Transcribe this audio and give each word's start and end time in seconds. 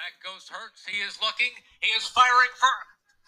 Back 0.00 0.16
goes 0.24 0.48
Hurts. 0.48 0.80
He 0.88 0.96
is 1.04 1.20
looking. 1.20 1.52
He 1.84 1.92
is 1.92 2.08
firing 2.08 2.54
for 2.56 2.72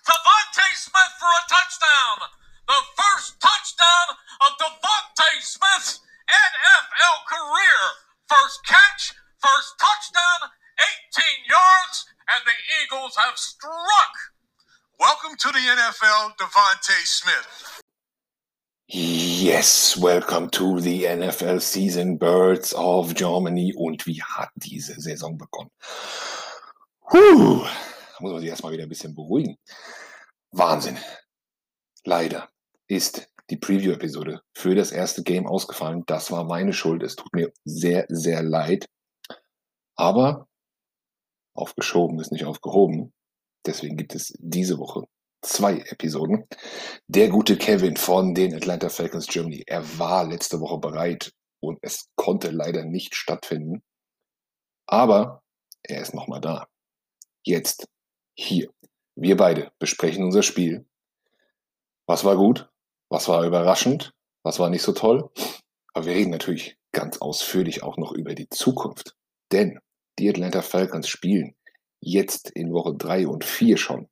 Devontae 0.08 0.72
Smith 0.72 1.12
for 1.20 1.28
a 1.28 1.44
touchdown. 1.44 2.32
The 2.64 2.80
first 2.96 3.36
touchdown 3.44 4.16
of 4.40 4.56
Devontae 4.56 5.44
Smith's 5.44 6.00
NFL 6.32 7.18
career. 7.28 7.80
First 8.24 8.64
catch, 8.64 9.12
first 9.36 9.76
touchdown, 9.76 10.48
18 11.12 11.44
yards, 11.44 12.08
and 12.32 12.40
the 12.48 12.56
Eagles 12.80 13.20
have 13.20 13.36
struck. 13.36 14.14
Welcome 14.98 15.36
to 15.44 15.48
the 15.52 15.60
NFL, 15.76 16.40
Devontae 16.40 17.04
Smith. 17.04 17.82
Yes, 18.88 19.94
welcome 19.98 20.48
to 20.56 20.80
the 20.80 21.04
NFL 21.04 21.60
Season 21.60 22.16
Birds 22.16 22.72
of 22.72 23.12
Germany. 23.12 23.74
Und 23.76 24.06
wie 24.06 24.22
hat 24.22 24.48
diese 24.56 24.98
Saison 24.98 25.36
begonnen? 25.36 25.70
Puh, 27.12 27.66
muss 28.20 28.32
man 28.32 28.40
sich 28.40 28.48
erstmal 28.48 28.72
wieder 28.72 28.84
ein 28.84 28.88
bisschen 28.88 29.14
beruhigen. 29.14 29.58
Wahnsinn. 30.50 30.96
Leider 32.04 32.48
ist 32.86 33.28
die 33.50 33.58
Preview-Episode 33.58 34.40
für 34.56 34.74
das 34.74 34.92
erste 34.92 35.22
Game 35.22 35.46
ausgefallen. 35.46 36.04
Das 36.06 36.30
war 36.30 36.44
meine 36.44 36.72
Schuld. 36.72 37.02
Es 37.02 37.16
tut 37.16 37.34
mir 37.34 37.52
sehr, 37.66 38.06
sehr 38.08 38.42
leid. 38.42 38.86
Aber 39.94 40.48
aufgeschoben 41.54 42.18
ist 42.18 42.32
nicht 42.32 42.46
aufgehoben. 42.46 43.12
Deswegen 43.66 43.98
gibt 43.98 44.14
es 44.14 44.32
diese 44.38 44.78
Woche 44.78 45.04
zwei 45.42 45.80
Episoden. 45.80 46.46
Der 47.08 47.28
gute 47.28 47.58
Kevin 47.58 47.98
von 47.98 48.34
den 48.34 48.54
Atlanta 48.54 48.88
Falcons 48.88 49.26
Germany, 49.26 49.64
er 49.66 49.98
war 49.98 50.24
letzte 50.24 50.60
Woche 50.60 50.78
bereit 50.78 51.30
und 51.60 51.78
es 51.82 52.08
konnte 52.16 52.48
leider 52.48 52.86
nicht 52.86 53.14
stattfinden. 53.14 53.82
Aber 54.86 55.42
er 55.82 56.00
ist 56.00 56.14
nochmal 56.14 56.40
da. 56.40 56.71
Jetzt, 57.44 57.88
hier. 58.34 58.70
Wir 59.16 59.36
beide 59.36 59.72
besprechen 59.78 60.24
unser 60.24 60.42
Spiel. 60.42 60.86
Was 62.06 62.24
war 62.24 62.36
gut? 62.36 62.70
Was 63.08 63.28
war 63.28 63.44
überraschend? 63.44 64.12
Was 64.44 64.58
war 64.58 64.70
nicht 64.70 64.82
so 64.82 64.92
toll? 64.92 65.28
Aber 65.92 66.06
wir 66.06 66.14
reden 66.14 66.30
natürlich 66.30 66.76
ganz 66.92 67.18
ausführlich 67.18 67.82
auch 67.82 67.96
noch 67.96 68.12
über 68.12 68.34
die 68.34 68.48
Zukunft. 68.48 69.16
Denn 69.50 69.80
die 70.18 70.28
Atlanta 70.28 70.62
Falcons 70.62 71.08
spielen 71.08 71.56
jetzt 72.00 72.50
in 72.50 72.72
Woche 72.72 72.94
3 72.94 73.26
und 73.26 73.44
4 73.44 73.76
schon 73.76 74.08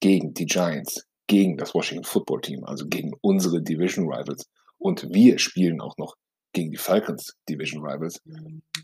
gegen 0.00 0.34
die 0.34 0.46
Giants, 0.46 1.06
gegen 1.26 1.56
das 1.56 1.74
Washington 1.74 2.04
Football 2.04 2.40
Team, 2.40 2.64
also 2.64 2.86
gegen 2.86 3.12
unsere 3.20 3.62
Division 3.62 4.12
Rivals. 4.12 4.50
Und 4.78 5.14
wir 5.14 5.38
spielen 5.38 5.80
auch 5.80 5.96
noch 5.96 6.16
gegen 6.52 6.72
die 6.72 6.76
Falcons 6.76 7.34
Division 7.48 7.84
Rivals. 7.84 8.20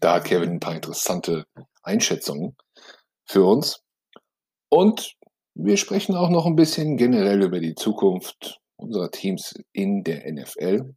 Da 0.01 0.15
hat 0.15 0.25
Kevin 0.25 0.51
ein 0.51 0.61
paar 0.61 0.77
interessante 0.77 1.45
Einschätzungen 1.83 2.57
für 3.31 3.45
uns. 3.45 3.83
Und 4.69 5.17
wir 5.55 5.77
sprechen 5.77 6.17
auch 6.17 6.31
noch 6.31 6.47
ein 6.47 6.57
bisschen 6.57 6.97
generell 6.97 7.43
über 7.43 7.61
die 7.61 7.75
Zukunft 7.77 8.61
unserer 8.77 9.11
Teams 9.11 9.55
in 9.73 10.03
der 10.03 10.31
NFL. 10.33 10.95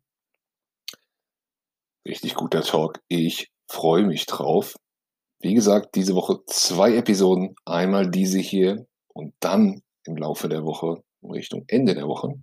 Richtig 2.08 2.34
guter 2.36 2.64
Talk. 2.64 3.02
Ich 3.08 3.52
freue 3.68 4.04
mich 4.04 4.26
drauf. 4.26 4.76
Wie 5.42 5.54
gesagt, 5.54 5.96
diese 5.96 6.16
Woche 6.16 6.40
zwei 6.48 6.96
Episoden. 6.96 7.56
Einmal 7.66 8.10
diese 8.10 8.40
hier 8.40 8.88
und 9.14 9.36
dann 9.40 9.84
im 10.06 10.18
Laufe 10.18 10.50
der 10.50 10.64
Woche, 10.64 11.04
Richtung 11.22 11.66
Ende 11.68 11.94
der 11.94 12.08
Woche, 12.08 12.34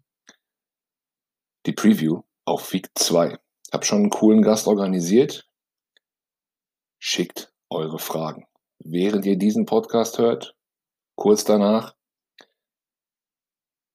die 1.67 1.73
Preview 1.73 2.23
auf 2.45 2.73
Week 2.73 2.89
2. 2.95 3.39
Ich 3.67 3.73
habe 3.73 3.85
schon 3.85 3.99
einen 3.99 4.11
coolen 4.11 4.43
Gast 4.43 4.67
organisiert. 4.67 5.47
Schickt 6.99 7.53
eure 7.71 7.99
Fragen. 7.99 8.47
Während 8.83 9.27
ihr 9.27 9.37
diesen 9.37 9.67
Podcast 9.67 10.17
hört, 10.17 10.57
kurz 11.15 11.45
danach, 11.45 11.95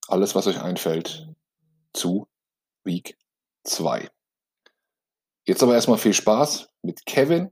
alles, 0.07 0.35
was 0.35 0.45
euch 0.45 0.61
einfällt, 0.61 1.27
zu 1.91 2.27
Week 2.83 3.17
2. 3.63 4.07
Jetzt 5.47 5.63
aber 5.63 5.73
erstmal 5.73 5.97
viel 5.97 6.13
Spaß 6.13 6.69
mit 6.83 7.03
Kevin 7.07 7.51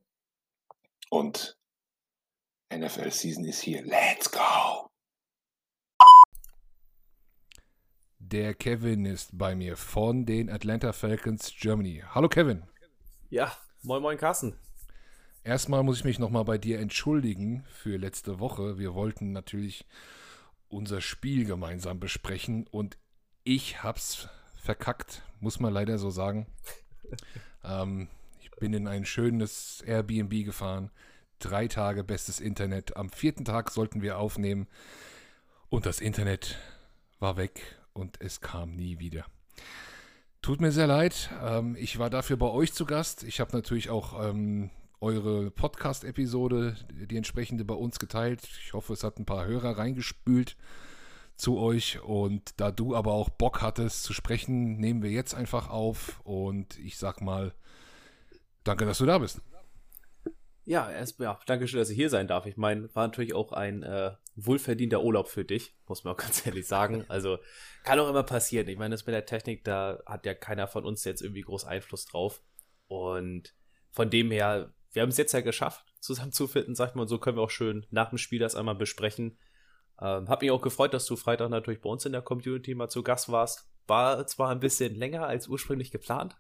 und 1.10 1.58
NFL 2.72 3.10
Season 3.10 3.46
ist 3.46 3.62
hier. 3.62 3.82
Let's 3.84 4.32
go! 4.32 4.92
Der 8.20 8.54
Kevin 8.54 9.06
ist 9.06 9.36
bei 9.36 9.56
mir 9.56 9.76
von 9.76 10.28
den 10.28 10.52
Atlanta 10.52 10.94
Falcons 10.94 11.52
Germany. 11.56 12.04
Hallo 12.14 12.30
Kevin. 12.30 12.64
Ja, 13.32 13.58
moin 13.82 14.04
moin 14.04 14.20
Carsten. 14.20 14.60
Erstmal 15.44 15.84
muss 15.84 15.98
ich 15.98 16.06
mich 16.06 16.20
nochmal 16.20 16.46
bei 16.46 16.58
dir 16.58 16.80
entschuldigen 16.80 17.66
für 17.68 17.98
letzte 17.98 18.40
Woche. 18.40 18.78
Wir 18.78 18.94
wollten 18.94 19.34
natürlich 19.34 19.86
unser 20.70 21.02
Spiel 21.02 21.46
gemeinsam 21.46 22.00
besprechen 22.00 22.66
und 22.68 22.98
ich 23.44 23.84
hab's 23.84 24.30
verkackt, 24.56 25.22
muss 25.42 25.60
man 25.60 25.74
leider 25.74 25.98
so 25.98 26.10
sagen. 26.10 26.48
ähm, 27.66 28.08
ich 28.40 28.52
bin 28.52 28.74
in 28.74 28.88
ein 28.88 29.04
schönes 29.04 29.84
Airbnb 29.86 30.46
gefahren, 30.46 30.92
drei 31.40 31.68
Tage 31.68 32.06
bestes 32.06 32.40
Internet. 32.40 32.96
Am 32.96 33.10
vierten 33.10 33.44
Tag 33.44 33.70
sollten 33.70 34.02
wir 34.02 34.20
aufnehmen 34.20 34.68
und 35.68 35.86
das 35.86 36.00
Internet 36.00 36.58
war 37.20 37.36
weg 37.36 37.62
und 37.92 38.22
es 38.22 38.40
kam 38.40 38.76
nie 38.76 39.00
wieder. 39.00 39.26
Tut 40.42 40.62
mir 40.62 40.72
sehr 40.72 40.88
leid. 40.88 41.30
Ähm, 41.42 41.76
ich 41.78 42.00
war 42.00 42.10
dafür 42.10 42.38
bei 42.38 42.48
euch 42.48 42.74
zu 42.74 42.86
Gast. 42.86 43.24
Ich 43.24 43.42
habe 43.42 43.52
natürlich 43.52 43.90
auch 43.90 44.30
ähm, 44.30 44.70
eure 45.04 45.52
Podcast-Episode, 45.52 46.78
die 46.90 47.18
entsprechende, 47.18 47.66
bei 47.66 47.74
uns 47.74 48.00
geteilt. 48.00 48.42
Ich 48.64 48.72
hoffe, 48.74 48.94
es 48.94 49.04
hat 49.04 49.20
ein 49.20 49.26
paar 49.26 49.46
Hörer 49.46 49.78
reingespült 49.78 50.56
zu 51.36 51.60
euch. 51.60 52.02
Und 52.02 52.60
da 52.60 52.72
du 52.72 52.96
aber 52.96 53.12
auch 53.12 53.30
Bock 53.30 53.62
hattest 53.62 54.04
zu 54.04 54.14
sprechen, 54.14 54.78
nehmen 54.78 55.04
wir 55.04 55.12
jetzt 55.12 55.36
einfach 55.36 55.70
auf. 55.70 56.22
Und 56.24 56.80
ich 56.80 56.98
sag 56.98 57.22
mal, 57.22 57.54
danke, 58.64 58.86
dass 58.86 59.00
du 59.00 59.06
da 59.06 59.18
bist. 59.18 59.42
Ja, 60.64 60.90
erstmal, 60.90 61.28
ja, 61.28 61.40
danke 61.46 61.68
schön, 61.68 61.80
dass 61.80 61.90
ich 61.90 61.98
hier 61.98 62.10
sein 62.10 62.30
darf. 62.30 62.46
Ich 62.46 62.56
meine, 62.56 62.88
war 62.96 63.06
natürlich 63.06 63.34
auch 63.34 63.52
ein 63.52 63.84
äh, 63.84 64.12
wohlverdienter 64.36 65.04
Urlaub 65.04 65.28
für 65.28 65.44
dich, 65.44 65.76
muss 65.86 66.06
man 66.06 66.14
auch 66.14 66.18
ganz 66.22 66.46
ehrlich 66.46 66.66
sagen. 66.66 67.04
Also 67.10 67.40
kann 67.84 68.00
auch 68.00 68.10
immer 68.10 68.24
passieren. 68.24 68.70
Ich 68.70 68.78
meine, 68.78 68.94
das 68.94 69.06
mit 69.06 69.14
der 69.14 69.26
Technik, 69.26 69.66
da 69.66 70.02
hat 70.06 70.26
ja 70.26 70.34
keiner 70.34 70.70
von 70.70 70.86
uns 70.86 71.04
jetzt 71.04 71.22
irgendwie 71.22 71.42
groß 71.42 71.66
Einfluss 71.66 72.06
drauf. 72.06 72.42
Und 72.88 73.54
von 73.92 74.10
dem 74.10 74.32
her, 74.32 74.74
wir 74.94 75.02
haben 75.02 75.10
es 75.10 75.18
jetzt 75.18 75.34
ja 75.34 75.42
geschafft, 75.42 75.84
zusammenzufinden, 76.00 76.76
sagt 76.76 76.96
man, 76.96 77.08
so 77.08 77.18
können 77.18 77.38
wir 77.38 77.42
auch 77.42 77.50
schön 77.50 77.86
nach 77.90 78.10
dem 78.10 78.18
Spiel 78.18 78.40
das 78.40 78.56
einmal 78.56 78.76
besprechen. 78.76 79.38
Ähm, 80.00 80.30
hab 80.30 80.42
mich 80.42 80.52
auch 80.52 80.62
gefreut, 80.62 80.94
dass 80.94 81.06
du 81.06 81.16
Freitag 81.16 81.50
natürlich 81.50 81.82
bei 81.82 81.90
uns 81.90 82.06
in 82.06 82.12
der 82.12 82.22
Community 82.22 82.76
mal 82.76 82.90
zu 82.90 83.04
Gast 83.04 83.30
warst. 83.30 83.68
War 83.88 84.26
zwar 84.28 84.50
ein 84.50 84.60
bisschen 84.60 84.96
länger 84.96 85.28
als 85.28 85.48
ursprünglich 85.48 85.92
geplant. 85.92 86.38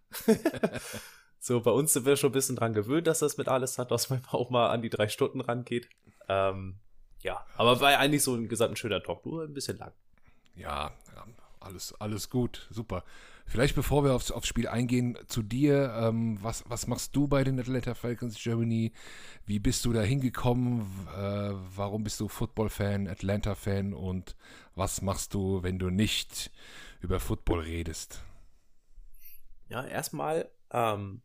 so, 1.39 1.61
bei 1.61 1.71
uns 1.71 1.93
sind 1.93 2.05
wir 2.05 2.15
schon 2.15 2.29
ein 2.29 2.33
bisschen 2.33 2.55
dran 2.55 2.73
gewöhnt, 2.73 3.07
dass 3.07 3.19
das 3.19 3.37
mit 3.37 3.47
alles 3.47 3.77
hat, 3.77 3.91
dass 3.91 4.09
man 4.09 4.21
auch 4.31 4.49
mal 4.49 4.69
an 4.69 4.81
die 4.81 4.89
drei 4.89 5.07
Stunden 5.07 5.41
rangeht. 5.41 5.89
Ähm, 6.29 6.79
ja, 7.21 7.45
aber 7.55 7.79
war 7.81 7.91
ja 7.91 7.99
eigentlich 7.99 8.23
so 8.23 8.35
ein 8.35 8.47
gesamten 8.47 8.75
schöner 8.75 9.01
Talk, 9.01 9.25
nur 9.25 9.43
ein 9.43 9.53
bisschen 9.53 9.77
lang. 9.77 9.93
Ja, 10.55 10.91
ja 11.15 11.25
alles, 11.63 11.93
alles 11.99 12.29
gut, 12.29 12.67
super. 12.69 13.03
Vielleicht 13.45 13.75
bevor 13.75 14.03
wir 14.03 14.13
aufs, 14.13 14.31
aufs 14.31 14.47
Spiel 14.47 14.67
eingehen, 14.67 15.17
zu 15.27 15.41
dir, 15.41 15.93
ähm, 15.97 16.37
was, 16.41 16.63
was 16.69 16.87
machst 16.87 17.15
du 17.15 17.27
bei 17.27 17.43
den 17.43 17.59
Atlanta 17.59 17.93
Falcons 17.93 18.41
Germany? 18.41 18.93
Wie 19.45 19.59
bist 19.59 19.83
du 19.85 19.93
da 19.93 20.01
hingekommen? 20.01 20.81
Äh, 21.15 21.53
warum 21.75 22.03
bist 22.03 22.19
du 22.19 22.27
Football-Fan, 22.27 23.07
Atlanta-Fan 23.07 23.93
und 23.93 24.35
was 24.75 25.01
machst 25.01 25.33
du, 25.33 25.61
wenn 25.61 25.77
du 25.77 25.89
nicht 25.89 26.51
über 27.01 27.19
Football 27.19 27.61
redest? 27.61 28.23
Ja, 29.69 29.85
erstmal, 29.85 30.49
ähm, 30.71 31.21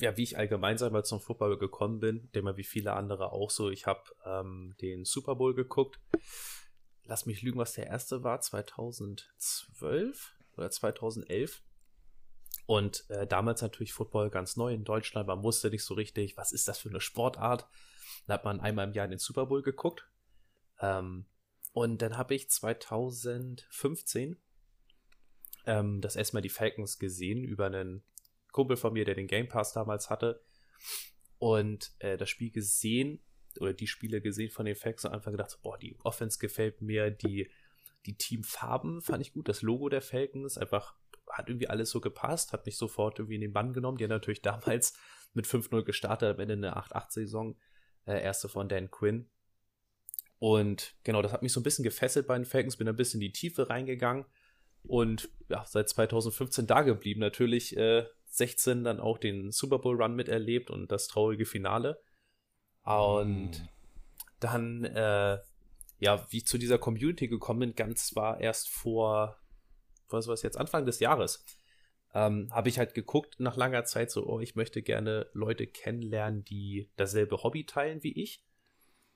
ja, 0.00 0.16
wie 0.16 0.22
ich 0.22 0.38
allgemein 0.38 0.78
sag 0.78 0.92
mal 0.92 1.04
zum 1.04 1.20
Football 1.20 1.58
gekommen 1.58 2.00
bin, 2.00 2.30
dem 2.32 2.46
wie 2.56 2.64
viele 2.64 2.94
andere 2.94 3.32
auch 3.32 3.50
so. 3.50 3.70
Ich 3.70 3.86
habe 3.86 4.02
ähm, 4.24 4.74
den 4.80 5.04
Super 5.04 5.36
Bowl 5.36 5.54
geguckt. 5.54 6.00
Lass 7.10 7.26
mich 7.26 7.42
lügen, 7.42 7.58
was 7.58 7.72
der 7.72 7.88
erste 7.88 8.22
war, 8.22 8.40
2012 8.40 10.32
oder 10.56 10.70
2011. 10.70 11.64
Und 12.66 13.10
äh, 13.10 13.26
damals 13.26 13.62
natürlich 13.62 13.92
Football 13.92 14.30
ganz 14.30 14.56
neu 14.56 14.72
in 14.72 14.84
Deutschland. 14.84 15.26
Man 15.26 15.42
wusste 15.42 15.70
nicht 15.70 15.82
so 15.82 15.94
richtig, 15.94 16.36
was 16.36 16.52
ist 16.52 16.68
das 16.68 16.78
für 16.78 16.88
eine 16.88 17.00
Sportart. 17.00 17.66
Da 18.28 18.34
hat 18.34 18.44
man 18.44 18.60
einmal 18.60 18.86
im 18.86 18.92
Jahr 18.92 19.06
in 19.06 19.10
den 19.10 19.18
Super 19.18 19.46
Bowl 19.46 19.60
geguckt. 19.60 20.08
Ähm, 20.78 21.26
und 21.72 22.00
dann 22.00 22.16
habe 22.16 22.36
ich 22.36 22.48
2015 22.48 24.40
ähm, 25.66 26.00
das 26.00 26.14
erstmal 26.14 26.42
die 26.42 26.48
Falcons 26.48 27.00
gesehen 27.00 27.42
über 27.42 27.66
einen 27.66 28.04
Kumpel 28.52 28.76
von 28.76 28.92
mir, 28.92 29.04
der 29.04 29.16
den 29.16 29.26
Game 29.26 29.48
Pass 29.48 29.72
damals 29.72 30.10
hatte. 30.10 30.44
Und 31.38 31.90
äh, 31.98 32.16
das 32.16 32.30
Spiel 32.30 32.52
gesehen 32.52 33.20
oder 33.58 33.72
die 33.72 33.86
Spiele 33.86 34.20
gesehen 34.20 34.50
von 34.50 34.66
den 34.66 34.76
Falcons 34.76 35.06
und 35.06 35.12
einfach 35.12 35.30
gedacht, 35.30 35.58
boah, 35.62 35.78
die 35.78 35.96
Offense 36.04 36.38
gefällt 36.38 36.82
mir, 36.82 37.10
die 37.10 37.50
die 38.06 38.16
Teamfarben 38.16 39.02
fand 39.02 39.20
ich 39.20 39.32
gut. 39.32 39.48
Das 39.48 39.62
Logo 39.62 39.88
der 39.88 40.02
Falcons 40.02 40.56
einfach 40.56 40.94
hat 41.30 41.48
irgendwie 41.48 41.68
alles 41.68 41.90
so 41.90 42.00
gepasst, 42.00 42.52
hat 42.52 42.66
mich 42.66 42.76
sofort 42.76 43.18
irgendwie 43.18 43.36
in 43.36 43.40
den 43.40 43.52
Bann 43.52 43.72
genommen. 43.72 43.98
Die 43.98 44.04
haben 44.04 44.10
natürlich 44.10 44.42
damals 44.42 44.94
mit 45.32 45.46
5-0 45.46 45.82
gestartet, 45.82 46.34
am 46.34 46.40
Ende 46.40 46.54
eine 46.54 46.76
8-8-Saison. 46.76 47.56
Äh, 48.06 48.22
erste 48.22 48.48
von 48.48 48.68
Dan 48.68 48.90
Quinn. 48.90 49.28
Und 50.38 50.94
genau, 51.04 51.20
das 51.20 51.32
hat 51.32 51.42
mich 51.42 51.52
so 51.52 51.60
ein 51.60 51.64
bisschen 51.64 51.82
gefesselt 51.82 52.26
bei 52.26 52.34
den 52.34 52.46
Falcons, 52.46 52.78
bin 52.78 52.88
ein 52.88 52.96
bisschen 52.96 53.20
in 53.20 53.26
die 53.26 53.32
Tiefe 53.32 53.68
reingegangen 53.68 54.24
und 54.82 55.28
ja, 55.50 55.64
seit 55.66 55.90
2015 55.90 56.66
da 56.66 56.80
geblieben. 56.80 57.20
Natürlich 57.20 57.76
äh, 57.76 58.06
16 58.24 58.84
dann 58.84 59.00
auch 59.00 59.18
den 59.18 59.50
Super 59.50 59.78
Bowl 59.78 60.00
Run 60.02 60.16
miterlebt 60.16 60.70
und 60.70 60.90
das 60.90 61.08
traurige 61.08 61.44
Finale. 61.44 62.00
Und 62.84 63.50
mm. 63.50 63.68
dann, 64.40 64.84
äh, 64.84 65.38
ja, 65.98 66.26
wie 66.30 66.38
ich 66.38 66.46
zu 66.46 66.58
dieser 66.58 66.78
Community 66.78 67.28
gekommen 67.28 67.60
bin, 67.60 67.74
ganz 67.74 68.14
war 68.16 68.40
erst 68.40 68.68
vor, 68.68 69.36
was 70.08 70.26
war 70.26 70.34
es 70.34 70.42
jetzt, 70.42 70.56
Anfang 70.56 70.86
des 70.86 71.00
Jahres, 71.00 71.44
ähm, 72.14 72.48
habe 72.52 72.68
ich 72.68 72.78
halt 72.78 72.94
geguckt 72.94 73.38
nach 73.38 73.56
langer 73.56 73.84
Zeit 73.84 74.10
so, 74.10 74.26
oh, 74.26 74.40
ich 74.40 74.56
möchte 74.56 74.82
gerne 74.82 75.28
Leute 75.32 75.66
kennenlernen, 75.66 76.44
die 76.44 76.90
dasselbe 76.96 77.42
Hobby 77.42 77.66
teilen 77.66 78.02
wie 78.02 78.20
ich. 78.20 78.44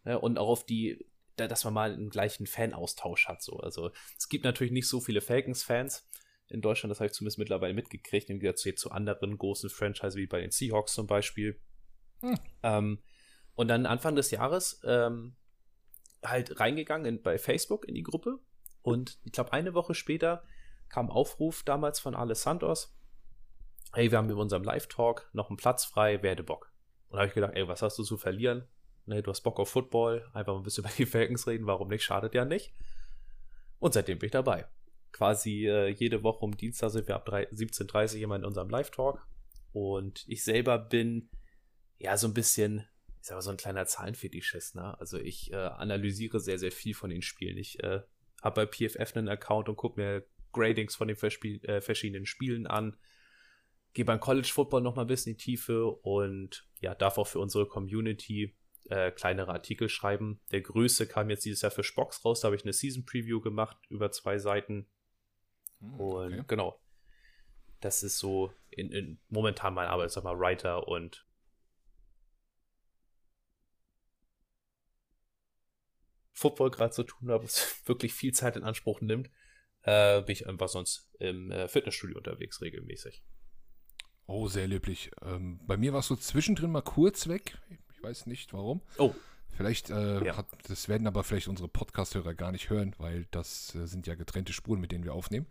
Ja, 0.04 0.16
und 0.16 0.38
auch 0.38 0.48
auf 0.48 0.66
die 0.66 1.04
dass 1.36 1.64
man 1.64 1.74
mal 1.74 1.92
einen 1.92 2.10
gleichen 2.10 2.46
Fanaustausch 2.46 3.26
hat. 3.26 3.42
So. 3.42 3.56
Also 3.58 3.90
es 4.18 4.28
gibt 4.28 4.44
natürlich 4.44 4.72
nicht 4.72 4.88
so 4.88 5.00
viele 5.00 5.20
Falcons-Fans 5.20 6.08
in 6.48 6.60
Deutschland, 6.60 6.90
das 6.90 7.00
habe 7.00 7.06
ich 7.06 7.12
zumindest 7.12 7.38
mittlerweile 7.38 7.74
mitgekriegt, 7.74 8.30
im 8.30 8.38
Gegensatz 8.38 8.62
zu, 8.62 8.74
zu 8.74 8.90
anderen 8.90 9.36
großen 9.38 9.70
Franchises 9.70 10.16
wie 10.16 10.26
bei 10.26 10.40
den 10.40 10.50
Seahawks 10.50 10.92
zum 10.92 11.06
Beispiel. 11.06 11.58
Hm. 12.20 12.38
Ähm, 12.62 13.02
und 13.54 13.68
dann 13.68 13.86
Anfang 13.86 14.16
des 14.16 14.30
Jahres 14.30 14.80
ähm, 14.84 15.36
halt 16.22 16.60
reingegangen 16.60 17.06
in, 17.06 17.22
bei 17.22 17.38
Facebook 17.38 17.86
in 17.86 17.94
die 17.94 18.02
Gruppe 18.02 18.38
und 18.82 19.18
ich 19.24 19.32
glaube 19.32 19.52
eine 19.52 19.74
Woche 19.74 19.94
später 19.94 20.44
kam 20.88 21.10
Aufruf 21.10 21.62
damals 21.64 21.98
von 21.98 22.14
Ale 22.14 22.34
Santos, 22.34 22.96
hey, 23.94 24.10
wir 24.10 24.18
haben 24.18 24.30
in 24.30 24.36
unserem 24.36 24.62
Live-Talk 24.62 25.30
noch 25.32 25.48
einen 25.48 25.56
Platz 25.56 25.84
frei, 25.84 26.22
werde 26.22 26.42
Bock. 26.42 26.72
Und 27.08 27.16
da 27.16 27.20
habe 27.20 27.28
ich 27.28 27.34
gedacht, 27.34 27.52
ey, 27.54 27.66
was 27.68 27.82
hast 27.82 27.98
du 27.98 28.02
zu 28.02 28.16
verlieren? 28.16 28.68
Ne, 29.06 29.22
du 29.22 29.30
hast 29.30 29.42
Bock 29.42 29.60
auf 29.60 29.68
Football, 29.68 30.28
einfach 30.32 30.52
mal 30.52 30.60
ein 30.60 30.62
bisschen 30.62 30.84
über 30.84 30.92
die 30.96 31.06
Falcons 31.06 31.46
reden, 31.46 31.66
warum 31.66 31.88
nicht, 31.88 32.02
schadet 32.02 32.34
ja 32.34 32.44
nicht. 32.44 32.74
Und 33.78 33.94
seitdem 33.94 34.18
bin 34.18 34.26
ich 34.26 34.32
dabei. 34.32 34.66
Quasi 35.12 35.66
äh, 35.66 35.88
jede 35.88 36.22
Woche 36.22 36.44
um 36.44 36.56
Dienstag 36.56 36.90
sind 36.90 37.06
wir 37.06 37.14
ab 37.14 37.28
17.30 37.28 38.16
Uhr 38.16 38.22
immer 38.22 38.36
in 38.36 38.44
unserem 38.44 38.68
Live-Talk. 38.68 39.26
Und 39.72 40.24
ich 40.26 40.44
selber 40.44 40.78
bin 40.78 41.28
ja 41.98 42.16
so 42.16 42.26
ein 42.26 42.34
bisschen, 42.34 42.86
sag 43.24 43.36
mal, 43.36 43.42
so 43.42 43.50
ein 43.50 43.56
kleiner 43.56 43.86
Zahlenfetischist, 43.86 44.74
ne? 44.74 44.98
Also 45.00 45.18
ich 45.18 45.50
äh, 45.50 45.56
analysiere 45.56 46.40
sehr, 46.40 46.58
sehr 46.58 46.72
viel 46.72 46.94
von 46.94 47.08
den 47.08 47.22
Spielen. 47.22 47.56
Ich 47.56 47.82
äh, 47.82 48.02
habe 48.42 48.66
bei 48.66 48.66
PFF 48.66 49.16
einen 49.16 49.28
Account 49.28 49.70
und 49.70 49.76
gucke 49.76 49.98
mir 49.98 50.26
Gradings 50.52 50.94
von 50.94 51.08
den 51.08 51.16
äh, 51.16 51.80
verschiedenen 51.80 52.26
Spielen 52.26 52.66
an. 52.66 52.98
Gehe 53.94 54.04
beim 54.04 54.20
College 54.20 54.50
Football 54.52 54.82
noch 54.82 54.94
mal 54.94 55.02
ein 55.02 55.08
bisschen 55.08 55.32
in 55.32 55.38
die 55.38 55.44
Tiefe 55.44 55.86
und 55.86 56.68
ja, 56.80 56.94
darf 56.94 57.16
auch 57.16 57.26
für 57.26 57.38
unsere 57.38 57.66
Community 57.66 58.54
äh, 58.90 59.10
kleinere 59.10 59.52
Artikel 59.52 59.88
schreiben. 59.88 60.40
Der 60.50 60.60
größte 60.60 61.06
kam 61.06 61.30
jetzt 61.30 61.46
dieses 61.46 61.62
Jahr 61.62 61.70
für 61.70 61.82
Spox 61.82 62.24
raus, 62.26 62.40
da 62.40 62.46
habe 62.46 62.56
ich 62.56 62.64
eine 62.64 62.74
Season 62.74 63.06
Preview 63.06 63.40
gemacht 63.40 63.78
über 63.88 64.10
zwei 64.10 64.38
Seiten. 64.38 64.86
Hm, 65.80 65.94
okay. 65.98 66.38
Und 66.38 66.48
genau, 66.48 66.78
das 67.80 68.02
ist 68.02 68.18
so 68.18 68.52
in, 68.68 68.92
in 68.92 69.18
momentan 69.30 69.72
mein 69.72 69.88
Arbeit, 69.88 70.10
sag 70.10 70.24
mal, 70.24 70.38
Writer 70.38 70.86
und 70.86 71.23
Football 76.34 76.70
gerade 76.70 76.92
zu 76.92 77.04
tun 77.04 77.30
habe, 77.30 77.44
was 77.44 77.82
wirklich 77.86 78.12
viel 78.12 78.32
Zeit 78.32 78.56
in 78.56 78.62
Anspruch 78.62 79.00
nimmt, 79.00 79.30
äh, 79.82 80.20
bin 80.20 80.34
ich 80.34 80.46
einfach 80.46 80.68
sonst 80.68 81.10
im 81.18 81.50
äh, 81.50 81.68
Fitnessstudio 81.68 82.18
unterwegs 82.18 82.60
regelmäßig. 82.60 83.24
Oh, 84.26 84.48
sehr 84.48 84.66
löblich. 84.66 85.10
Ähm, 85.22 85.60
bei 85.66 85.76
mir 85.76 85.92
war 85.92 86.00
es 86.00 86.06
so 86.06 86.16
zwischendrin 86.16 86.70
mal 86.70 86.82
kurz 86.82 87.28
weg 87.28 87.58
weiß 88.04 88.26
nicht 88.26 88.52
warum. 88.52 88.82
Oh. 88.98 89.12
Vielleicht, 89.56 89.90
äh, 89.90 90.24
ja. 90.24 90.36
hat, 90.36 90.46
das 90.68 90.88
werden 90.88 91.06
aber 91.06 91.24
vielleicht 91.24 91.48
unsere 91.48 91.68
Podcast-Hörer 91.68 92.34
gar 92.34 92.52
nicht 92.52 92.70
hören, 92.70 92.94
weil 92.98 93.26
das 93.30 93.74
äh, 93.74 93.86
sind 93.86 94.06
ja 94.06 94.14
getrennte 94.14 94.52
Spuren, 94.52 94.80
mit 94.80 94.92
denen 94.92 95.04
wir 95.04 95.14
aufnehmen. 95.14 95.46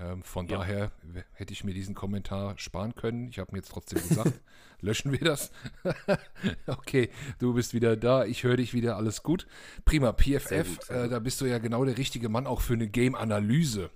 Ähm, 0.00 0.22
von 0.22 0.48
ja. 0.48 0.58
daher 0.58 0.90
hätte 1.32 1.52
ich 1.52 1.64
mir 1.64 1.74
diesen 1.74 1.94
Kommentar 1.94 2.58
sparen 2.58 2.94
können. 2.94 3.28
Ich 3.28 3.38
habe 3.38 3.52
mir 3.52 3.58
jetzt 3.58 3.70
trotzdem 3.70 4.00
gesagt, 4.06 4.40
löschen 4.80 5.12
wir 5.12 5.20
das. 5.20 5.52
okay, 6.66 7.10
du 7.38 7.54
bist 7.54 7.74
wieder 7.74 7.96
da, 7.96 8.24
ich 8.24 8.42
höre 8.42 8.56
dich 8.56 8.74
wieder, 8.74 8.96
alles 8.96 9.22
gut. 9.22 9.46
Prima, 9.84 10.12
PFF, 10.12 10.78
gut, 10.78 10.90
äh, 10.90 11.08
da 11.08 11.18
bist 11.18 11.40
du 11.40 11.46
ja 11.46 11.58
genau 11.58 11.84
der 11.84 11.98
richtige 11.98 12.28
Mann 12.28 12.46
auch 12.46 12.60
für 12.60 12.74
eine 12.74 12.88
Game-Analyse. 12.88 13.90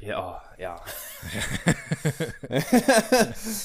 Ja, 0.00 0.42
ja. 0.58 0.80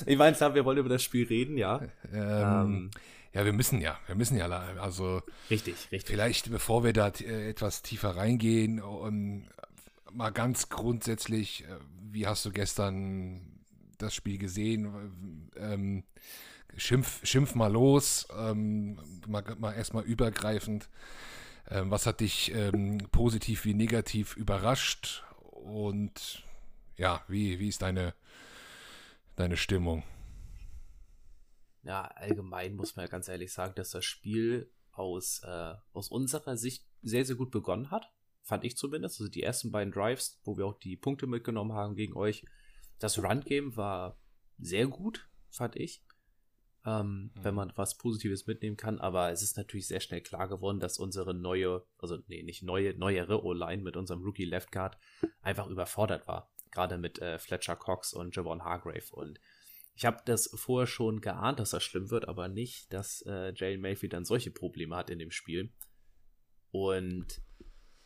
ich 0.06 0.18
meine, 0.18 0.40
wir 0.40 0.66
wollen 0.66 0.80
über 0.80 0.90
das 0.90 1.04
Spiel 1.04 1.28
reden, 1.28 1.58
ja. 1.58 1.82
Ähm, 2.12 2.22
ähm, 2.22 2.92
ja, 3.34 3.46
wir 3.46 3.54
müssen 3.54 3.82
ja, 3.82 4.00
wir 4.08 4.16
müssen 4.16 4.38
ja, 4.38 4.48
also. 4.48 5.22
Richtig, 5.50 5.76
richtig. 5.92 6.06
Vielleicht, 6.06 6.52
bevor 6.52 6.84
wir 6.84 6.94
da 6.94 7.08
äh, 7.08 7.50
etwas 7.50 7.82
tiefer 7.82 8.16
reingehen, 8.16 8.82
um, 8.82 9.46
mal 10.14 10.32
ganz 10.32 10.70
grundsätzlich, 10.70 11.66
äh, 11.66 11.80
wie 12.12 12.28
hast 12.28 12.46
du 12.46 12.52
gestern 12.52 13.64
das 13.98 14.14
Spiel 14.14 14.38
gesehen? 14.38 15.50
Ähm, 15.56 16.04
schimpf, 16.76 17.26
schimpf 17.26 17.56
mal 17.56 17.72
los, 17.72 18.28
ähm, 18.38 19.00
mal, 19.28 19.44
mal 19.58 19.74
erstmal 19.74 20.04
übergreifend. 20.04 20.90
Ähm, 21.70 21.92
was 21.92 22.06
hat 22.06 22.20
dich 22.20 22.54
ähm, 22.54 23.00
positiv 23.12 23.66
wie 23.66 23.74
negativ 23.74 24.36
überrascht? 24.36 25.24
Und 25.42 26.44
ja, 26.98 27.24
wie, 27.28 27.60
wie 27.60 27.70
ist 27.70 27.82
deine, 27.82 28.14
deine 29.36 29.58
Stimmung? 29.58 30.04
Ja, 31.84 32.04
allgemein 32.04 32.76
muss 32.76 32.96
man 32.96 33.06
ja 33.06 33.12
ganz 33.12 33.28
ehrlich 33.28 33.52
sagen, 33.52 33.76
dass 33.76 33.92
das 33.92 34.06
Spiel 34.06 34.72
aus, 34.92 35.42
äh, 35.44 35.74
aus 35.94 36.10
unserer 36.10 36.56
Sicht 36.58 36.86
sehr, 37.02 37.26
sehr 37.26 37.36
gut 37.36 37.52
begonnen 37.52 37.92
hat. 37.92 38.12
Fand 38.44 38.64
ich 38.64 38.78
zumindest. 38.78 39.20
Also 39.20 39.32
die 39.32 39.44
ersten 39.44 39.72
beiden 39.72 39.94
Drives, 39.94 40.40
wo 40.44 40.58
wir 40.58 40.66
auch 40.66 40.78
die 40.78 40.98
Punkte 40.98 41.28
mitgenommen 41.28 41.74
haben 41.74 41.96
gegen 41.96 42.16
euch. 42.16 42.46
Das 43.00 43.22
Run-Game 43.22 43.76
war 43.76 44.18
sehr 44.60 44.88
gut, 44.88 45.28
fand 45.50 45.76
ich 45.76 46.04
ähm, 46.86 47.32
mhm. 47.36 47.44
wenn 47.44 47.56
man 47.56 47.74
was 47.76 47.98
Positives 47.98 48.48
mitnehmen 48.48 48.78
kann. 48.78 49.00
Aber 49.00 49.32
es 49.32 49.42
ist 49.42 49.58
natürlich 49.58 49.88
sehr 49.88 50.00
schnell 50.00 50.22
klar 50.22 50.48
geworden, 50.48 50.80
dass 50.80 50.98
unsere 50.98 51.34
neue, 51.34 51.84
also 51.98 52.18
nee, 52.28 52.44
nicht 52.44 52.64
neue, 52.64 52.94
neuere 52.96 53.44
O-Line 53.44 53.82
mit 53.82 53.98
unserem 53.98 54.22
Rookie 54.22 54.46
Left 54.46 54.72
Guard 54.72 54.98
einfach 55.42 55.68
überfordert 55.68 56.28
war. 56.28 56.52
Gerade 56.72 56.98
mit 56.98 57.20
äh, 57.20 57.40
Fletcher 57.40 57.76
Cox 57.76 58.14
und 58.14 58.36
Javon 58.36 58.64
Hargrave. 58.64 59.12
Und 59.12 59.40
ich 59.96 60.06
habe 60.06 60.22
das 60.26 60.50
vorher 60.56 60.88
schon 60.88 61.22
geahnt, 61.22 61.60
dass 61.60 61.70
das 61.70 61.84
schlimm 61.84 62.10
wird, 62.10 62.28
aber 62.28 62.48
nicht, 62.48 62.92
dass 62.92 63.22
äh, 63.28 63.54
Jalen 63.56 63.82
Mayfield 63.82 64.14
dann 64.14 64.26
solche 64.26 64.52
Probleme 64.52 64.96
hat 64.96 65.10
in 65.10 65.20
dem 65.20 65.32
Spiel. 65.32 65.72
Und 66.72 67.42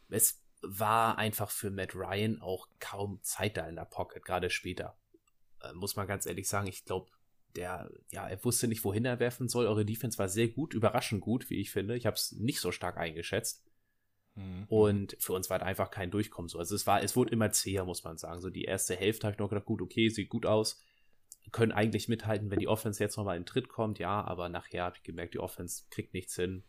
es 0.10 0.42
war 0.62 1.18
einfach 1.18 1.52
für 1.52 1.70
Matt 1.70 1.96
Ryan 1.96 2.42
auch 2.42 2.68
kaum 2.80 3.20
Zeit 3.22 3.58
da 3.58 3.68
in 3.68 3.76
der 3.76 3.86
Pocket, 3.86 4.24
gerade 4.24 4.50
später. 4.50 4.98
Äh, 5.62 5.74
muss 5.74 5.96
man 5.96 6.08
ganz 6.08 6.26
ehrlich 6.26 6.48
sagen, 6.48 6.68
ich 6.68 6.86
glaube, 6.86 7.12
der, 7.56 7.90
ja, 8.12 8.28
er 8.28 8.44
wusste 8.44 8.68
nicht, 8.68 8.84
wohin 8.84 9.06
er 9.06 9.20
werfen 9.20 9.48
soll. 9.48 9.66
Eure 9.66 9.86
Defense 9.86 10.18
war 10.18 10.30
sehr 10.30 10.48
gut, 10.48 10.74
überraschend 10.74 11.22
gut, 11.22 11.50
wie 11.50 11.60
ich 11.60 11.72
finde. 11.72 11.96
Ich 11.96 12.06
habe 12.06 12.16
es 12.16 12.34
nicht 12.34 12.60
so 12.60 12.72
stark 12.72 12.98
eingeschätzt. 12.98 13.64
Mhm. 14.36 14.66
Und 14.68 15.18
für 15.20 15.34
uns 15.34 15.50
war 15.50 15.60
da 15.60 15.66
einfach 15.66 15.90
kein 15.90 16.12
Durchkommen 16.12 16.50
so. 16.50 16.60
Also 16.60 16.76
es 16.76 16.86
war, 16.86 17.02
es 17.02 17.16
wurde 17.16 17.32
immer 17.32 17.52
zäher, 17.52 17.86
muss 17.86 18.04
man 18.04 18.18
sagen. 18.18 18.42
So 18.42 18.50
die 18.50 18.66
erste 18.66 18.96
Hälfte 18.96 19.26
habe 19.26 19.34
ich 19.34 19.40
noch 19.40 19.50
gedacht, 19.50 19.66
gut, 19.66 19.82
okay, 19.82 20.10
sieht 20.10 20.30
gut 20.30 20.46
aus. 20.46 20.84
Können 21.52 21.72
eigentlich 21.72 22.10
mithalten, 22.10 22.52
wenn 22.52 22.60
die 22.60 22.68
Offense 22.68 23.02
jetzt 23.02 23.18
nochmal 23.18 23.38
in 23.38 23.46
Tritt 23.46 23.70
kommt, 23.70 24.00
ja, 24.00 24.22
aber 24.22 24.50
nachher 24.50 24.84
habe 24.84 24.98
ich 24.98 25.04
gemerkt, 25.04 25.34
die 25.34 25.40
Offense 25.40 25.86
kriegt 25.90 26.14
nichts 26.14 26.36
hin. 26.36 26.64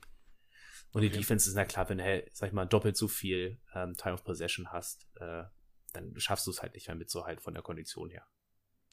Und 0.92 1.02
okay. 1.02 1.11
die 1.11 1.18
Defense 1.18 1.49
ist 1.49 1.54
na 1.54 1.64
klar, 1.64 1.88
wenn 1.88 1.99
du, 1.99 2.25
sag 2.33 2.49
ich 2.49 2.52
mal, 2.52 2.66
doppelt 2.66 2.97
so 2.97 3.09
viel 3.09 3.61
ähm, 3.75 3.95
Time 3.95 4.14
of 4.14 4.25
Possession 4.25 4.73
hast, 4.73 5.07
äh, 5.16 5.45
dann 5.92 6.18
schaffst 6.18 6.47
du 6.47 6.50
es 6.50 6.62
halt 6.62 6.75
nicht 6.75 6.88
mehr 6.88 6.97
mit 6.97 7.11
so 7.11 7.26
halt 7.26 7.40
von 7.40 7.54
der 7.54 7.62
Kondition 7.62 8.11
her. 8.11 8.26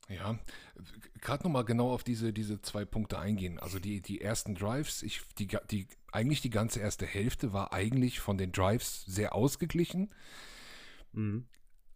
Ja, 0.08 0.38
gerade 1.20 1.44
nochmal 1.44 1.66
genau 1.66 1.92
auf 1.92 2.04
diese, 2.04 2.32
diese 2.32 2.62
zwei 2.62 2.86
Punkte 2.86 3.18
eingehen. 3.18 3.58
Also 3.58 3.80
die, 3.80 4.02
die 4.02 4.22
ersten 4.22 4.54
Drives, 4.54 5.02
ich, 5.02 5.22
die, 5.40 5.48
die, 5.72 5.88
eigentlich 6.12 6.42
die 6.42 6.52
ganze 6.52 6.80
erste 6.80 7.08
Hälfte 7.08 7.54
war 7.54 7.74
eigentlich 7.74 8.20
von 8.20 8.38
den 8.38 8.52
Drives 8.52 9.04
sehr 9.06 9.34
ausgeglichen. 9.34 10.14
Mhm. 11.14 11.48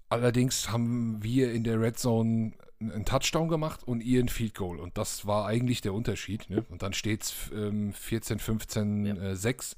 Allerdings 0.09 0.71
haben 0.71 1.21
wir 1.21 1.53
in 1.53 1.63
der 1.63 1.79
Red 1.79 1.99
Zone 1.99 2.53
einen 2.79 3.05
Touchdown 3.05 3.47
gemacht 3.47 3.83
und 3.83 4.01
ihr 4.01 4.21
ein 4.21 4.29
Field 4.29 4.55
Goal. 4.55 4.79
Und 4.79 4.97
das 4.97 5.25
war 5.25 5.45
eigentlich 5.45 5.81
der 5.81 5.93
Unterschied. 5.93 6.49
Ne? 6.49 6.65
Und 6.69 6.81
dann 6.81 6.93
steht 6.93 7.23
es 7.23 7.33
ähm, 7.53 7.93
14, 7.93 8.39
15, 8.39 9.05
ja. 9.05 9.15
äh, 9.15 9.35
6 9.35 9.75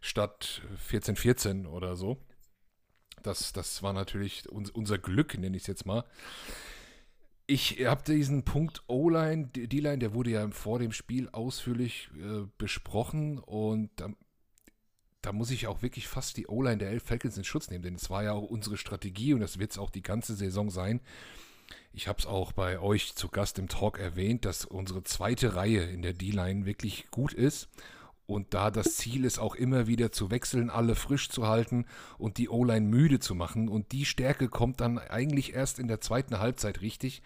statt 0.00 0.62
14, 0.86 1.16
14 1.16 1.66
oder 1.66 1.96
so. 1.96 2.18
Das, 3.22 3.52
das 3.52 3.82
war 3.82 3.92
natürlich 3.92 4.48
uns, 4.48 4.70
unser 4.70 4.98
Glück, 4.98 5.38
nenne 5.38 5.56
ich 5.56 5.62
es 5.64 5.66
jetzt 5.66 5.86
mal. 5.86 6.04
Ich 7.46 7.84
habe 7.84 8.02
diesen 8.04 8.44
Punkt 8.44 8.82
O-Line, 8.86 9.48
D-Line, 9.48 9.98
der 9.98 10.14
wurde 10.14 10.30
ja 10.30 10.48
vor 10.50 10.78
dem 10.78 10.92
Spiel 10.92 11.28
ausführlich 11.30 12.10
äh, 12.16 12.46
besprochen 12.58 13.38
und 13.38 13.90
da, 15.22 15.32
muss 15.32 15.50
ich 15.50 15.66
auch 15.66 15.82
wirklich 15.82 16.08
fast 16.08 16.36
die 16.36 16.46
O-Line 16.46 16.78
der 16.78 16.90
Elf 16.90 17.04
Falcons 17.04 17.36
in 17.36 17.44
Schutz 17.44 17.70
nehmen, 17.70 17.82
denn 17.82 17.94
es 17.94 18.10
war 18.10 18.22
ja 18.24 18.32
auch 18.32 18.42
unsere 18.44 18.76
Strategie 18.76 19.34
und 19.34 19.40
das 19.40 19.58
wird 19.58 19.72
es 19.72 19.78
auch 19.78 19.90
die 19.90 20.02
ganze 20.02 20.34
Saison 20.34 20.70
sein. 20.70 21.00
Ich 21.92 22.08
habe 22.08 22.18
es 22.18 22.26
auch 22.26 22.52
bei 22.52 22.78
euch 22.78 23.14
zu 23.14 23.28
Gast 23.28 23.58
im 23.58 23.68
Talk 23.68 23.98
erwähnt, 23.98 24.44
dass 24.44 24.64
unsere 24.64 25.02
zweite 25.04 25.54
Reihe 25.54 25.82
in 25.84 26.02
der 26.02 26.12
D-Line 26.12 26.64
wirklich 26.66 27.10
gut 27.10 27.32
ist 27.32 27.68
Und 28.30 28.54
da 28.54 28.70
das 28.70 28.94
Ziel 28.96 29.24
ist 29.24 29.40
auch 29.40 29.56
immer 29.56 29.88
wieder 29.88 30.12
zu 30.12 30.30
wechseln, 30.30 30.70
alle 30.70 30.94
frisch 30.94 31.30
zu 31.30 31.48
halten 31.48 31.84
und 32.16 32.38
die 32.38 32.48
O-Line 32.48 32.86
müde 32.86 33.18
zu 33.18 33.34
machen. 33.34 33.68
Und 33.68 33.90
die 33.90 34.04
Stärke 34.04 34.48
kommt 34.48 34.80
dann 34.80 34.98
eigentlich 35.00 35.52
erst 35.52 35.80
in 35.80 35.88
der 35.88 36.00
zweiten 36.00 36.38
Halbzeit 36.38 36.80
richtig. 36.80 37.22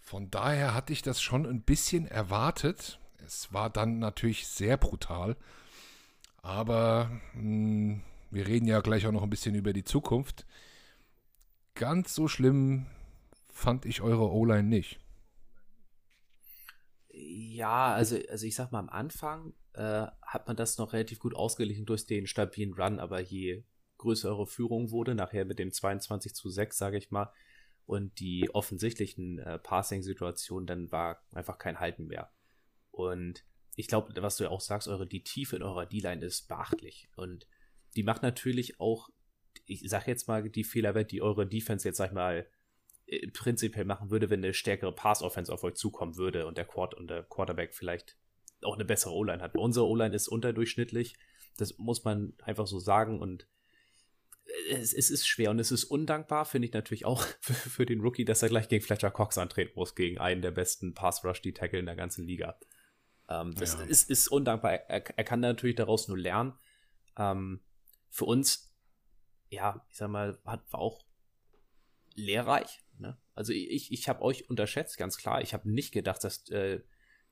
Von 0.00 0.28
daher 0.28 0.74
hatte 0.74 0.92
ich 0.92 1.02
das 1.02 1.22
schon 1.22 1.46
ein 1.46 1.62
bisschen 1.62 2.08
erwartet. 2.08 2.98
Es 3.24 3.52
war 3.52 3.70
dann 3.70 4.00
natürlich 4.00 4.48
sehr 4.48 4.76
brutal. 4.76 5.36
Aber 6.42 7.10
mh, 7.34 7.40
hm, 7.40 8.02
wir 8.30 8.46
reden 8.46 8.66
ja 8.66 8.80
gleich 8.80 9.06
auch 9.06 9.12
noch 9.12 9.22
ein 9.22 9.30
bisschen 9.30 9.54
über 9.54 9.72
die 9.72 9.84
Zukunft. 9.84 10.46
Ganz 11.74 12.14
so 12.14 12.28
schlimm 12.28 12.86
fand 13.48 13.86
ich 13.86 14.00
eure 14.00 14.30
O-Line 14.30 14.64
nicht. 14.64 14.98
Ja, 17.10 17.92
also, 17.92 18.16
also 18.28 18.46
ich 18.46 18.54
sag 18.54 18.72
mal, 18.72 18.78
am 18.78 18.88
Anfang 18.88 19.52
äh, 19.74 20.06
hat 20.22 20.46
man 20.46 20.56
das 20.56 20.78
noch 20.78 20.92
relativ 20.92 21.18
gut 21.18 21.34
ausgeglichen 21.34 21.84
durch 21.84 22.06
den 22.06 22.26
stabilen 22.26 22.72
Run, 22.72 22.98
aber 22.98 23.20
je 23.20 23.64
größer 23.98 24.30
eure 24.30 24.46
Führung 24.46 24.90
wurde, 24.90 25.14
nachher 25.14 25.44
mit 25.44 25.58
dem 25.58 25.70
22 25.70 26.34
zu 26.34 26.48
6, 26.48 26.76
sage 26.76 26.96
ich 26.96 27.10
mal, 27.10 27.30
und 27.86 28.18
die 28.18 28.50
offensichtlichen 28.52 29.38
äh, 29.38 29.58
Passing-Situationen, 29.58 30.66
dann 30.66 30.90
war 30.90 31.22
einfach 31.32 31.58
kein 31.58 31.78
Halten 31.78 32.06
mehr. 32.06 32.32
Und 32.90 33.44
ich 33.76 33.86
glaube, 33.86 34.12
was 34.22 34.36
du 34.36 34.44
ja 34.44 34.50
auch 34.50 34.60
sagst, 34.60 34.88
eure, 34.88 35.06
die 35.06 35.24
Tiefe 35.24 35.56
in 35.56 35.62
eurer 35.62 35.86
D-Line 35.86 36.24
ist 36.24 36.48
beachtlich. 36.48 37.08
Und 37.16 37.46
die 37.96 38.02
macht 38.02 38.22
natürlich 38.22 38.80
auch, 38.80 39.08
ich 39.66 39.82
sag 39.88 40.06
jetzt 40.06 40.28
mal, 40.28 40.48
die 40.48 40.64
Fehler 40.64 41.04
die 41.04 41.22
eure 41.22 41.46
Defense 41.46 41.88
jetzt, 41.88 41.96
sag 41.96 42.08
ich 42.08 42.14
mal, 42.14 42.46
äh, 43.06 43.28
prinzipiell 43.28 43.84
machen 43.84 44.10
würde, 44.10 44.30
wenn 44.30 44.44
eine 44.44 44.54
stärkere 44.54 44.94
Pass-Offense 44.94 45.52
auf 45.52 45.64
euch 45.64 45.74
zukommen 45.74 46.16
würde 46.16 46.46
und 46.46 46.58
der, 46.58 46.66
Quad 46.66 46.94
und 46.94 47.08
der 47.08 47.22
Quarterback 47.22 47.74
vielleicht 47.74 48.16
auch 48.62 48.74
eine 48.74 48.84
bessere 48.84 49.12
O-Line 49.12 49.42
hat. 49.42 49.56
Unsere 49.56 49.86
O-Line 49.86 50.14
ist 50.14 50.28
unterdurchschnittlich. 50.28 51.16
Das 51.56 51.78
muss 51.78 52.04
man 52.04 52.34
einfach 52.42 52.66
so 52.66 52.78
sagen 52.78 53.20
und 53.20 53.46
es, 54.70 54.92
es, 54.92 55.10
ist 55.10 55.26
schwer 55.26 55.50
und 55.50 55.58
es 55.58 55.70
ist 55.70 55.84
undankbar, 55.84 56.44
finde 56.44 56.66
ich 56.66 56.74
natürlich 56.74 57.04
auch 57.04 57.22
für, 57.40 57.54
für, 57.54 57.86
den 57.86 58.00
Rookie, 58.00 58.24
dass 58.24 58.42
er 58.42 58.48
gleich 58.48 58.68
gegen 58.68 58.84
Fletcher 58.84 59.10
Cox 59.10 59.38
antreten 59.38 59.72
muss, 59.76 59.94
gegen 59.94 60.18
einen 60.18 60.42
der 60.42 60.50
besten 60.50 60.94
Pass-Rush-D-Tackle 60.94 61.78
in 61.78 61.86
der 61.86 61.96
ganzen 61.96 62.26
Liga. 62.26 62.58
Ähm, 63.28 63.54
das 63.54 63.74
ja. 63.74 63.82
ist, 63.82 64.10
ist, 64.10 64.28
undankbar. 64.28 64.72
Er, 64.72 65.18
er, 65.18 65.24
kann 65.24 65.40
natürlich 65.40 65.76
daraus 65.76 66.08
nur 66.08 66.18
lernen. 66.18 66.54
Ähm, 67.16 67.60
für 68.10 68.24
uns, 68.24 68.74
ja, 69.50 69.84
ich 69.90 69.96
sag 69.96 70.10
mal, 70.10 70.38
hat, 70.44 70.70
war 70.72 70.80
auch 70.80 71.04
lehrreich. 72.14 72.82
Ne? 72.98 73.18
Also 73.34 73.52
ich, 73.52 73.92
ich 73.92 74.08
habe 74.08 74.22
euch 74.22 74.50
unterschätzt, 74.50 74.98
ganz 74.98 75.16
klar. 75.16 75.42
Ich 75.42 75.54
habe 75.54 75.70
nicht 75.70 75.92
gedacht, 75.92 76.24
dass 76.24 76.48
äh, 76.50 76.80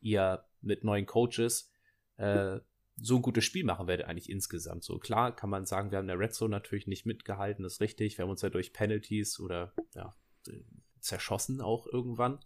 ihr 0.00 0.44
mit 0.60 0.84
neuen 0.84 1.06
Coaches 1.06 1.70
äh, 2.16 2.60
so 3.02 3.16
ein 3.16 3.22
gutes 3.22 3.44
Spiel 3.44 3.64
machen 3.64 3.86
werdet, 3.86 4.06
eigentlich 4.06 4.30
insgesamt. 4.30 4.84
So 4.84 4.98
klar 4.98 5.34
kann 5.34 5.50
man 5.50 5.64
sagen, 5.64 5.90
wir 5.90 5.98
haben 5.98 6.04
in 6.04 6.08
der 6.08 6.18
Red 6.18 6.34
Zone 6.34 6.50
natürlich 6.50 6.86
nicht 6.86 7.06
mitgehalten, 7.06 7.62
das 7.62 7.74
ist 7.74 7.80
richtig. 7.80 8.18
Wir 8.18 8.24
haben 8.24 8.30
uns 8.30 8.42
ja 8.42 8.50
durch 8.50 8.72
Penalties 8.72 9.40
oder 9.40 9.72
ja, 9.94 10.14
zerschossen 11.00 11.60
auch 11.60 11.86
irgendwann. 11.86 12.40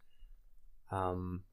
Ähm, 0.91 1.45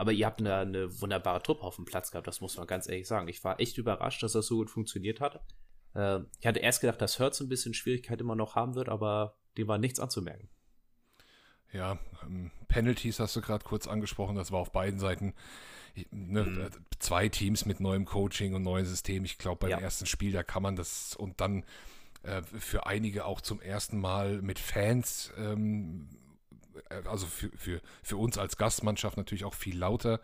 aber 0.00 0.12
ihr 0.12 0.24
habt 0.24 0.40
eine, 0.40 0.56
eine, 0.56 1.00
wunderbare 1.00 1.42
Truppe 1.42 1.62
auf 1.62 1.76
dem 1.76 1.84
Platz 1.84 2.10
gehabt, 2.10 2.26
das 2.26 2.40
muss 2.40 2.56
man 2.56 2.66
ganz 2.66 2.88
ehrlich 2.88 3.06
sagen. 3.06 3.28
Ich 3.28 3.44
war 3.44 3.60
echt 3.60 3.76
überrascht, 3.76 4.22
dass 4.22 4.32
das 4.32 4.46
so 4.46 4.56
gut 4.56 4.70
funktioniert 4.70 5.20
hat. 5.20 5.44
Äh, 5.94 6.20
ich 6.40 6.46
hatte 6.46 6.60
erst 6.60 6.80
gedacht, 6.80 7.02
dass 7.02 7.18
Hertz 7.18 7.40
ein 7.40 7.50
bisschen 7.50 7.74
Schwierigkeit 7.74 8.18
immer 8.20 8.34
noch 8.34 8.54
haben 8.54 8.74
wird, 8.74 8.88
aber 8.88 9.36
dem 9.58 9.68
war 9.68 9.76
nichts 9.76 10.00
anzumerken. 10.00 10.48
Ja, 11.70 11.98
ähm, 12.22 12.50
Penalties 12.68 13.20
hast 13.20 13.36
du 13.36 13.42
gerade 13.42 13.62
kurz 13.62 13.86
angesprochen, 13.86 14.36
das 14.36 14.50
war 14.50 14.60
auf 14.60 14.72
beiden 14.72 14.98
Seiten 14.98 15.34
ne, 16.10 16.44
mhm. 16.44 16.60
Äh, 16.60 16.70
zwei 16.98 17.28
Teams 17.28 17.66
mit 17.66 17.80
neuem 17.80 18.06
Coaching 18.06 18.54
und 18.54 18.62
neuem 18.62 18.86
System. 18.86 19.26
Ich 19.26 19.36
glaube, 19.36 19.58
beim 19.60 19.70
ja. 19.70 19.78
ersten 19.78 20.06
Spiel, 20.06 20.32
da 20.32 20.42
kann 20.42 20.62
man 20.62 20.76
das 20.76 21.14
und 21.14 21.42
dann 21.42 21.64
äh, 22.22 22.40
für 22.42 22.86
einige 22.86 23.26
auch 23.26 23.40
zum 23.42 23.60
ersten 23.60 23.98
Mal 23.98 24.40
mit 24.40 24.58
Fans, 24.58 25.30
ähm, 25.36 26.08
äh, 26.10 26.29
also 27.04 27.26
für, 27.26 27.50
für, 27.56 27.80
für 28.02 28.16
uns 28.16 28.38
als 28.38 28.56
Gastmannschaft 28.56 29.16
natürlich 29.16 29.44
auch 29.44 29.54
viel 29.54 29.78
lauter. 29.78 30.20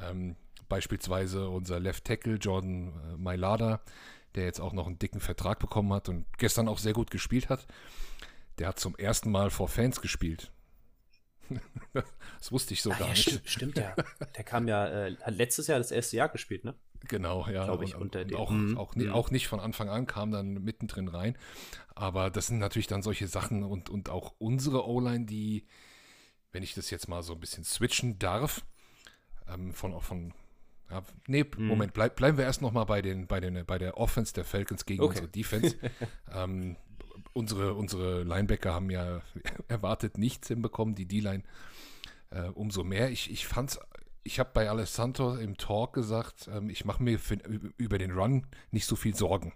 Ähm, 0.00 0.36
beispielsweise 0.68 1.48
unser 1.48 1.80
Left 1.80 2.04
Tackle 2.04 2.36
Jordan 2.36 2.88
äh, 2.88 3.16
Mailada, 3.16 3.80
der 4.34 4.44
jetzt 4.44 4.60
auch 4.60 4.72
noch 4.72 4.86
einen 4.86 4.98
dicken 4.98 5.20
Vertrag 5.20 5.58
bekommen 5.58 5.92
hat 5.92 6.08
und 6.08 6.26
gestern 6.38 6.68
auch 6.68 6.78
sehr 6.78 6.92
gut 6.92 7.10
gespielt 7.10 7.48
hat. 7.48 7.66
Der 8.58 8.68
hat 8.68 8.78
zum 8.78 8.96
ersten 8.96 9.30
Mal 9.30 9.50
vor 9.50 9.68
Fans 9.68 10.00
gespielt. 10.00 10.50
das 11.92 12.50
wusste 12.50 12.74
ich 12.74 12.82
so 12.82 12.90
ah, 12.90 12.98
gar 12.98 13.08
ja, 13.08 13.14
nicht. 13.14 13.30
St 13.30 13.48
stimmt 13.48 13.78
ja. 13.78 13.94
Der 14.36 14.44
kam 14.44 14.66
ja, 14.66 15.06
äh, 15.06 15.16
hat 15.16 15.34
letztes 15.34 15.68
Jahr 15.68 15.78
das 15.78 15.90
erste 15.90 16.16
Jahr 16.16 16.28
gespielt, 16.28 16.64
ne? 16.64 16.74
Genau, 17.08 17.46
ja. 17.48 17.64
Glaube 17.64 17.84
ich, 17.84 17.94
und, 17.94 18.02
unter 18.02 18.22
und 18.22 18.34
auch, 18.34 18.50
mhm. 18.50 18.78
auch, 18.78 18.94
mhm. 18.94 19.10
auch, 19.10 19.30
nicht 19.30 19.48
von 19.48 19.60
Anfang 19.60 19.88
an, 19.88 20.06
kam 20.06 20.30
dann 20.30 20.64
mittendrin 20.64 21.08
rein. 21.08 21.36
Aber 21.94 22.30
das 22.30 22.48
sind 22.48 22.58
natürlich 22.58 22.86
dann 22.86 23.02
solche 23.02 23.28
Sachen 23.28 23.62
und, 23.62 23.88
und 23.90 24.08
auch 24.08 24.34
unsere 24.38 24.86
O-Line, 24.86 25.26
die, 25.26 25.66
wenn 26.52 26.62
ich 26.62 26.74
das 26.74 26.90
jetzt 26.90 27.08
mal 27.08 27.22
so 27.22 27.34
ein 27.34 27.40
bisschen 27.40 27.64
switchen 27.64 28.18
darf, 28.18 28.64
ähm, 29.48 29.72
von, 29.72 30.00
von 30.00 30.32
ja, 30.90 31.02
nee, 31.26 31.44
mhm. 31.44 31.66
Moment, 31.66 31.92
bleib, 31.94 32.16
bleiben 32.16 32.38
wir 32.38 32.44
erst 32.44 32.62
noch 32.62 32.72
mal 32.72 32.84
bei, 32.84 33.02
den, 33.02 33.26
bei, 33.26 33.40
den, 33.40 33.64
bei 33.66 33.78
der 33.78 33.96
Offense 33.96 34.32
der 34.32 34.44
Falcons 34.44 34.86
gegen 34.86 35.02
okay. 35.02 35.10
unsere 35.10 35.28
Defense. 35.28 35.76
ähm, 36.32 36.76
unsere, 37.32 37.74
unsere 37.74 38.22
Linebacker 38.22 38.72
haben 38.72 38.90
ja 38.90 39.20
erwartet 39.68 40.18
nichts 40.18 40.48
hinbekommen, 40.48 40.94
die 40.94 41.06
D-Line 41.06 41.42
äh, 42.30 42.48
umso 42.48 42.84
mehr. 42.84 43.10
Ich, 43.10 43.30
ich 43.30 43.46
fand's, 43.46 43.78
ich 44.26 44.38
habe 44.40 44.50
bei 44.52 44.68
Alessandro 44.68 45.36
im 45.36 45.56
Talk 45.56 45.94
gesagt, 45.94 46.50
ähm, 46.52 46.68
ich 46.68 46.84
mache 46.84 47.02
mir 47.02 47.18
für, 47.18 47.36
über 47.78 47.98
den 47.98 48.10
Run 48.10 48.46
nicht 48.70 48.86
so 48.86 48.96
viel 48.96 49.14
Sorgen. 49.14 49.52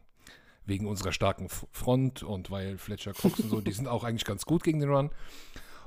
Wegen 0.64 0.86
unserer 0.86 1.12
starken 1.12 1.48
Front 1.48 2.22
und 2.22 2.50
weil 2.50 2.78
Fletcher 2.78 3.12
Cox 3.12 3.40
und 3.40 3.50
so, 3.50 3.60
die 3.60 3.72
sind 3.72 3.88
auch 3.88 4.04
eigentlich 4.04 4.24
ganz 4.24 4.46
gut 4.46 4.62
gegen 4.62 4.78
den 4.78 4.90
Run. 4.90 5.10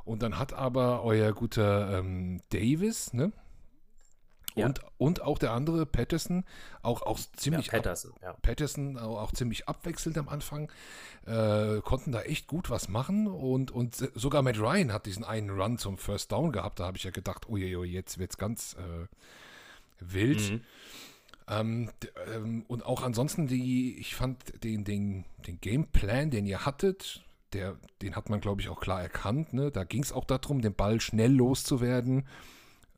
Und 0.03 0.21
dann 0.21 0.37
hat 0.37 0.51
aber 0.51 1.03
euer 1.03 1.31
guter 1.31 1.99
ähm, 1.99 2.41
Davis, 2.49 3.13
ne? 3.13 3.31
Ja. 4.55 4.67
Und, 4.67 4.81
und 4.98 5.22
auch 5.22 5.38
der 5.38 5.51
andere, 5.51 5.86
Patterson, 5.86 6.43
auch, 6.81 7.01
auch 7.01 7.19
ziemlich. 7.36 7.67
Ja, 7.67 7.74
Patterson, 7.74 8.12
ab, 8.12 8.19
ja. 8.22 8.33
Patterson 8.41 8.98
auch, 8.98 9.22
auch, 9.22 9.31
ziemlich 9.31 9.67
abwechselnd 9.67 10.17
am 10.17 10.29
Anfang. 10.29 10.72
Äh, 11.25 11.81
konnten 11.81 12.12
da 12.12 12.22
echt 12.22 12.48
gut 12.48 12.69
was 12.69 12.88
machen. 12.88 13.27
Und, 13.27 13.72
und 13.72 13.95
sogar 14.15 14.41
Matt 14.41 14.60
Ryan 14.60 14.93
hat 14.93 15.05
diesen 15.05 15.24
einen 15.24 15.50
Run 15.50 15.77
zum 15.77 15.98
First 15.98 16.31
Down 16.31 16.51
gehabt. 16.51 16.79
Da 16.79 16.86
habe 16.86 16.98
ich 16.98 17.03
ja 17.03 17.12
gedacht, 17.12 17.48
oh 17.48 17.53
oh, 17.53 17.83
jetzt 17.83 18.17
wird 18.17 18.31
es 18.31 18.38
ganz 18.38 18.75
äh, 18.75 19.07
wild. 20.00 20.51
Mhm. 20.51 20.62
Ähm, 21.48 21.89
ähm, 22.33 22.65
und 22.67 22.86
auch 22.86 23.03
ansonsten, 23.03 23.48
die, 23.48 23.98
ich 23.98 24.15
fand 24.15 24.63
den, 24.63 24.83
den, 24.83 25.25
den 25.48 25.60
Gameplan, 25.60 26.29
den 26.29 26.45
ihr 26.45 26.65
hattet, 26.65 27.24
der, 27.53 27.77
den 28.01 28.15
hat 28.15 28.29
man, 28.29 28.39
glaube 28.39 28.62
ich, 28.62 28.69
auch 28.69 28.79
klar 28.79 29.01
erkannt. 29.01 29.53
Ne? 29.53 29.72
Da 29.72 29.83
ging 29.83 30.03
es 30.03 30.12
auch 30.12 30.25
darum, 30.25 30.62
den 30.62 30.74
Ball 30.74 31.01
schnell 31.01 31.31
loszuwerden. 31.31 32.25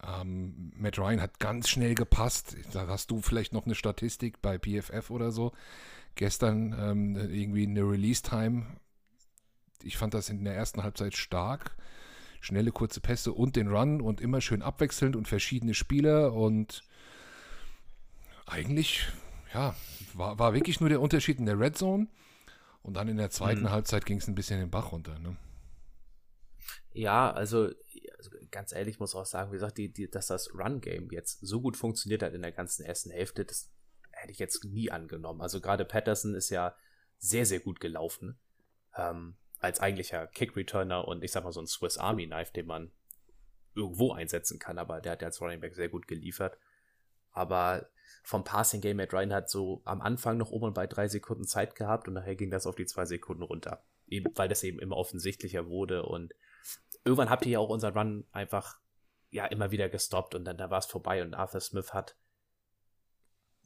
Ähm, 0.06 0.72
Matt 0.76 1.00
Ryan 1.00 1.22
hat 1.22 1.40
ganz 1.40 1.70
schnell 1.70 1.96
gepasst. 1.96 2.56
Da 2.74 2.88
hast 2.88 3.12
du 3.12 3.22
vielleicht 3.22 3.54
noch 3.54 3.66
eine 3.66 3.76
Statistik 3.76 4.42
bei 4.42 4.58
PFF 4.58 5.10
oder 5.10 5.32
so. 5.32 5.52
Gestern 6.16 6.76
ähm, 6.80 7.16
irgendwie 7.16 7.68
eine 7.68 7.82
Release-Time. 7.82 8.66
Ich 9.84 9.98
fand 9.98 10.14
das 10.14 10.30
in 10.30 10.44
der 10.44 10.56
ersten 10.56 10.84
Halbzeit 10.84 11.16
stark. 11.16 11.76
Schnelle, 12.40 12.72
kurze 12.72 13.02
Pässe 13.02 13.34
und 13.34 13.56
den 13.56 13.70
Run 13.70 14.02
und 14.02 14.22
immer 14.22 14.40
schön 14.40 14.62
abwechselnd 14.62 15.16
und 15.16 15.28
verschiedene 15.28 15.74
Spieler 15.74 16.34
und 16.34 16.84
eigentlich, 18.46 19.08
ja, 19.54 19.76
war, 20.14 20.38
war 20.38 20.54
wirklich 20.54 20.80
nur 20.80 20.90
der 20.90 21.02
Unterschied 21.02 21.40
in 21.40 21.48
der 21.48 21.60
Red 21.60 21.78
Zone. 21.78 22.08
Und 22.84 22.94
dann 22.94 23.08
in 23.08 23.18
der 23.18 23.32
zweiten 23.32 23.64
mhm. 23.64 23.72
Halbzeit 23.72 24.06
ging 24.06 24.20
es 24.20 24.28
ein 24.28 24.36
bisschen 24.36 24.60
den 24.60 24.70
Bach 24.70 24.92
runter. 24.92 25.18
Ne? 25.18 25.36
Ja, 26.94 27.32
also 27.32 27.72
ganz 28.56 28.72
ehrlich 28.72 29.00
muss 29.00 29.16
auch 29.16 29.26
sagen, 29.26 29.52
wie 29.52 29.58
gesagt, 29.58 29.78
die, 29.78 29.92
die, 29.92 30.10
dass 30.10 30.28
das 30.28 30.54
Run-Game 30.56 31.10
jetzt 31.12 31.46
so 31.46 31.60
gut 31.60 31.76
funktioniert 31.76 32.24
hat 32.24 32.34
in 32.34 32.42
der 32.42 32.54
ganzen 32.54 32.86
ersten 32.86 33.12
Hälfte, 33.12 33.44
das 33.44 33.70
hätte 34.12 34.32
ich 34.32 34.40
jetzt 34.40 34.64
nie 34.64 34.90
angenommen. 34.90 35.42
Also 35.42 35.60
gerade 35.60 35.84
Patterson 35.84 36.36
ist 36.36 36.50
ja 36.50 36.74
sehr, 37.18 37.46
sehr 37.46 37.60
gut 37.60 37.82
gelaufen. 37.82 38.40
Ähm, 38.96 39.36
als 39.60 39.82
eigentlicher 39.82 40.28
Kick-Returner 40.28 41.06
und 41.06 41.22
ich 41.22 41.34
sag 41.34 41.44
mal 41.44 41.52
so 41.52 41.60
ein 41.60 41.68
Swiss 41.68 41.98
Army 41.98 42.28
Knife, 42.28 42.54
den 42.54 42.66
man 42.66 42.92
irgendwo 43.76 44.14
einsetzen 44.14 44.58
kann, 44.58 44.78
aber 44.78 45.02
der 45.02 45.14
hat 45.14 45.22
ja 45.22 45.28
als 45.28 45.42
Running 45.42 45.60
Back 45.60 45.76
sehr 45.76 45.90
gut 45.90 46.08
geliefert. 46.08 46.58
Aber 47.32 47.90
vom 48.24 48.46
Passing 48.46 48.80
Game 48.80 48.98
Matt 48.98 49.14
Ryan 49.14 49.34
hat 49.34 49.50
so 49.50 49.82
am 49.84 50.00
Anfang 50.00 50.38
noch 50.38 50.52
oben 50.52 50.74
bei 50.74 50.88
drei 50.88 51.10
Sekunden 51.10 51.44
Zeit 51.44 51.76
gehabt 51.76 52.08
und 52.08 52.14
nachher 52.14 52.38
ging 52.38 52.52
das 52.52 52.68
auf 52.68 52.76
die 52.76 52.86
zwei 52.86 53.06
Sekunden 53.06 53.44
runter. 53.44 53.84
Eben, 54.08 54.32
weil 54.36 54.48
das 54.48 54.64
eben 54.64 54.80
immer 54.80 54.96
offensichtlicher 54.96 55.68
wurde 55.68 56.04
und 56.04 56.34
irgendwann 57.06 57.30
habt 57.30 57.46
ihr 57.46 57.54
ja 57.54 57.60
auch 57.60 57.70
unseren 57.70 57.98
Run 57.98 58.28
einfach 58.32 58.80
ja 59.30 59.46
immer 59.46 59.72
wieder 59.72 59.88
gestoppt 59.90 60.36
und 60.36 60.44
dann 60.46 60.58
da 60.58 60.70
war 60.70 60.80
es 60.80 60.86
vorbei 60.86 61.22
und 61.22 61.34
Arthur 61.34 61.62
Smith 61.62 61.94
hat 61.94 62.18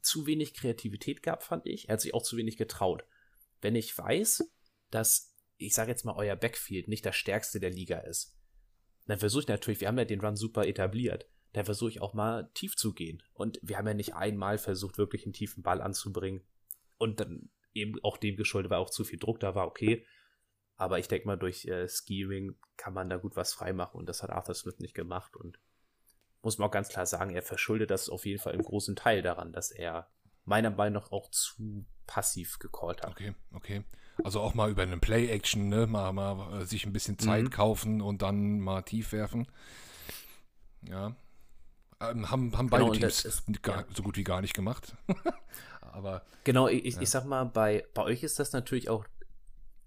zu 0.02 0.26
wenig 0.26 0.54
Kreativität 0.54 1.22
gehabt, 1.22 1.42
fand 1.42 1.66
ich. 1.66 1.88
Er 1.88 1.94
hat 1.94 2.00
sich 2.00 2.14
auch 2.14 2.22
zu 2.22 2.36
wenig 2.36 2.56
getraut. 2.56 3.04
Wenn 3.60 3.74
ich 3.74 3.96
weiß, 3.96 4.50
dass, 4.90 5.34
ich 5.58 5.74
sage 5.74 5.90
jetzt 5.90 6.04
mal, 6.04 6.16
euer 6.16 6.36
Backfield 6.36 6.88
nicht 6.88 7.04
das 7.04 7.16
stärkste 7.16 7.60
der 7.60 7.70
Liga 7.70 7.98
ist, 7.98 8.36
dann 9.06 9.18
versuche 9.18 9.42
ich 9.42 9.48
natürlich, 9.48 9.80
wir 9.80 9.88
haben 9.88 9.98
ja 9.98 10.04
den 10.04 10.20
Run 10.20 10.36
super 10.36 10.66
etabliert, 10.66 11.26
dann 11.52 11.64
versuche 11.64 11.90
ich 11.90 12.00
auch 12.00 12.14
mal 12.14 12.50
tief 12.54 12.76
zu 12.76 12.94
gehen. 12.94 13.22
Und 13.34 13.58
wir 13.62 13.76
haben 13.76 13.86
ja 13.86 13.94
nicht 13.94 14.14
einmal 14.14 14.56
versucht, 14.58 14.98
wirklich 14.98 15.24
einen 15.24 15.32
tiefen 15.32 15.62
Ball 15.62 15.80
anzubringen. 15.80 16.42
Und 16.96 17.20
dann 17.20 17.50
eben 17.74 17.94
auch 18.02 18.16
dem 18.16 18.36
geschuldet, 18.36 18.70
weil 18.70 18.78
auch 18.78 18.90
zu 18.90 19.04
viel 19.04 19.18
Druck 19.18 19.40
da 19.40 19.54
war, 19.54 19.66
okay. 19.66 20.06
Aber 20.80 20.98
ich 20.98 21.08
denke 21.08 21.26
mal, 21.26 21.36
durch 21.36 21.66
äh, 21.66 21.86
Skiing 21.88 22.56
kann 22.78 22.94
man 22.94 23.10
da 23.10 23.18
gut 23.18 23.36
was 23.36 23.52
freimachen 23.52 23.98
und 24.00 24.06
das 24.08 24.22
hat 24.22 24.30
Arthur 24.30 24.54
Smith 24.54 24.78
nicht 24.78 24.94
gemacht. 24.94 25.36
Und 25.36 25.58
muss 26.42 26.56
man 26.56 26.68
auch 26.68 26.72
ganz 26.72 26.88
klar 26.88 27.04
sagen, 27.04 27.30
er 27.34 27.42
verschuldet 27.42 27.90
das 27.90 28.08
auf 28.08 28.24
jeden 28.24 28.40
Fall 28.40 28.54
im 28.54 28.62
großen 28.62 28.96
Teil 28.96 29.20
daran, 29.20 29.52
dass 29.52 29.70
er 29.70 30.08
meiner 30.46 30.70
Meinung 30.70 31.02
nach 31.02 31.12
auch 31.12 31.30
zu 31.30 31.84
passiv 32.06 32.58
gecallt 32.58 33.02
hat. 33.02 33.10
Okay, 33.10 33.34
okay. 33.52 33.84
Also 34.24 34.40
auch 34.40 34.54
mal 34.54 34.70
über 34.70 34.82
einen 34.82 35.00
Play-Action, 35.00 35.68
ne? 35.68 35.86
Mal, 35.86 36.12
mal 36.14 36.62
äh, 36.62 36.64
sich 36.64 36.86
ein 36.86 36.94
bisschen 36.94 37.18
Zeit 37.18 37.44
Mhm. 37.44 37.50
kaufen 37.50 38.00
und 38.00 38.22
dann 38.22 38.58
mal 38.58 38.80
tief 38.82 39.12
werfen. 39.12 39.46
Ja. 40.88 41.14
Ähm, 42.00 42.30
haben, 42.30 42.56
haben 42.56 42.70
beide 42.70 42.84
Genau, 42.84 42.92
und 42.94 43.00
Teams 43.00 43.24
ist- 43.26 43.62
gar, 43.62 43.80
ja. 43.82 43.86
so 43.94 44.02
gut 44.02 44.16
wie 44.16 44.24
gar 44.24 44.40
nicht 44.40 44.54
gemacht. 44.54 44.96
Aber 45.82 46.24
Genau, 46.44 46.68
ich, 46.68 46.86
ich- 46.86 46.94
Ja. 46.96 47.02
ich 47.02 47.10
sag 47.10 47.26
mal, 47.26 47.44
bei, 47.44 47.84
bei 47.92 48.02
euch 48.02 48.22
ist 48.22 48.38
das 48.38 48.52
natürlich 48.52 48.88
auch 48.88 49.04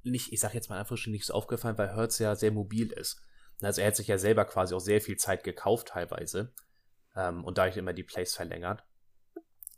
nicht, 0.03 0.33
ich 0.33 0.39
sag 0.39 0.53
jetzt 0.53 0.69
mal 0.69 0.79
einfach 0.79 0.97
schon 0.97 1.13
nicht 1.13 1.25
so 1.25 1.33
aufgefallen, 1.33 1.77
weil 1.77 1.95
Hertz 1.95 2.19
ja 2.19 2.35
sehr 2.35 2.51
mobil 2.51 2.91
ist. 2.91 3.21
Also 3.61 3.81
er 3.81 3.87
hat 3.87 3.95
sich 3.95 4.07
ja 4.07 4.17
selber 4.17 4.45
quasi 4.45 4.73
auch 4.73 4.79
sehr 4.79 5.01
viel 5.01 5.17
Zeit 5.17 5.43
gekauft 5.43 5.89
teilweise 5.89 6.53
ähm, 7.15 7.43
und 7.43 7.57
dadurch 7.57 7.77
immer 7.77 7.93
die 7.93 8.03
Plays 8.03 8.35
verlängert. 8.35 8.83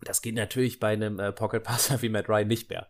Das 0.01 0.22
geht 0.22 0.36
natürlich 0.36 0.79
bei 0.79 0.94
einem 0.94 1.20
äh, 1.20 1.32
Pocket 1.32 1.63
Passer 1.63 2.01
wie 2.01 2.10
Matt 2.10 2.29
Ryan 2.29 2.48
nicht 2.48 2.70
mehr 2.70 2.89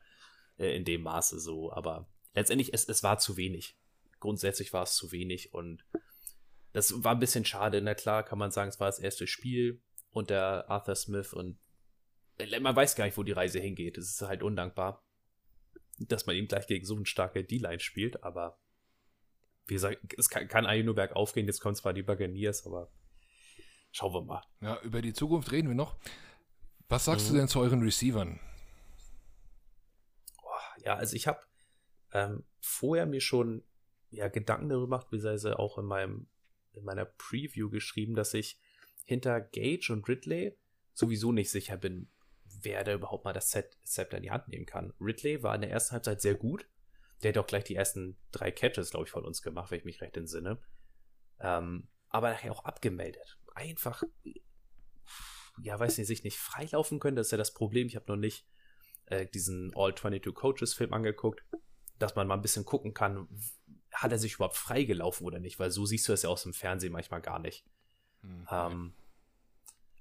äh, 0.57 0.75
in 0.75 0.85
dem 0.85 1.01
Maße 1.01 1.39
so, 1.39 1.71
aber 1.71 2.09
letztendlich 2.33 2.73
es, 2.73 2.87
es 2.87 3.03
war 3.03 3.19
zu 3.19 3.37
wenig. 3.37 3.77
Grundsätzlich 4.19 4.73
war 4.73 4.83
es 4.83 4.95
zu 4.95 5.11
wenig 5.11 5.53
und 5.53 5.85
das 6.73 7.03
war 7.03 7.13
ein 7.13 7.19
bisschen 7.19 7.45
schade. 7.45 7.81
Na 7.81 7.93
klar, 7.93 8.23
kann 8.23 8.39
man 8.39 8.51
sagen, 8.51 8.69
es 8.69 8.79
war 8.79 8.87
das 8.87 8.99
erste 8.99 9.27
Spiel 9.27 9.81
unter 10.11 10.69
Arthur 10.69 10.95
Smith 10.95 11.33
und 11.33 11.59
äh, 12.37 12.59
man 12.59 12.75
weiß 12.75 12.95
gar 12.95 13.05
nicht, 13.05 13.17
wo 13.17 13.23
die 13.23 13.31
Reise 13.33 13.59
hingeht. 13.59 13.97
Es 13.97 14.09
ist 14.09 14.21
halt 14.21 14.43
undankbar, 14.43 15.04
dass 15.97 16.25
man 16.25 16.35
eben 16.35 16.47
gleich 16.47 16.67
gegen 16.67 16.85
so 16.85 16.95
eine 16.95 17.05
starke 17.05 17.43
D-Line 17.43 17.79
spielt, 17.79 18.23
aber 18.23 18.59
wie 19.67 19.73
gesagt, 19.75 19.99
es 20.17 20.29
kann, 20.29 20.47
kann 20.47 20.65
eigentlich 20.65 20.85
nur 20.85 20.95
bergauf 20.95 21.33
gehen. 21.33 21.47
Jetzt 21.47 21.59
kommen 21.59 21.75
zwar 21.75 21.93
die 21.93 22.03
Buccaneers, 22.03 22.65
aber 22.65 22.91
schauen 23.91 24.13
wir 24.13 24.21
mal. 24.21 24.43
ja, 24.61 24.79
über 24.81 25.01
die 25.01 25.13
Zukunft 25.13 25.51
reden 25.51 25.69
wir 25.69 25.75
noch. 25.75 25.95
Was 26.87 27.05
sagst 27.05 27.27
Mhm. 27.29 27.33
du 27.33 27.39
denn 27.39 27.47
zu 27.47 27.59
euren 27.61 27.81
Receivern? 27.81 28.39
Ja, 30.83 30.95
also 30.95 31.15
ich 31.15 31.25
habe 31.27 31.39
ähm, 32.13 32.43
vorher 32.61 33.05
mir 33.07 33.21
schon 33.21 33.63
ja, 34.11 34.27
Gedanken 34.27 34.69
darüber 34.69 34.85
gemacht, 34.85 35.09
beziehungsweise 35.09 35.57
auch 35.57 35.77
in 35.79 35.85
meinem 35.85 36.27
in 36.73 36.83
meiner 36.83 37.05
Preview 37.05 37.69
geschrieben, 37.69 38.15
dass 38.15 38.33
ich 38.33 38.59
hinter 39.05 39.39
Gage 39.39 39.91
und 39.91 40.07
Ridley 40.09 40.57
sowieso 40.93 41.31
nicht 41.31 41.49
sicher 41.49 41.77
bin, 41.77 42.09
wer 42.65 42.83
da 42.83 42.93
überhaupt 42.93 43.23
mal 43.25 43.33
das 43.33 43.49
Zepter 43.49 44.17
in 44.17 44.23
die 44.23 44.31
Hand 44.31 44.47
nehmen 44.47 44.65
kann. 44.65 44.93
Ridley 44.99 45.43
war 45.43 45.55
in 45.55 45.61
der 45.61 45.71
ersten 45.71 45.93
Halbzeit 45.93 46.21
sehr 46.21 46.35
gut. 46.35 46.67
Der 47.23 47.29
hat 47.29 47.37
auch 47.37 47.47
gleich 47.47 47.63
die 47.63 47.75
ersten 47.75 48.17
drei 48.31 48.51
Catches, 48.51 48.89
glaube 48.89 49.05
ich, 49.05 49.11
von 49.11 49.23
uns 49.23 49.41
gemacht, 49.41 49.71
wenn 49.71 49.79
ich 49.79 49.85
mich 49.85 50.01
recht 50.01 50.17
entsinne. 50.17 50.59
Ähm, 51.39 51.87
aber 52.09 52.29
nachher 52.31 52.51
auch 52.51 52.65
abgemeldet. 52.65 53.37
Einfach, 53.53 54.03
ja, 55.61 55.79
weiß 55.79 55.97
nicht, 55.97 56.07
sich 56.07 56.23
nicht 56.23 56.37
freilaufen 56.37 56.99
können, 56.99 57.15
das 57.15 57.27
ist 57.27 57.31
ja 57.31 57.37
das 57.37 57.53
Problem. 57.53 57.87
Ich 57.87 57.95
habe 57.95 58.05
noch 58.07 58.17
nicht 58.17 58.45
äh, 59.05 59.25
diesen 59.27 59.71
All-22 59.75 60.33
Coaches-Film 60.33 60.93
angeguckt, 60.93 61.45
dass 61.99 62.15
man 62.15 62.27
mal 62.27 62.35
ein 62.35 62.41
bisschen 62.41 62.65
gucken 62.65 62.93
kann, 62.93 63.27
hat 63.91 64.11
er 64.11 64.19
sich 64.19 64.35
überhaupt 64.35 64.57
freigelaufen 64.57 65.25
oder 65.25 65.39
nicht, 65.39 65.59
weil 65.59 65.71
so 65.71 65.85
siehst 65.85 66.07
du 66.07 66.13
das 66.13 66.23
ja 66.23 66.29
aus 66.29 66.43
dem 66.43 66.53
Fernsehen 66.53 66.91
manchmal 66.91 67.21
gar 67.21 67.39
nicht. 67.39 67.65
Hm, 68.21 68.47
Ähm, 68.51 68.93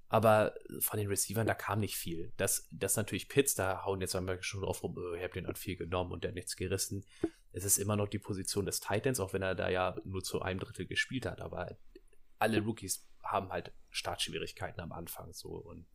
aber 0.09 0.55
von 0.81 0.99
den 0.99 1.09
Receivern, 1.09 1.47
da 1.47 1.55
kam 1.55 1.81
nicht 1.81 1.97
viel. 1.97 2.33
Das, 2.37 2.69
das 2.71 2.97
natürlich 2.97 3.29
Pitts, 3.29 3.55
da 3.55 3.85
hauen 3.85 4.01
jetzt 4.01 4.15
einmal 4.15 4.43
schon 4.43 4.63
drauf 4.63 4.83
rum, 4.83 4.97
äh, 4.97 5.17
ich 5.17 5.23
habe 5.23 5.35
den 5.35 5.47
an 5.47 5.57
viel 5.57 5.77
genommen 5.77 6.13
und 6.13 6.25
der 6.25 6.31
hat 6.31 6.37
nichts 6.37 6.57
gerissen. 6.57 7.05
Es 7.53 7.65
ist 7.65 7.79
immer 7.79 7.97
noch 7.97 8.09
die 8.09 8.19
Position 8.19 8.67
des 8.67 8.81
Titans, 8.81 9.21
auch 9.21 9.33
wenn 9.33 9.43
er 9.43 9.55
da 9.55 9.69
ja 9.69 9.97
nur 10.05 10.23
zu 10.23 10.43
einem 10.43 10.61
Drittel 10.61 10.87
gespielt 10.87 11.27
hat. 11.27 11.41
Aber 11.41 11.77
alle 12.39 12.61
Rookies 12.61 13.09
haben 13.23 13.51
halt 13.51 13.73
Startschwierigkeiten 13.91 14.81
am 14.81 14.93
Anfang 14.93 15.33
so 15.33 15.49
und 15.49 15.87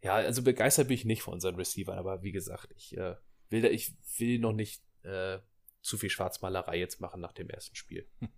ja, 0.00 0.14
also 0.14 0.42
begeistert 0.42 0.88
bin 0.88 0.94
ich 0.94 1.04
nicht 1.04 1.22
von 1.22 1.34
unseren 1.34 1.56
Receivern, 1.56 1.98
aber 1.98 2.22
wie 2.22 2.30
gesagt, 2.30 2.72
ich 2.76 2.96
äh, 2.96 3.16
will 3.48 3.62
da, 3.62 3.68
ich 3.68 3.96
will 4.18 4.38
noch 4.38 4.52
nicht 4.52 4.82
äh, 5.02 5.38
zu 5.80 5.98
viel 5.98 6.10
Schwarzmalerei 6.10 6.78
jetzt 6.78 7.00
machen 7.00 7.20
nach 7.20 7.32
dem 7.32 7.50
ersten 7.50 7.76
Spiel. 7.76 8.08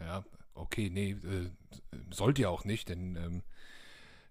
Ja, 0.00 0.24
okay, 0.54 0.90
nee, 0.90 1.10
äh, 1.10 1.50
sollt 2.10 2.38
ihr 2.38 2.50
auch 2.50 2.64
nicht, 2.64 2.88
denn 2.88 3.16
ähm, 3.16 3.42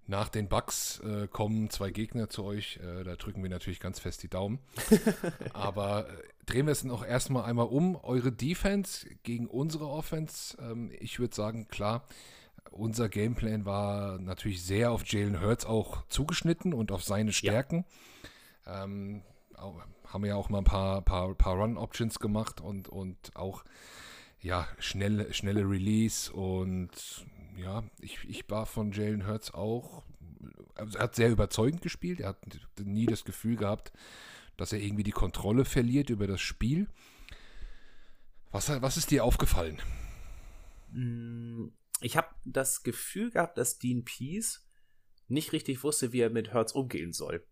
nach 0.07 0.29
den 0.29 0.49
Bugs 0.49 0.99
äh, 0.99 1.27
kommen 1.27 1.69
zwei 1.69 1.91
Gegner 1.91 2.29
zu 2.29 2.43
euch. 2.43 2.77
Äh, 2.77 3.03
da 3.03 3.15
drücken 3.15 3.43
wir 3.43 3.49
natürlich 3.49 3.79
ganz 3.79 3.99
fest 3.99 4.23
die 4.23 4.29
Daumen. 4.29 4.59
Aber 5.53 6.09
äh, 6.09 6.13
drehen 6.45 6.65
wir 6.65 6.71
es 6.71 6.83
noch 6.83 7.05
erstmal 7.05 7.45
einmal 7.45 7.67
um. 7.67 7.95
Eure 7.95 8.31
Defense 8.31 9.07
gegen 9.23 9.47
unsere 9.47 9.87
Offense. 9.87 10.57
Ähm, 10.59 10.91
ich 10.99 11.19
würde 11.19 11.35
sagen, 11.35 11.67
klar, 11.67 12.07
unser 12.71 13.09
Gameplan 13.09 13.65
war 13.65 14.19
natürlich 14.19 14.63
sehr 14.63 14.91
auf 14.91 15.05
Jalen 15.05 15.41
Hurts 15.41 15.65
auch 15.65 16.05
zugeschnitten 16.07 16.73
und 16.73 16.91
auf 16.91 17.03
seine 17.03 17.31
Stärken. 17.31 17.85
Ähm, 18.65 19.23
auch, 19.55 19.81
haben 20.07 20.23
wir 20.23 20.29
ja 20.29 20.35
auch 20.35 20.49
mal 20.49 20.59
ein 20.59 20.65
paar, 20.65 21.01
paar, 21.01 21.33
paar 21.35 21.55
Run-Options 21.55 22.19
gemacht 22.19 22.59
und, 22.59 22.89
und 22.89 23.35
auch 23.35 23.63
ja, 24.41 24.67
schnelle, 24.79 25.33
schnelle 25.33 25.61
Release 25.69 26.31
und 26.31 26.89
ja, 27.57 27.83
ich, 27.99 28.17
ich 28.27 28.49
war 28.49 28.65
von 28.65 28.91
Jalen 28.91 29.27
Hurts 29.27 29.53
auch, 29.53 30.03
also 30.75 30.97
er 30.97 31.03
hat 31.03 31.15
sehr 31.15 31.29
überzeugend 31.29 31.81
gespielt, 31.81 32.19
er 32.19 32.29
hat 32.29 32.45
nie 32.83 33.05
das 33.05 33.23
Gefühl 33.23 33.55
gehabt, 33.55 33.91
dass 34.57 34.73
er 34.73 34.79
irgendwie 34.79 35.03
die 35.03 35.11
Kontrolle 35.11 35.65
verliert 35.65 36.09
über 36.09 36.27
das 36.27 36.41
Spiel. 36.41 36.87
Was, 38.51 38.69
was 38.81 38.97
ist 38.97 39.11
dir 39.11 39.23
aufgefallen? 39.23 39.81
Mm, 40.91 41.69
Ich 42.01 42.17
habe 42.17 42.29
das 42.45 42.83
Gefühl 42.83 43.31
gehabt, 43.31 43.57
dass 43.57 43.79
Dean 43.79 44.03
Pease 44.03 44.59
nicht 45.27 45.53
richtig 45.53 45.83
wusste, 45.83 46.11
wie 46.11 46.19
er 46.19 46.29
mit 46.29 46.51
Hertz 46.51 46.73
umgehen 46.73 47.13
soll. 47.13 47.45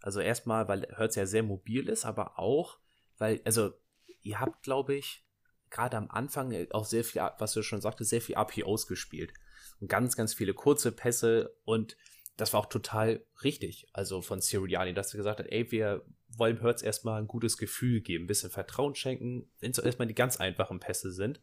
Also 0.00 0.20
erstmal, 0.20 0.68
weil 0.68 0.86
Hertz 0.96 1.16
ja 1.16 1.26
sehr 1.26 1.42
mobil 1.42 1.88
ist, 1.88 2.04
aber 2.04 2.38
auch, 2.38 2.78
weil, 3.18 3.40
also, 3.44 3.72
ihr 4.20 4.38
habt, 4.40 4.62
glaube 4.62 4.94
ich, 4.94 5.24
gerade 5.70 5.96
am 5.96 6.10
Anfang 6.10 6.54
auch 6.70 6.84
sehr 6.84 7.04
viel, 7.04 7.22
was 7.38 7.52
du 7.52 7.62
schon 7.62 7.80
sagtest, 7.80 8.10
sehr 8.10 8.20
viel 8.20 8.36
APOs 8.36 8.86
gespielt. 8.86 9.32
Und 9.80 9.88
ganz, 9.88 10.16
ganz 10.16 10.34
viele 10.34 10.54
kurze 10.54 10.92
Pässe 10.92 11.54
und 11.64 11.96
das 12.38 12.52
war 12.52 12.60
auch 12.60 12.66
total 12.66 13.24
richtig. 13.42 13.88
Also 13.92 14.22
von 14.22 14.40
Sirianni, 14.40 14.94
dass 14.94 15.12
er 15.12 15.18
gesagt 15.18 15.40
hat, 15.40 15.48
ey, 15.48 15.70
wir 15.72 16.04
wollen 16.28 16.60
Hertz 16.60 16.82
erstmal 16.82 17.20
ein 17.20 17.26
gutes 17.26 17.58
Gefühl 17.58 18.00
geben, 18.00 18.24
ein 18.24 18.28
bisschen 18.28 18.50
Vertrauen 18.50 18.94
schenken, 18.94 19.50
wenn 19.60 19.72
es 19.72 19.78
erstmal 19.78 20.06
die 20.06 20.14
ganz 20.14 20.38
einfachen 20.38 20.78
Pässe 20.78 21.10
sind 21.10 21.40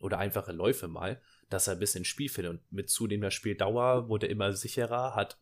oder 0.00 0.18
einfache 0.18 0.52
Läufe 0.52 0.88
mal, 0.88 1.20
dass 1.50 1.68
er 1.68 1.74
ein 1.74 1.78
bisschen 1.78 2.04
Spiel 2.04 2.28
findet. 2.28 2.54
Und 2.54 2.72
mit 2.72 2.90
zunehmender 2.90 3.30
Spieldauer 3.30 4.08
wurde 4.08 4.26
er 4.26 4.32
immer 4.32 4.52
sicherer, 4.52 5.14
hat 5.14 5.38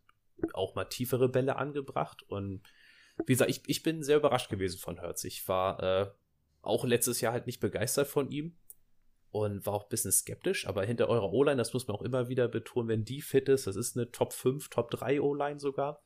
auch 0.53 0.75
mal 0.75 0.85
tiefere 0.85 1.31
Bälle 1.31 1.57
angebracht. 1.57 2.23
Und 2.25 2.63
wie 3.25 3.33
gesagt, 3.33 3.51
ich, 3.51 3.63
ich 3.67 3.83
bin 3.83 4.03
sehr 4.03 4.19
überrascht 4.19 4.51
gewesen 4.51 4.79
von 4.79 5.01
Hertz. 5.01 5.25
Ich 5.25 5.49
war 5.49 5.83
äh, 5.83 6.11
auch 6.67 6.85
letztes 6.85 7.21
Jahr 7.21 7.33
halt 7.33 7.47
nicht 7.47 7.61
begeistert 7.61 8.09
von 8.09 8.31
ihm 8.31 8.57
und 9.31 9.67
war 9.67 9.75
auch 9.75 9.85
ein 9.85 9.89
bisschen 9.89 10.13
skeptisch. 10.13 10.67
Aber 10.67 10.85
hinter 10.85 11.09
eurer 11.09 11.33
O-Line, 11.33 11.57
das 11.57 11.73
muss 11.73 11.87
man 11.87 11.97
auch 11.97 12.03
immer 12.03 12.29
wieder 12.29 12.49
betonen, 12.49 12.89
wenn 12.89 13.05
die 13.05 13.21
fit 13.21 13.49
ist, 13.49 13.67
das 13.67 13.77
ist 13.77 13.97
eine 13.97 14.11
Top 14.11 14.33
5, 14.33 14.69
Top 14.69 14.91
3 14.91 15.21
O-Line 15.21 15.61
sogar. 15.61 16.03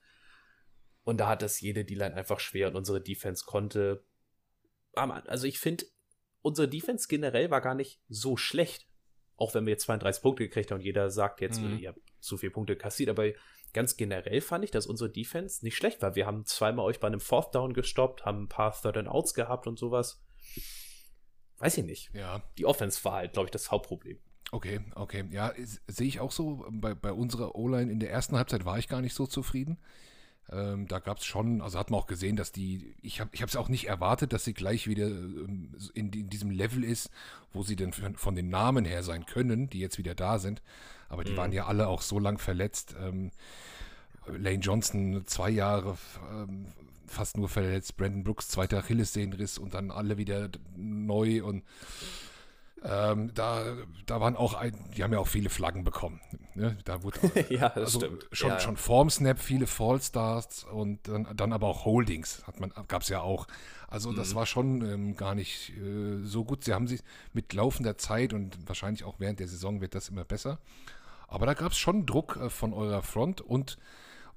Und 1.02 1.18
da 1.18 1.28
hat 1.28 1.42
das 1.42 1.60
jede 1.60 1.84
D-Line 1.84 2.14
einfach 2.14 2.40
schwer 2.40 2.68
und 2.68 2.76
unsere 2.76 3.00
Defense 3.00 3.44
konnte. 3.46 4.04
Also 4.94 5.46
ich 5.46 5.58
finde, 5.58 5.84
unsere 6.42 6.68
Defense 6.68 7.06
generell 7.08 7.50
war 7.50 7.60
gar 7.60 7.74
nicht 7.74 8.00
so 8.08 8.36
schlecht. 8.36 8.86
Auch 9.36 9.54
wenn 9.54 9.64
wir 9.64 9.70
jetzt 9.70 9.84
32 9.84 10.22
Punkte 10.22 10.44
gekriegt 10.44 10.70
haben 10.70 10.78
und 10.80 10.84
jeder 10.84 11.10
sagt 11.10 11.40
jetzt, 11.40 11.60
Mhm. 11.60 11.78
ihr 11.78 11.88
habt 11.90 12.00
zu 12.20 12.36
viele 12.36 12.52
Punkte 12.52 12.76
kassiert, 12.76 13.08
aber 13.08 13.30
ganz 13.72 13.96
generell 13.96 14.42
fand 14.42 14.64
ich, 14.64 14.70
dass 14.70 14.86
unsere 14.86 15.10
Defense 15.10 15.64
nicht 15.64 15.76
schlecht 15.76 16.02
war. 16.02 16.14
Wir 16.14 16.26
haben 16.26 16.44
zweimal 16.44 16.84
euch 16.84 17.00
bei 17.00 17.06
einem 17.06 17.20
Fourth 17.20 17.54
Down 17.54 17.72
gestoppt, 17.72 18.26
haben 18.26 18.42
ein 18.42 18.48
paar 18.48 18.78
Third 18.78 18.98
and 18.98 19.08
Outs 19.08 19.32
gehabt 19.32 19.66
und 19.66 19.78
sowas. 19.78 20.22
Weiß 21.58 21.76
ich 21.78 21.84
nicht. 21.84 22.10
Ja, 22.14 22.42
Die 22.58 22.66
Offense 22.66 23.04
war 23.04 23.14
halt, 23.16 23.32
glaube 23.34 23.46
ich, 23.46 23.50
das 23.50 23.70
Hauptproblem. 23.70 24.18
okay, 24.52 24.80
okay. 24.94 25.24
Ja, 25.30 25.52
sehe 25.86 26.08
ich 26.08 26.20
auch 26.20 26.32
so. 26.32 26.64
Bei, 26.70 26.94
bei 26.94 27.12
unserer 27.12 27.54
O-Line 27.54 27.92
in 27.92 28.00
der 28.00 28.10
ersten 28.10 28.36
Halbzeit 28.36 28.64
war 28.64 28.78
ich 28.78 28.88
gar 28.88 29.00
nicht 29.02 29.14
so 29.14 29.26
zufrieden. 29.26 29.78
Ähm, 30.50 30.88
da 30.88 30.98
gab 30.98 31.18
es 31.18 31.26
schon, 31.26 31.60
also 31.62 31.78
hat 31.78 31.90
man 31.90 32.00
auch 32.00 32.06
gesehen, 32.08 32.34
dass 32.34 32.50
die, 32.50 32.96
ich 33.02 33.20
habe 33.20 33.30
es 33.36 33.54
auch 33.56 33.68
nicht 33.68 33.86
erwartet, 33.86 34.32
dass 34.32 34.44
sie 34.44 34.54
gleich 34.54 34.88
wieder 34.88 35.06
ähm, 35.06 35.76
in, 35.94 36.12
in 36.12 36.28
diesem 36.28 36.50
Level 36.50 36.82
ist, 36.82 37.10
wo 37.52 37.62
sie 37.62 37.76
denn 37.76 37.92
von, 37.92 38.16
von 38.16 38.34
den 38.34 38.48
Namen 38.48 38.84
her 38.84 39.04
sein 39.04 39.26
können, 39.26 39.68
die 39.70 39.78
jetzt 39.78 39.98
wieder 39.98 40.14
da 40.16 40.38
sind. 40.40 40.60
Aber 41.08 41.22
die 41.22 41.32
Mhm. 41.32 41.36
waren 41.36 41.52
ja 41.52 41.66
alle 41.66 41.86
auch 41.86 42.02
so 42.02 42.18
lang 42.18 42.38
verletzt. 42.38 42.96
Ähm, 42.98 43.30
Lane 44.26 44.58
Johnson 44.60 45.22
zwei 45.26 45.50
Jahre 45.50 45.96
ähm, 46.32 46.66
fast 47.06 47.36
nur 47.36 47.48
verletzt, 47.48 47.96
Brandon 47.96 48.22
Brooks 48.24 48.48
zweiter 48.48 48.78
Achillessehnenriss 48.78 49.58
und 49.58 49.74
dann 49.74 49.90
alle 49.90 50.18
wieder 50.18 50.48
neu 50.76 51.42
und 51.44 51.64
Ähm, 52.82 53.30
da, 53.34 53.76
da 54.06 54.22
waren 54.22 54.36
auch, 54.36 54.54
ein, 54.54 54.72
die 54.96 55.02
haben 55.04 55.12
ja 55.12 55.18
auch 55.18 55.26
viele 55.28 55.50
Flaggen 55.50 55.84
bekommen. 55.84 56.18
Ne? 56.54 56.78
Da 56.86 57.02
wurde 57.02 57.18
ja, 57.50 57.68
das 57.68 57.94
also 57.94 57.98
stimmt. 57.98 58.26
schon, 58.32 58.52
ja. 58.52 58.58
schon 58.58 58.78
vorm 58.78 59.10
Snap 59.10 59.38
viele 59.38 59.66
Fallstars 59.66 60.64
und 60.64 61.06
dann, 61.06 61.28
dann 61.36 61.52
aber 61.52 61.66
auch 61.66 61.84
Holdings 61.84 62.42
hat 62.46 62.58
man, 62.58 62.72
gab 62.88 63.02
es 63.02 63.08
ja 63.10 63.20
auch. 63.20 63.46
Also 63.86 64.14
das 64.14 64.32
Mhm. 64.32 64.34
war 64.34 64.46
schon 64.46 64.80
ähm, 64.90 65.14
gar 65.16 65.34
nicht 65.34 65.76
äh, 65.76 66.24
so 66.24 66.42
gut. 66.44 66.64
Sie 66.64 66.72
haben 66.72 66.86
sich 66.86 67.02
mit 67.34 67.52
laufender 67.52 67.98
Zeit 67.98 68.32
und 68.32 68.56
wahrscheinlich 68.66 69.04
auch 69.04 69.16
während 69.18 69.40
der 69.40 69.48
Saison 69.48 69.82
wird 69.82 69.94
das 69.94 70.08
immer 70.08 70.24
besser. 70.24 70.58
Aber 71.28 71.44
da 71.44 71.52
gab 71.52 71.72
es 71.72 71.78
schon 71.78 72.06
Druck 72.06 72.36
äh, 72.40 72.48
von 72.48 72.72
eurer 72.72 73.02
Front 73.02 73.42
und 73.42 73.76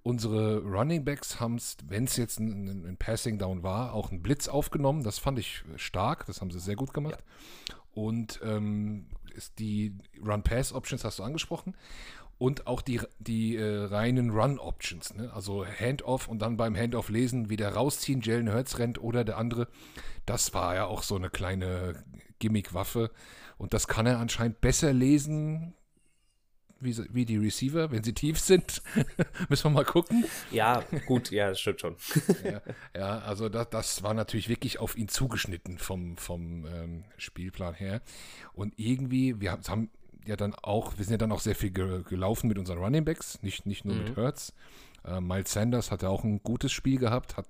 unsere 0.03 0.61
Running 0.61 1.05
Backs 1.05 1.39
haben 1.39 1.55
es, 1.55 1.77
wenn 1.87 2.03
es 2.03 2.17
jetzt 2.17 2.39
ein, 2.39 2.85
ein, 2.85 2.97
Passing 2.97 3.39
Down 3.39 3.63
war, 3.63 3.93
auch 3.93 4.11
einen 4.11 4.21
Blitz 4.21 4.47
aufgenommen. 4.47 5.03
Das 5.03 5.17
fand 5.17 5.39
ich 5.39 5.63
stark. 5.77 6.25
Das 6.27 6.41
haben 6.41 6.51
sie 6.51 6.59
sehr 6.59 6.75
gut 6.75 6.93
gemacht. 6.93 7.23
Und 7.93 8.39
ähm, 8.43 9.07
die 9.57 9.95
Run-Pass-Options 10.23 11.03
hast 11.03 11.19
du 11.19 11.23
angesprochen. 11.23 11.75
Und 12.37 12.67
auch 12.67 12.81
die, 12.81 12.99
die 13.19 13.55
äh, 13.55 13.85
reinen 13.85 14.31
Run-Options. 14.31 15.15
Ne? 15.15 15.31
Also 15.33 15.65
Handoff 15.65 16.27
und 16.27 16.39
dann 16.39 16.57
beim 16.57 16.75
Handoff 16.75 17.07
lesen, 17.07 17.49
wieder 17.49 17.69
rausziehen, 17.69 18.21
Jalen 18.21 18.51
Hurts 18.51 18.79
rennt 18.79 19.01
oder 19.01 19.23
der 19.23 19.37
andere. 19.37 19.69
Das 20.25 20.53
war 20.53 20.75
ja 20.75 20.85
auch 20.85 21.03
so 21.03 21.15
eine 21.15 21.29
kleine 21.29 22.03
Gimmick-Waffe. 22.39 23.11
Und 23.57 23.73
das 23.73 23.87
kann 23.87 24.05
er 24.05 24.19
anscheinend 24.19 24.59
besser 24.59 24.91
lesen 24.91 25.75
wie, 26.83 26.95
wie 27.13 27.25
die 27.25 27.37
Receiver, 27.37 27.91
wenn 27.91 28.03
sie 28.03 28.13
tief 28.13 28.39
sind. 28.39 28.81
Müssen 29.49 29.65
wir 29.65 29.69
mal 29.71 29.85
gucken. 29.85 30.25
ja, 30.51 30.83
gut, 31.07 31.31
ja, 31.31 31.49
das 31.49 31.59
stimmt 31.59 31.81
schon. 31.81 31.95
Ja, 32.43 32.61
ja 32.95 33.19
also 33.19 33.49
das, 33.49 33.69
das 33.69 34.03
war 34.03 34.13
natürlich 34.13 34.49
wirklich 34.49 34.79
auf 34.79 34.97
ihn 34.97 35.07
zugeschnitten 35.07 35.77
vom, 35.77 36.17
vom 36.17 36.65
ähm, 36.65 37.03
Spielplan 37.17 37.73
her. 37.73 38.01
Und 38.53 38.73
irgendwie, 38.77 39.39
wir 39.41 39.51
haben, 39.51 39.63
haben 39.67 39.89
ja 40.25 40.35
dann 40.35 40.53
auch, 40.55 40.97
wir 40.97 41.05
sind 41.05 41.13
ja 41.13 41.17
dann 41.17 41.31
auch 41.31 41.41
sehr 41.41 41.55
viel 41.55 41.71
ge 41.71 42.03
gelaufen 42.03 42.47
mit 42.47 42.57
unseren 42.57 42.77
Running 42.77 43.05
Backs, 43.05 43.41
nicht, 43.41 43.65
nicht 43.65 43.85
nur 43.85 43.95
mit 43.95 44.15
Hurts. 44.15 44.53
Äh, 45.05 45.19
Miles 45.21 45.51
Sanders 45.51 45.91
hatte 45.91 46.09
auch 46.09 46.23
ein 46.23 46.41
gutes 46.43 46.71
Spiel 46.71 46.97
gehabt, 46.97 47.35
hat 47.37 47.47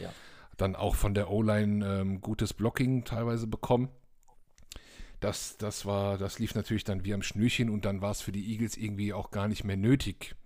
Ja. 0.00 0.10
dann 0.56 0.74
auch 0.76 0.94
von 0.94 1.12
der 1.14 1.30
O-Line 1.30 1.84
ähm, 1.86 2.20
gutes 2.20 2.54
Blocking 2.54 3.04
teilweise 3.04 3.46
bekommen. 3.46 3.88
Das, 5.24 5.56
das 5.56 5.86
war, 5.86 6.18
das 6.18 6.38
lief 6.38 6.54
natürlich 6.54 6.84
dann 6.84 7.06
wie 7.06 7.14
am 7.14 7.22
Schnürchen 7.22 7.70
und 7.70 7.86
dann 7.86 8.02
war 8.02 8.10
es 8.10 8.20
für 8.20 8.30
die 8.30 8.52
Eagles 8.52 8.76
irgendwie 8.76 9.14
auch 9.14 9.30
gar 9.30 9.48
nicht 9.48 9.64
mehr 9.64 9.78
nötig, 9.78 10.36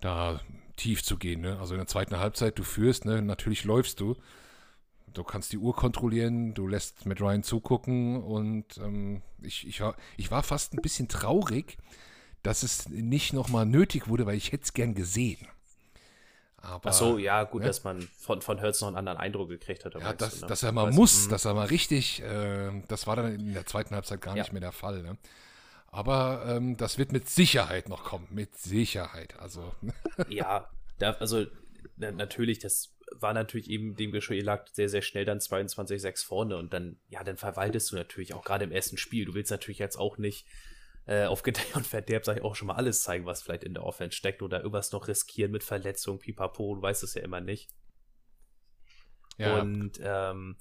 da 0.00 0.40
tief 0.76 1.04
zu 1.04 1.18
gehen. 1.18 1.42
Ne? 1.42 1.58
Also 1.60 1.74
in 1.74 1.78
der 1.78 1.86
zweiten 1.86 2.18
Halbzeit, 2.18 2.58
du 2.58 2.62
führst, 2.62 3.04
ne? 3.04 3.20
natürlich 3.20 3.64
läufst 3.64 4.00
du. 4.00 4.16
Du 5.12 5.22
kannst 5.24 5.52
die 5.52 5.58
Uhr 5.58 5.76
kontrollieren, 5.76 6.54
du 6.54 6.66
lässt 6.68 7.04
mit 7.04 7.20
Ryan 7.20 7.42
zugucken 7.42 8.22
und 8.22 8.78
ähm, 8.78 9.20
ich, 9.42 9.66
ich, 9.66 9.82
war, 9.82 9.94
ich 10.16 10.30
war 10.30 10.42
fast 10.42 10.72
ein 10.72 10.80
bisschen 10.80 11.08
traurig, 11.08 11.76
dass 12.42 12.62
es 12.62 12.88
nicht 12.88 13.34
nochmal 13.34 13.66
nötig 13.66 14.08
wurde, 14.08 14.24
weil 14.24 14.38
ich 14.38 14.52
hätte 14.52 14.64
es 14.64 14.72
gern 14.72 14.94
gesehen. 14.94 15.46
Aber, 16.62 16.90
Ach 16.90 16.92
so, 16.94 17.18
ja, 17.18 17.42
gut, 17.44 17.62
ne? 17.62 17.66
dass 17.66 17.82
man 17.84 18.00
von, 18.18 18.40
von 18.40 18.60
Hurts 18.62 18.80
noch 18.80 18.88
einen 18.88 18.96
anderen 18.96 19.18
Eindruck 19.18 19.48
gekriegt 19.48 19.84
hat. 19.84 19.94
Ja, 19.94 20.12
dass, 20.12 20.36
du, 20.36 20.40
ne? 20.42 20.46
dass 20.46 20.62
er 20.62 20.70
mal 20.72 20.88
Weißt- 20.90 20.94
muss, 20.94 21.26
Mhm. 21.26 21.30
dass 21.30 21.44
er 21.44 21.54
mal 21.54 21.66
richtig, 21.66 22.22
äh, 22.22 22.70
das 22.88 23.06
war 23.06 23.16
dann 23.16 23.34
in 23.34 23.52
der 23.52 23.66
zweiten 23.66 23.94
Halbzeit 23.94 24.20
gar 24.20 24.36
Ja. 24.36 24.42
nicht 24.42 24.52
mehr 24.52 24.60
der 24.60 24.72
Fall. 24.72 25.02
Ne? 25.02 25.16
Aber 25.90 26.44
ähm, 26.46 26.76
das 26.76 26.98
wird 26.98 27.12
mit 27.12 27.28
Sicherheit 27.28 27.88
noch 27.88 28.04
kommen, 28.04 28.26
mit 28.30 28.56
Sicherheit. 28.56 29.38
Also, 29.40 29.72
Ja, 30.28 30.70
da, 30.98 31.12
also 31.14 31.44
na, 31.96 32.10
natürlich, 32.12 32.60
das 32.60 32.94
war 33.14 33.34
natürlich 33.34 33.68
eben 33.68 33.94
dem 33.96 34.10
Geschirr, 34.12 34.36
ihr 34.36 34.44
lag 34.44 34.66
sehr, 34.72 34.88
sehr 34.88 35.02
schnell 35.02 35.24
dann 35.26 35.38
22-6 35.38 36.24
vorne 36.24 36.56
und 36.56 36.72
dann, 36.72 36.96
ja, 37.10 37.22
dann 37.24 37.36
verwaltest 37.36 37.92
du 37.92 37.96
natürlich 37.96 38.32
auch 38.34 38.44
gerade 38.44 38.64
im 38.64 38.72
ersten 38.72 38.96
Spiel. 38.96 39.24
Du 39.26 39.34
willst 39.34 39.50
natürlich 39.50 39.78
jetzt 39.78 39.96
auch 39.98 40.16
nicht 40.16 40.46
äh, 41.06 41.24
auf 41.24 41.42
Gedeih 41.42 41.62
und 41.74 41.86
Verderb, 41.86 42.24
sag 42.24 42.36
ich 42.36 42.42
auch 42.42 42.54
schon 42.54 42.68
mal 42.68 42.76
alles 42.76 43.02
zeigen, 43.02 43.26
was 43.26 43.42
vielleicht 43.42 43.64
in 43.64 43.74
der 43.74 43.84
Offense 43.84 44.16
steckt 44.16 44.42
oder 44.42 44.58
irgendwas 44.58 44.92
noch 44.92 45.08
riskieren 45.08 45.52
mit 45.52 45.64
Verletzung, 45.64 46.18
pipapo, 46.18 46.74
du 46.74 46.82
weißt 46.82 47.02
es 47.02 47.14
ja 47.14 47.22
immer 47.22 47.40
nicht. 47.40 47.70
ja, 49.38 49.60
Und 49.60 50.00
ähm, 50.02 50.56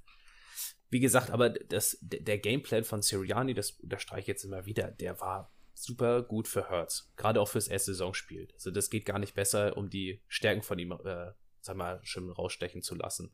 wie 0.89 0.99
gesagt, 0.99 1.29
aber 1.29 1.49
das, 1.49 1.97
der 2.01 2.37
Gameplan 2.37 2.83
von 2.83 3.01
Sirianni, 3.01 3.53
das 3.53 3.71
unterstreiche 3.71 4.21
ich 4.21 4.27
jetzt 4.27 4.43
immer 4.43 4.65
wieder, 4.65 4.91
der 4.91 5.19
war 5.21 5.51
super 5.73 6.21
gut 6.21 6.47
für 6.47 6.69
Hurts. 6.69 7.13
Gerade 7.15 7.39
auch 7.39 7.47
fürs 7.47 7.67
erste 7.67 7.93
Saisonspiel. 7.93 8.49
Also 8.53 8.71
das 8.71 8.89
geht 8.89 9.05
gar 9.05 9.19
nicht 9.19 9.33
besser, 9.33 9.77
um 9.77 9.89
die 9.89 10.21
Stärken 10.27 10.61
von 10.61 10.77
ihm, 10.79 10.91
äh, 10.91 11.31
sag 11.61 11.77
mal, 11.77 11.99
schön 12.03 12.29
rausstechen 12.29 12.81
zu 12.81 12.95
lassen. 12.95 13.31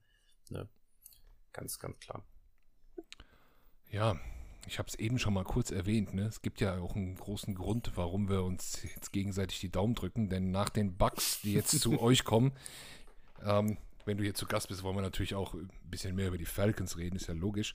Ne? 0.49 0.69
Ganz, 1.51 1.79
ganz 1.79 1.99
klar. 1.99 2.25
ja, 3.89 4.19
ich 4.67 4.80
habe 4.80 4.89
es 4.89 4.95
eben 4.95 5.17
schon 5.17 5.34
mal 5.34 5.43
kurz 5.43 5.71
erwähnt. 5.71 6.13
Ne? 6.13 6.23
Es 6.23 6.41
gibt 6.41 6.62
ja 6.62 6.77
auch 6.80 6.95
einen 6.95 7.15
großen 7.15 7.56
Grund, 7.56 7.91
warum 7.95 8.30
wir 8.30 8.43
uns 8.43 8.84
jetzt 8.84 9.12
gegenseitig 9.12 9.60
die 9.60 9.71
Daumen 9.71 9.95
drücken. 9.95 10.30
Denn 10.30 10.51
nach 10.51 10.69
den 10.69 10.97
Bugs, 10.97 11.41
die 11.41 11.53
jetzt 11.53 11.80
zu 11.80 11.99
euch 12.01 12.23
kommen, 12.23 12.51
ähm, 13.43 13.77
wenn 14.06 14.17
du 14.17 14.23
hier 14.23 14.34
zu 14.34 14.45
Gast 14.45 14.67
bist, 14.69 14.84
wollen 14.84 14.95
wir 14.95 15.01
natürlich 15.01 15.36
auch 15.36 15.53
ein 15.53 15.69
bisschen 15.86 16.15
mehr 16.15 16.27
über 16.27 16.38
die 16.38 16.45
Falcons 16.45 16.97
reden, 16.97 17.15
ist 17.15 17.27
ja 17.27 17.34
logisch. 17.34 17.73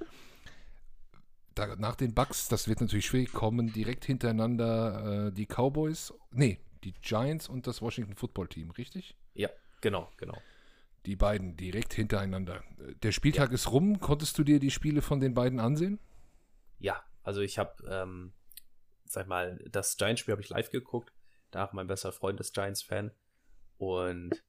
Da, 1.54 1.76
nach 1.76 1.96
den 1.96 2.14
Bugs, 2.14 2.48
das 2.48 2.68
wird 2.68 2.80
natürlich 2.80 3.06
schwierig, 3.06 3.32
kommen 3.32 3.72
direkt 3.72 4.06
hintereinander 4.06 5.26
äh, 5.26 5.32
die 5.32 5.46
Cowboys, 5.46 6.14
nee, 6.30 6.58
die 6.84 6.92
Giants 7.02 7.48
und 7.48 7.66
das 7.66 7.82
Washington 7.82 8.14
Football 8.14 8.48
Team, 8.48 8.70
richtig? 8.70 9.14
Ja, 9.34 9.50
genau, 9.82 10.10
genau. 10.16 10.38
Die 11.04 11.16
beiden 11.16 11.56
direkt 11.56 11.92
hintereinander. 11.92 12.62
Äh, 12.78 12.94
Der 13.02 13.12
Spieltag 13.12 13.52
ist 13.52 13.70
rum. 13.70 14.00
Konntest 14.00 14.38
du 14.38 14.44
dir 14.44 14.60
die 14.60 14.70
Spiele 14.70 15.02
von 15.02 15.20
den 15.20 15.34
beiden 15.34 15.60
ansehen? 15.60 15.98
Ja, 16.82 17.02
also 17.22 17.40
ich 17.40 17.58
habe, 17.58 17.82
ähm, 17.88 18.32
sag 19.04 19.28
mal, 19.28 19.58
das 19.70 19.96
Giants-Spiel 19.96 20.32
habe 20.32 20.42
ich 20.42 20.48
live 20.48 20.70
geguckt. 20.70 21.12
Danach 21.52 21.72
mein 21.72 21.86
bester 21.86 22.12
Freund 22.12 22.40
ist 22.40 22.54
Giants-Fan. 22.54 23.12
Und 23.78 24.42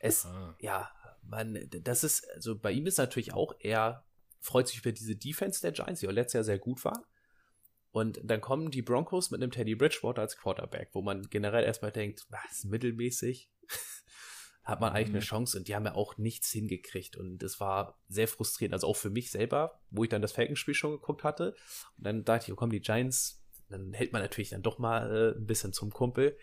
es, 0.00 0.24
Ah. 0.24 0.56
ja, 0.60 0.90
man, 1.22 1.68
das 1.70 2.04
ist, 2.04 2.28
also 2.34 2.58
bei 2.58 2.70
ihm 2.72 2.86
ist 2.86 2.98
natürlich 2.98 3.32
auch, 3.32 3.54
er 3.60 4.04
freut 4.40 4.68
sich 4.68 4.78
über 4.78 4.92
diese 4.92 5.16
Defense 5.16 5.60
der 5.60 5.72
Giants, 5.72 6.00
die 6.00 6.08
auch 6.08 6.12
letztes 6.12 6.34
Jahr 6.34 6.44
sehr 6.44 6.58
gut 6.58 6.84
war. 6.84 7.06
Und 7.90 8.20
dann 8.22 8.40
kommen 8.40 8.70
die 8.70 8.82
Broncos 8.82 9.30
mit 9.30 9.42
einem 9.42 9.50
Teddy 9.50 9.74
Bridgewater 9.74 10.22
als 10.22 10.36
Quarterback, 10.36 10.90
wo 10.92 11.02
man 11.02 11.28
generell 11.28 11.64
erstmal 11.64 11.92
denkt, 11.92 12.26
was, 12.30 12.64
mittelmäßig? 12.64 13.50
Hat 14.64 14.80
man 14.80 14.92
eigentlich 14.92 15.08
Mhm. 15.08 15.14
eine 15.16 15.24
Chance 15.24 15.58
und 15.58 15.68
die 15.68 15.74
haben 15.74 15.84
ja 15.84 15.94
auch 15.94 16.18
nichts 16.18 16.50
hingekriegt 16.52 17.16
und 17.16 17.38
das 17.38 17.58
war 17.58 17.98
sehr 18.08 18.28
frustrierend, 18.28 18.74
also 18.74 18.86
auch 18.86 18.96
für 18.96 19.10
mich 19.10 19.30
selber, 19.30 19.80
wo 19.90 20.04
ich 20.04 20.10
dann 20.10 20.22
das 20.22 20.32
Falcons-Spiel 20.32 20.74
schon 20.74 20.92
geguckt 20.92 21.24
hatte. 21.24 21.56
Und 21.98 22.06
dann 22.06 22.24
dachte 22.24 22.46
ich, 22.46 22.52
oh 22.52 22.56
komm, 22.56 22.70
die 22.70 22.80
Giants, 22.80 23.42
dann 23.68 23.92
hält 23.92 24.12
man 24.12 24.22
natürlich 24.22 24.50
dann 24.50 24.62
doch 24.62 24.78
mal 24.78 25.10
äh, 25.34 25.38
ein 25.38 25.46
bisschen 25.46 25.72
zum 25.72 25.90
Kumpel. 25.90 26.36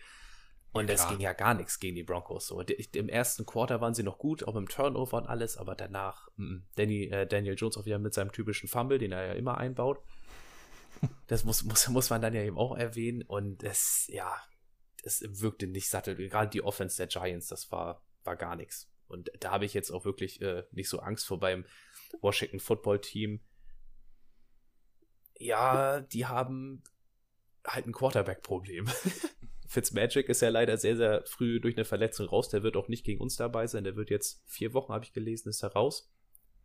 Und 0.71 0.89
es 0.89 1.07
ging 1.07 1.19
ja 1.19 1.33
gar 1.33 1.55
nichts 1.55 1.79
gegen 1.79 1.95
die 1.95 2.03
Broncos. 2.03 2.45
So, 2.45 2.61
im 2.61 3.09
ersten 3.09 3.45
Quarter 3.45 3.81
waren 3.81 3.95
sie 3.95 4.03
noch 4.03 4.19
gut, 4.19 4.43
auch 4.43 4.53
mit 4.53 4.67
dem 4.67 4.69
Turnover 4.69 5.17
und 5.17 5.25
alles, 5.25 5.57
aber 5.57 5.73
danach 5.73 6.27
mm, 6.35 6.57
Danny, 6.75 7.05
äh, 7.05 7.25
Daniel 7.25 7.55
Jones 7.55 7.75
auch 7.77 7.85
wieder 7.85 7.97
mit 7.97 8.13
seinem 8.13 8.31
typischen 8.31 8.69
Fumble, 8.69 8.99
den 8.99 9.11
er 9.11 9.25
ja 9.25 9.33
immer 9.33 9.57
einbaut. 9.57 9.99
Das 11.27 11.43
muss, 11.43 11.63
muss, 11.63 11.87
muss 11.87 12.09
man 12.09 12.21
dann 12.21 12.33
ja 12.35 12.43
eben 12.43 12.57
auch 12.57 12.77
erwähnen. 12.77 13.23
Und 13.23 13.63
es, 13.63 14.07
ja, 14.11 14.35
es 15.03 15.23
wirkte 15.41 15.65
nicht 15.65 15.89
sattel. 15.89 16.15
Gerade 16.15 16.51
die 16.51 16.61
Offense 16.61 16.97
der 16.97 17.07
Giants, 17.07 17.47
das 17.47 17.71
war, 17.71 18.03
war 18.29 18.35
gar 18.37 18.55
nichts. 18.55 18.87
Und 19.07 19.31
da 19.39 19.49
habe 19.49 19.65
ich 19.65 19.73
jetzt 19.73 19.89
auch 19.89 20.05
wirklich 20.05 20.39
äh, 20.41 20.63
nicht 20.71 20.87
so 20.87 20.99
Angst 20.99 21.25
vor 21.25 21.39
beim 21.39 21.65
Washington 22.21 22.59
Football 22.59 23.01
Team. 23.01 23.41
Ja, 25.39 26.01
die 26.01 26.27
haben 26.27 26.83
halt 27.65 27.87
ein 27.87 27.91
Quarterback-Problem. 27.91 28.87
Fitzmagic 29.67 30.29
ist 30.29 30.41
ja 30.41 30.49
leider 30.49 30.77
sehr, 30.77 30.95
sehr 30.95 31.23
früh 31.25 31.59
durch 31.59 31.75
eine 31.75 31.85
Verletzung 31.85 32.27
raus. 32.27 32.49
Der 32.49 32.61
wird 32.61 32.77
auch 32.77 32.87
nicht 32.87 33.03
gegen 33.03 33.19
uns 33.21 33.35
dabei 33.35 33.65
sein. 33.65 33.83
Der 33.83 33.95
wird 33.95 34.11
jetzt 34.11 34.43
vier 34.45 34.73
Wochen, 34.73 34.93
habe 34.93 35.05
ich 35.05 35.13
gelesen, 35.13 35.49
ist 35.49 35.63
er 35.63 35.73
raus. 35.73 36.11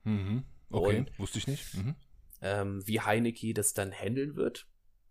Mhm. 0.02 0.44
Okay, 0.70 0.98
Und- 0.98 1.18
wusste 1.18 1.38
ich 1.38 1.46
nicht. 1.46 1.74
Mhm. 1.74 1.96
Ähm, 2.42 2.86
wie 2.86 3.00
Heineke 3.00 3.54
das 3.54 3.72
dann 3.72 3.90
handeln 3.90 4.36
wird, 4.36 4.68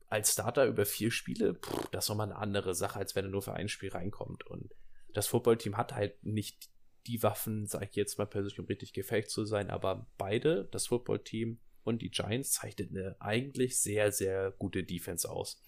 als 0.08 0.34
Starter 0.34 0.66
über 0.68 0.86
vier 0.86 1.10
Spiele, 1.10 1.56
pff, 1.56 1.88
das 1.90 2.06
ist 2.06 2.10
nochmal 2.10 2.28
eine 2.32 2.38
andere 2.38 2.76
Sache, 2.76 3.00
als 3.00 3.16
wenn 3.16 3.26
er 3.26 3.32
nur 3.32 3.42
für 3.42 3.54
ein 3.54 3.70
Spiel 3.70 3.90
reinkommt. 3.90 4.46
Und 4.46 4.76
das 5.14 5.28
Footballteam 5.28 5.78
hat 5.78 5.94
halt 5.94 6.24
nicht 6.24 6.70
die 7.08 7.22
Waffen, 7.22 7.66
sag 7.68 7.84
ich 7.84 7.96
jetzt 7.96 8.18
mal 8.18 8.26
persönlich, 8.26 8.60
um 8.60 8.66
richtig 8.66 8.94
gefähigt 8.94 9.30
zu 9.30 9.46
sein, 9.46 9.70
aber 9.70 10.08
beide, 10.18 10.66
das 10.72 10.88
Footballteam 10.88 11.60
und 11.84 12.02
die 12.02 12.10
Giants, 12.10 12.52
zeichnet 12.54 12.92
eine 12.92 13.16
eigentlich 13.20 13.80
sehr, 13.80 14.12
sehr 14.12 14.52
gute 14.52 14.84
Defense 14.84 15.30
aus. 15.30 15.62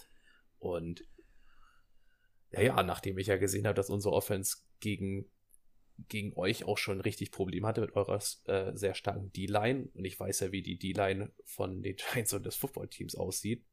Und 0.60 1.05
ja, 2.51 2.62
ja, 2.62 2.84
nachdem 2.84 3.17
ich 3.17 3.27
ja 3.27 3.38
gesehen 3.38 3.67
habe, 3.67 3.75
dass 3.75 3.89
unsere 3.89 4.15
Offense 4.15 4.58
gegen, 4.79 5.29
gegen 6.08 6.34
euch 6.38 6.63
auch 6.63 6.77
schon 6.77 7.01
richtig 7.01 7.31
Probleme 7.31 7.67
hatte 7.67 7.81
mit 7.81 7.95
eurer 7.95 8.21
äh, 8.45 8.75
sehr 8.75 8.95
starken 8.95 9.31
D-Line 9.34 9.89
und 9.93 10.05
ich 10.05 10.19
weiß 10.19 10.39
ja, 10.39 10.51
wie 10.51 10.62
die 10.62 10.77
D-Line 10.77 11.34
von 11.43 11.81
den 11.81 11.97
Giants 11.97 12.34
und 12.34 12.45
des 12.45 12.55
Footballteams 12.55 13.15
aussieht, 13.15 13.65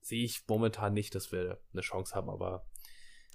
sehe 0.00 0.24
ich 0.24 0.44
momentan 0.48 0.94
nicht, 0.94 1.14
dass 1.14 1.30
wir 1.30 1.60
eine 1.72 1.82
Chance 1.82 2.14
haben, 2.14 2.30
aber 2.30 2.66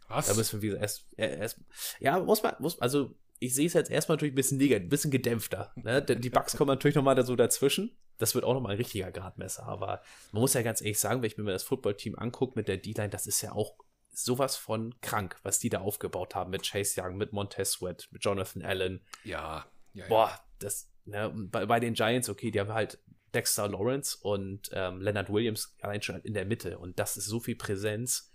Was? 0.09 0.27
da 0.27 0.33
müssen 0.33 0.61
wir 0.61 0.71
wieder 0.71 0.81
erst, 0.81 1.05
äh, 1.17 1.37
erst 1.37 1.59
ja, 1.99 2.19
muss 2.19 2.43
man, 2.43 2.55
muss, 2.59 2.79
also 2.81 3.15
ich 3.39 3.55
sehe 3.55 3.67
es 3.67 3.73
jetzt 3.73 3.89
erstmal 3.89 4.17
natürlich 4.17 4.33
ein 4.33 4.35
bisschen 4.35 4.57
negativ, 4.57 4.85
ein 4.85 4.89
bisschen 4.89 5.11
gedämpfter. 5.11 5.71
Ne? 5.75 6.01
Denn 6.01 6.21
Die 6.21 6.29
Bugs 6.29 6.55
kommen 6.57 6.69
natürlich 6.69 6.95
nochmal 6.95 7.15
da 7.15 7.23
so 7.23 7.35
dazwischen. 7.35 7.95
das 8.17 8.35
wird 8.35 8.43
auch 8.43 8.53
nochmal 8.53 8.73
ein 8.73 8.77
richtiger 8.77 9.11
Gradmesser. 9.11 9.63
Aber 9.63 10.01
man 10.31 10.41
muss 10.41 10.53
ja 10.53 10.61
ganz 10.61 10.81
ehrlich 10.81 10.99
sagen, 10.99 11.21
wenn 11.21 11.27
ich 11.27 11.37
mir 11.37 11.51
das 11.51 11.63
Footballteam 11.63 12.15
angucke 12.17 12.53
mit 12.55 12.67
der 12.67 12.77
D-Line, 12.77 13.09
das 13.09 13.27
ist 13.27 13.41
ja 13.41 13.53
auch 13.53 13.75
sowas 14.11 14.57
von 14.57 14.93
krank, 15.01 15.37
was 15.43 15.59
die 15.59 15.69
da 15.69 15.79
aufgebaut 15.79 16.35
haben 16.35 16.51
mit 16.51 16.69
Chase 16.69 17.01
Young, 17.01 17.15
mit 17.15 17.31
Montez 17.31 17.71
Sweat, 17.71 18.09
mit 18.11 18.23
Jonathan 18.23 18.61
Allen. 18.61 19.01
Ja, 19.23 19.65
ja, 19.93 20.03
ja. 20.03 20.07
Boah, 20.09 20.39
das, 20.59 20.89
ne, 21.05 21.31
bei, 21.33 21.65
bei 21.65 21.79
den 21.79 21.93
Giants, 21.93 22.27
okay, 22.27 22.51
die 22.51 22.59
haben 22.59 22.73
halt 22.73 22.99
Dexter 23.33 23.69
Lawrence 23.69 24.17
und 24.21 24.69
ähm, 24.73 25.01
Leonard 25.01 25.31
Williams 25.31 25.75
allein 25.81 26.01
schon 26.01 26.19
in 26.21 26.33
der 26.33 26.45
Mitte. 26.45 26.79
Und 26.79 26.99
das 26.99 27.15
ist 27.15 27.27
so 27.27 27.39
viel 27.39 27.55
Präsenz. 27.55 28.31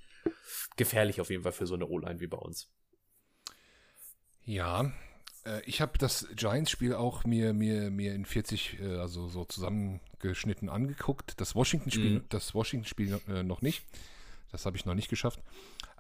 Gefährlich 0.77 1.21
auf 1.21 1.31
jeden 1.31 1.43
Fall 1.43 1.53
für 1.53 1.67
so 1.67 1.75
eine 1.75 1.87
O-Line 1.87 2.21
wie 2.21 2.27
bei 2.27 2.37
uns. 2.39 2.69
Ja, 4.45 4.93
äh, 5.47 5.63
ich 5.65 5.81
habe 5.81 5.97
das 5.99 6.27
Giants-Spiel 6.35 6.95
auch 6.95 7.25
mir, 7.25 7.53
mir, 7.55 7.91
mir 7.91 8.15
in 8.15 8.25
40, 8.27 8.81
äh, 8.81 8.97
also 8.97 9.29
so 9.29 9.45
zusammengeschnitten 9.45 10.69
angeguckt. 10.69 11.41
Das 11.41 11.55
Washington-Spiel, 11.55 12.21
Mhm. 12.21 12.25
das 12.29 12.55
Washington-Spiel 12.55 13.21
äh, 13.29 13.43
noch 13.43 13.63
nicht. 13.63 13.85
Das 14.53 14.67
habe 14.67 14.77
ich 14.77 14.85
noch 14.85 14.95
nicht 14.95 15.09
geschafft. 15.09 15.41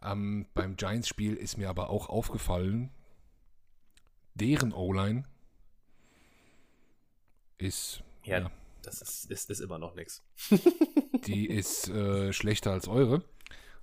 Ähm, 0.02 0.46
beim 0.54 0.76
Giants-Spiel 0.76 1.34
ist 1.36 1.56
mir 1.56 1.68
aber 1.70 1.88
auch 1.90 2.08
aufgefallen, 2.08 2.90
deren 4.34 4.72
O-Line 4.72 5.24
ist, 7.58 8.02
Ja, 8.24 8.38
ja, 8.40 8.50
das 8.82 9.00
ist, 9.00 9.30
ist, 9.30 9.50
ist 9.50 9.60
immer 9.60 9.78
noch 9.78 9.94
nichts. 9.94 10.22
die 11.26 11.46
ist 11.48 11.88
äh, 11.88 12.32
schlechter 12.32 12.72
als 12.72 12.88
eure. 12.88 13.22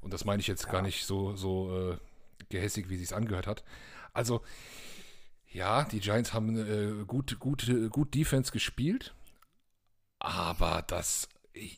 Und 0.02 0.14
das 0.14 0.26
meine 0.26 0.40
ich 0.42 0.48
jetzt 0.48 0.66
Ja. 0.66 0.72
gar 0.72 0.82
nicht 0.82 1.06
so, 1.06 1.36
so 1.36 1.92
äh, 1.92 1.98
gehässig, 2.50 2.90
wie 2.90 2.98
sie 2.98 3.04
es 3.04 3.14
angehört 3.14 3.48
hat. 3.48 3.64
Also, 4.14 4.42
ja, 5.48 5.84
die 5.84 6.00
Giants 6.00 6.34
haben 6.34 6.58
äh, 6.58 7.06
gut, 7.06 7.40
gut, 7.40 7.68
äh, 7.68 7.90
gut 7.90 8.14
Defense 8.16 8.52
gespielt, 8.52 9.14
aber 10.20 10.82
das, 10.88 11.28
ich, 11.54 11.78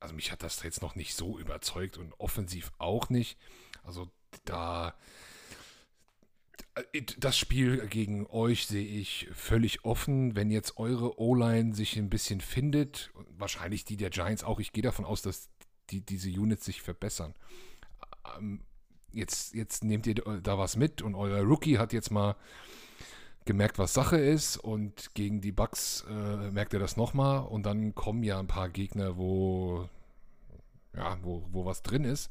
also 0.00 0.14
mich 0.14 0.32
hat 0.32 0.42
das 0.42 0.62
jetzt 0.62 0.82
noch 0.82 0.94
nicht 0.96 1.14
so 1.14 1.38
überzeugt 1.38 1.96
und 1.96 2.12
offensiv 2.18 2.72
auch 2.78 3.08
nicht. 3.08 3.38
Also 3.84 4.10
da, 4.44 4.94
äh, 6.74 7.02
das 7.18 7.38
Spiel 7.38 7.86
gegen 7.86 8.26
euch 8.26 8.66
sehe 8.66 8.86
ich 8.86 9.28
völlig 9.32 9.84
offen. 9.84 10.34
Wenn 10.34 10.50
jetzt 10.50 10.76
eure 10.78 11.20
O-Line 11.20 11.74
sich 11.74 11.96
ein 11.96 12.10
bisschen 12.10 12.40
findet, 12.40 13.12
wahrscheinlich 13.38 13.84
die 13.84 13.96
der 13.96 14.10
Giants 14.10 14.44
auch, 14.44 14.58
ich 14.58 14.72
gehe 14.72 14.82
davon 14.82 15.04
aus, 15.04 15.22
dass 15.22 15.50
die, 15.92 16.00
diese 16.00 16.30
Units 16.30 16.64
sich 16.64 16.82
verbessern. 16.82 17.34
Ähm, 18.36 18.60
Jetzt, 19.12 19.54
jetzt 19.54 19.84
nehmt 19.84 20.06
ihr 20.06 20.14
da 20.14 20.56
was 20.56 20.76
mit 20.76 21.02
und 21.02 21.14
euer 21.14 21.42
Rookie 21.42 21.76
hat 21.76 21.92
jetzt 21.92 22.10
mal 22.10 22.34
gemerkt, 23.44 23.78
was 23.78 23.92
Sache 23.92 24.16
ist 24.16 24.56
und 24.56 25.14
gegen 25.14 25.42
die 25.42 25.52
Bucks 25.52 26.06
äh, 26.08 26.50
merkt 26.50 26.72
er 26.72 26.80
das 26.80 26.96
nochmal 26.96 27.44
und 27.46 27.64
dann 27.66 27.94
kommen 27.94 28.22
ja 28.22 28.38
ein 28.38 28.46
paar 28.46 28.70
Gegner, 28.70 29.18
wo 29.18 29.88
ja, 30.96 31.18
wo, 31.22 31.46
wo 31.52 31.66
was 31.66 31.82
drin 31.82 32.04
ist 32.04 32.30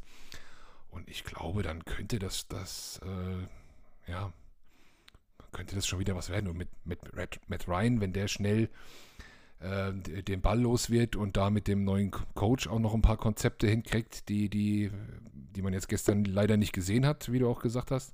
und 0.90 1.08
ich 1.08 1.24
glaube, 1.24 1.62
dann 1.62 1.86
könnte 1.86 2.18
das, 2.18 2.48
das 2.48 3.00
äh, 3.06 4.12
ja, 4.12 4.34
könnte 5.52 5.76
das 5.76 5.86
schon 5.86 6.00
wieder 6.00 6.16
was 6.16 6.30
werden 6.30 6.50
und 6.50 6.58
mit, 6.58 6.70
mit 6.86 7.00
Matt 7.48 7.68
Ryan, 7.68 8.02
wenn 8.02 8.14
der 8.14 8.28
schnell 8.28 8.70
äh, 9.62 9.94
den 10.24 10.42
Ball 10.42 10.60
los 10.60 10.90
wird 10.90 11.16
und 11.16 11.38
da 11.38 11.50
mit 11.50 11.68
dem 11.68 11.84
neuen 11.84 12.12
Co- 12.12 12.26
Coach 12.34 12.68
auch 12.68 12.80
noch 12.80 12.94
ein 12.94 13.02
paar 13.02 13.18
Konzepte 13.18 13.68
hinkriegt, 13.68 14.28
die, 14.30 14.50
die, 14.50 14.92
die 15.34 15.62
man 15.62 15.74
jetzt 15.74 15.88
gestern 15.88 16.26
leider 16.26 16.58
nicht 16.58 16.74
gesehen 16.74 17.06
hat, 17.06 17.32
wie 17.32 17.40
du 17.40 17.50
auch 17.50 17.62
gesagt 17.62 17.92
hast, 17.92 18.14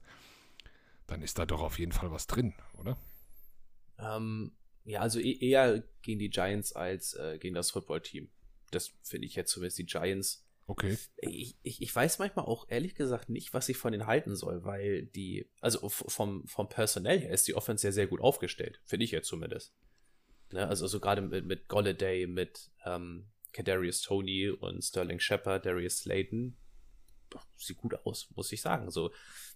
dann 1.08 1.22
ist 1.22 1.40
da 1.40 1.46
doch 1.46 1.62
auf 1.62 1.80
jeden 1.80 1.94
Fall 1.94 2.12
was 2.12 2.28
drin, 2.28 2.54
oder? 2.78 2.98
Ähm, 3.98 4.52
ja, 4.84 5.02
also 5.02 5.20
e 5.20 5.38
eher 5.40 5.84
gegen 6.02 6.20
die 6.20 6.30
Giants 6.30 6.74
als 6.74 7.14
äh, 7.14 7.38
gegen 7.40 7.56
das 7.56 7.72
Footballteam. 7.72 8.30
Das 8.72 8.92
finde 9.04 9.28
ich 9.28 9.36
jetzt 9.36 9.52
zumindest 9.52 9.78
die 9.80 9.86
Giants. 9.86 10.46
Okay. 10.70 10.98
Ich, 11.18 11.56
ich, 11.64 11.82
ich 11.82 11.96
weiß 11.96 12.20
manchmal 12.20 12.46
auch 12.46 12.68
ehrlich 12.70 12.96
gesagt 12.96 13.30
nicht, 13.30 13.54
was 13.54 13.70
ich 13.70 13.78
von 13.78 13.94
denen 13.94 14.06
halten 14.06 14.36
soll, 14.36 14.66
weil 14.66 15.06
die, 15.06 15.50
also 15.62 15.88
vom, 15.88 16.46
vom 16.46 16.68
Personell 16.68 17.22
her 17.22 17.32
ist 17.32 17.48
die 17.48 17.56
Offense 17.56 17.88
ja 17.88 17.94
sehr 17.94 18.08
gut 18.08 18.20
aufgestellt, 18.20 18.82
finde 18.84 19.06
ich 19.06 19.12
jetzt 19.12 19.30
zumindest. 19.30 19.74
Ne, 20.52 20.68
also, 20.68 20.86
also 20.86 21.00
gerade 21.00 21.22
mit, 21.22 21.46
mit 21.46 21.68
Golladay, 21.68 22.28
mit 22.28 22.70
ähm, 22.86 23.28
Kadarius 23.54 24.02
Tony 24.02 24.50
und 24.50 24.84
Sterling 24.84 25.20
Shepard, 25.20 25.66
Darius 25.66 26.00
Slayton, 26.00 26.58
sieht 27.58 27.78
gut 27.78 27.96
aus, 28.06 28.30
muss 28.36 28.52
ich 28.52 28.62
sagen. 28.62 28.90
So, 28.90 29.12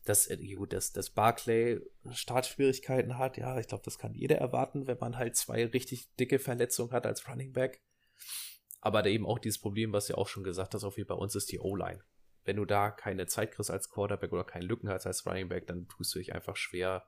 dass, 0.06 0.28
äh, 0.28 0.38
dass, 0.70 0.92
dass 0.92 1.10
Barclay 1.10 1.80
Startschwierigkeiten 2.12 3.18
hat, 3.18 3.38
ja, 3.38 3.58
ich 3.60 3.68
glaube, 3.68 3.84
das 3.84 3.98
kann 3.98 4.14
jeder 4.14 4.38
erwarten, 4.38 4.88
wenn 4.88 4.98
man 5.00 5.18
halt 5.18 5.36
zwei 5.36 5.66
richtig 5.66 6.14
dicke 6.16 6.40
Verletzungen 6.40 6.92
hat 6.92 7.06
als 7.06 7.28
Running 7.28 7.54
Back. 7.54 7.82
Aber 8.82 9.04
da 9.04 9.10
eben 9.10 9.28
auch 9.28 9.40
dieses 9.40 9.62
Problem, 9.62 9.94
was 9.94 10.08
ja 10.08 10.16
auch 10.16 10.28
schon 10.28 10.44
gesagt 10.44 10.74
hast, 10.74 10.84
auch 10.84 10.98
wie 10.98 11.04
bei 11.04 11.14
uns 11.14 11.36
ist 11.36 11.52
die 11.52 11.60
O-Line. 11.60 12.04
Wenn 12.44 12.56
du 12.56 12.66
da 12.66 12.90
keine 12.90 13.28
Zeit 13.28 13.52
kriegst 13.52 13.70
als 13.70 13.90
Quarterback 13.90 14.34
oder 14.34 14.44
keine 14.44 14.66
Lücken 14.66 14.90
hast 14.90 15.06
als 15.06 15.26
Running 15.28 15.50
Back, 15.50 15.68
dann 15.68 15.88
tust 15.88 16.16
du 16.16 16.20
dich 16.20 16.34
einfach 16.34 16.56
schwer. 16.56 17.08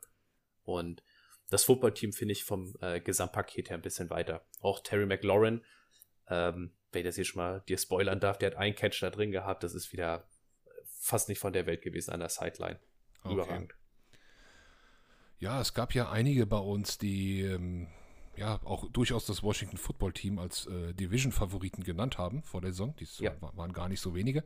Und 0.63 1.03
das 1.49 1.63
Footballteam 1.65 2.13
finde 2.13 2.31
ich 2.31 2.43
vom 2.43 2.73
äh, 2.81 2.99
Gesamtpaket 2.99 3.69
her 3.69 3.77
ein 3.77 3.81
bisschen 3.81 4.09
weiter. 4.09 4.45
Auch 4.61 4.79
Terry 4.81 5.05
McLaurin, 5.05 5.61
ähm, 6.27 6.71
wenn 6.91 7.01
ich 7.01 7.05
das 7.05 7.15
hier 7.15 7.25
schon 7.25 7.41
mal 7.41 7.61
dir 7.67 7.77
spoilern 7.77 8.19
darf, 8.19 8.37
der 8.37 8.51
hat 8.51 8.57
einen 8.57 8.75
Catch 8.75 9.01
da 9.01 9.09
drin 9.09 9.31
gehabt, 9.31 9.63
das 9.63 9.73
ist 9.73 9.91
wieder 9.93 10.27
fast 10.85 11.27
nicht 11.29 11.39
von 11.39 11.53
der 11.53 11.65
Welt 11.65 11.81
gewesen 11.81 12.11
an 12.11 12.19
der 12.21 12.29
Sideline. 12.29 12.79
Okay. 13.23 13.33
Überragend. 13.33 13.73
Ja, 15.39 15.59
es 15.59 15.73
gab 15.73 15.93
ja 15.93 16.09
einige 16.09 16.45
bei 16.45 16.57
uns, 16.57 16.97
die 16.97 17.41
ähm, 17.41 17.87
ja 18.37 18.61
auch 18.63 18.89
durchaus 18.91 19.25
das 19.25 19.43
Washington 19.43 19.77
Football 19.77 20.13
Team 20.13 20.39
als 20.39 20.65
äh, 20.67 20.93
Division-Favoriten 20.93 21.83
genannt 21.83 22.17
haben 22.17 22.43
vor 22.43 22.61
der 22.61 22.71
Saison. 22.71 22.95
Die 22.95 23.07
Ja. 23.21 23.39
wa- 23.41 23.51
waren 23.55 23.73
gar 23.73 23.89
nicht 23.89 23.99
so 23.99 24.15
wenige. 24.15 24.45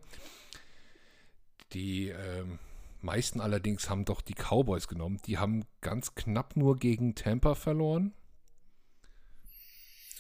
Die 1.73 2.10
ähm, 2.10 2.60
meisten 3.03 3.41
allerdings 3.41 3.89
haben 3.89 4.05
doch 4.05 4.21
die 4.21 4.33
Cowboys 4.36 4.88
genommen. 4.88 5.19
Die 5.25 5.38
haben 5.38 5.65
ganz 5.81 6.15
knapp 6.15 6.55
nur 6.55 6.77
gegen 6.77 7.15
Tampa 7.15 7.55
verloren. 7.55 8.13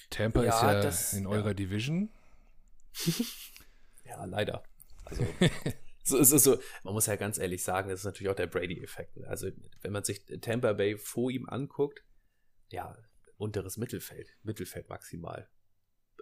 Tampa 0.09 0.43
Ja, 0.43 0.55
ist 0.55 0.61
ja 0.61 0.81
das- 0.81 1.13
in 1.13 1.23
ja. 1.23 1.29
eurer 1.29 1.53
Division. 1.53 2.09
Ja, 4.05 4.23
leider. 4.23 4.63
Also, 5.03 5.27
so 6.05 6.17
es 6.17 6.29
so. 6.29 6.57
Man 6.83 6.93
muss 6.93 7.07
ja 7.07 7.17
ganz 7.17 7.37
ehrlich 7.37 7.61
sagen, 7.61 7.89
das 7.89 7.99
ist 7.99 8.05
natürlich 8.05 8.29
auch 8.31 8.35
der 8.37 8.47
Brady-Effekt. 8.47 9.17
ne? 9.17 9.27
Also, 9.27 9.49
wenn 9.81 9.91
man 9.91 10.05
sich 10.05 10.23
Tampa 10.39 10.71
Bay 10.71 10.97
vor 10.97 11.29
ihm 11.29 11.47
anguckt, 11.49 12.01
ja, 12.69 12.97
unteres 13.37 13.75
Mittelfeld, 13.75 14.29
Mittelfeld 14.43 14.87
maximal. 14.87 15.49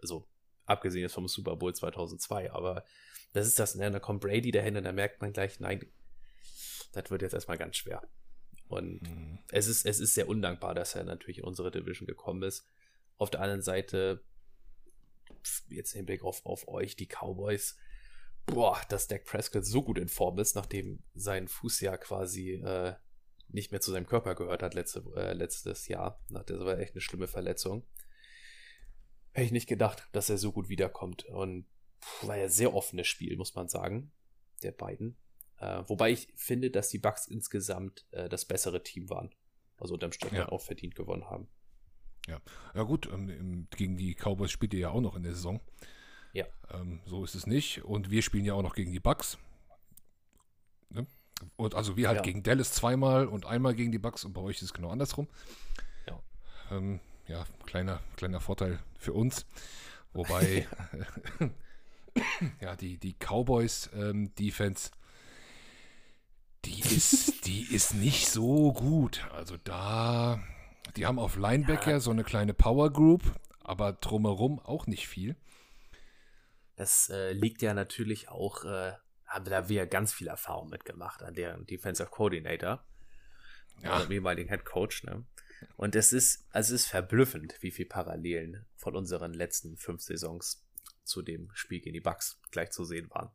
Also, 0.02 0.28
abgesehen 0.66 1.04
jetzt 1.04 1.14
vom 1.14 1.28
Super 1.28 1.56
Bowl 1.58 1.76
2002, 1.76 2.52
aber 2.52 2.84
das 3.34 3.46
ist 3.46 3.60
das, 3.60 3.76
ne? 3.76 3.92
da 3.92 4.00
kommt 4.00 4.22
Brady 4.22 4.50
dahin 4.50 4.78
und 4.78 4.84
da 4.84 4.92
merkt 4.92 5.22
man 5.22 5.32
gleich, 5.32 5.60
nein, 5.60 5.86
das 6.96 7.10
wird 7.12 7.22
jetzt 7.22 7.34
erstmal 7.34 7.58
ganz 7.58 7.76
schwer. 7.78 8.02
Und 8.68 9.02
Mhm. 9.04 9.40
es 9.52 9.68
ist, 9.68 9.86
es 9.86 10.00
ist 10.00 10.14
sehr 10.14 10.28
undankbar, 10.28 10.74
dass 10.74 10.96
er 10.96 11.04
natürlich 11.04 11.40
in 11.40 11.44
unsere 11.44 11.72
Division 11.72 12.08
gekommen 12.08 12.44
ist. 12.44 12.68
Auf 13.18 13.30
der 13.30 13.42
anderen 13.42 13.62
Seite, 13.62 14.24
jetzt 15.70 15.94
im 15.94 16.00
Hinblick 16.00 16.24
auf, 16.24 16.46
auf 16.46 16.68
euch, 16.68 16.96
die 16.96 17.08
Cowboys, 17.08 17.78
boah, 18.46 18.80
dass 18.90 19.08
Dak 19.08 19.26
Prescott 19.26 19.66
so 19.66 19.84
gut 19.84 19.98
in 19.98 20.08
Form 20.08 20.40
ist, 20.40 20.56
nachdem 20.56 21.04
sein 21.14 21.48
Fuß 21.48 21.82
ja 21.82 21.98
quasi 21.98 22.54
äh, 22.54 22.96
nicht 23.48 23.72
mehr 23.72 23.82
zu 23.82 23.92
seinem 23.92 24.08
Körper 24.08 24.36
gehört 24.36 24.64
hat 24.64 24.74
letzte, 24.74 25.04
äh, 25.16 25.34
letztes 25.34 25.88
Jahr. 25.88 26.20
Das 26.30 26.60
war 26.60 26.80
echt 26.80 26.94
eine 26.94 27.02
schlimme 27.02 27.28
Verletzung. 27.28 27.86
Hätte 29.32 29.46
ich 29.46 29.52
nicht 29.52 29.68
gedacht, 29.70 30.08
dass 30.12 30.30
er 30.30 30.38
so 30.38 30.52
gut 30.52 30.70
wiederkommt. 30.70 31.26
Und 31.26 31.68
pff, 32.02 32.28
war 32.28 32.38
ja 32.38 32.50
sehr 32.50 32.74
offenes 32.74 33.08
Spiel, 33.08 33.38
muss 33.38 33.54
man 33.56 33.68
sagen, 33.68 34.12
der 34.64 34.72
beiden. 34.72 35.18
Äh, 35.60 35.84
wobei 35.88 36.12
ich 36.12 36.28
finde, 36.36 36.70
dass 36.72 36.90
die 36.90 37.00
Bucks 37.00 37.28
insgesamt 37.28 38.06
äh, 38.12 38.28
das 38.30 38.46
bessere 38.46 38.84
Team 38.84 39.10
waren. 39.10 39.30
Also 39.78 39.94
unterm 39.94 40.12
Strich 40.12 40.32
Ja. 40.34 40.40
dann 40.46 40.50
auch 40.50 40.62
verdient 40.62 40.96
gewonnen 40.96 41.30
haben. 41.30 41.48
Ja 42.74 42.82
gut, 42.84 43.08
ähm, 43.14 43.68
gegen 43.76 43.98
die 43.98 44.16
Cowboys 44.16 44.50
spielt 44.50 44.74
ihr 44.74 44.80
ja 44.80 44.90
auch 44.90 45.02
noch 45.02 45.16
in 45.16 45.22
der 45.24 45.34
Saison. 45.34 45.62
Ja. 46.34 46.46
Ähm, 46.74 47.00
so 47.06 47.24
ist 47.24 47.36
es 47.36 47.46
nicht. 47.46 47.84
Und 47.86 48.10
wir 48.10 48.24
spielen 48.24 48.46
ja 48.46 48.54
auch 48.56 48.64
noch 48.64 48.74
gegen 48.74 48.92
die 48.92 49.00
Bucks. 49.00 49.38
Ne? 50.90 51.06
Und 51.56 51.76
also 51.76 51.98
wir 51.98 52.08
halt 52.08 52.18
Ja. 52.18 52.24
gegen 52.24 52.42
Dallas 52.42 52.72
zweimal 52.72 53.28
und 53.28 53.46
einmal 53.46 53.76
gegen 53.76 53.92
die 53.92 54.00
Bucks 54.00 54.26
und 54.26 54.34
bei 54.34 54.42
euch 54.42 54.58
ist 54.58 54.64
es 54.64 54.74
genau 54.74 54.90
andersrum. 54.90 55.28
Ja. 56.08 56.20
Ähm, 56.72 57.00
ja, 57.28 57.46
kleiner, 57.66 58.02
kleiner 58.18 58.40
Vorteil 58.40 58.80
für 58.98 59.14
uns. 59.14 59.46
Wobei, 60.14 60.68
ja, 62.62 62.76
die, 62.76 62.98
die 62.98 63.14
Cowboys 63.14 63.90
ähm, 63.94 64.34
ist, 66.96 67.46
die 67.46 67.74
ist 67.74 67.94
nicht 67.94 68.28
so 68.30 68.74
gut. 68.74 69.28
Also 69.34 69.58
da, 69.58 70.42
die 70.96 71.06
haben 71.06 71.20
auf 71.20 71.36
Linebacker 71.36 72.00
so 72.00 72.12
eine 72.12 72.24
kleine 72.24 72.54
Power 72.54 72.92
Group, 72.92 73.22
aber 73.60 73.94
drumherum 73.94 74.60
auch 74.60 74.88
nicht 74.88 75.08
viel. 75.08 75.36
Das 76.76 77.10
äh, 77.10 77.32
liegt 77.32 77.62
ja 77.62 77.74
natürlich 77.74 78.30
auch, 78.30 78.66
äh, 78.66 78.94
haben 79.26 79.46
da 79.46 79.70
wir 79.70 79.88
ganz 79.88 80.14
viel 80.14 80.28
Erfahrung 80.28 80.70
mitgemacht 80.70 81.24
an 81.24 81.34
deren 81.34 81.66
Defensive 81.66 82.10
Coordinator. 82.10 82.84
Ja. 83.82 83.90
Ja. 83.90 83.98
Oder 83.98 84.12
ehemaligen 84.12 84.50
Head 84.50 84.66
Coach, 84.66 85.04
ne? 85.04 85.26
Und 85.78 85.96
es 85.96 86.14
ist, 86.14 86.46
also 86.52 86.76
es 86.76 86.82
ist 86.82 86.88
verblüffend, 86.88 87.56
wie 87.62 87.72
viel 87.72 87.86
Parallelen 87.86 88.66
von 88.76 88.96
unseren 88.96 89.34
letzten 89.34 89.78
fünf 89.78 90.02
Saisons 90.02 90.64
zu 91.04 91.22
dem 91.22 91.50
Spiel 91.54 91.80
gegen 91.80 91.94
die 91.94 92.02
Bucks 92.02 92.40
gleich 92.52 92.72
zu 92.72 92.84
sehen 92.84 93.10
waren. 93.10 93.32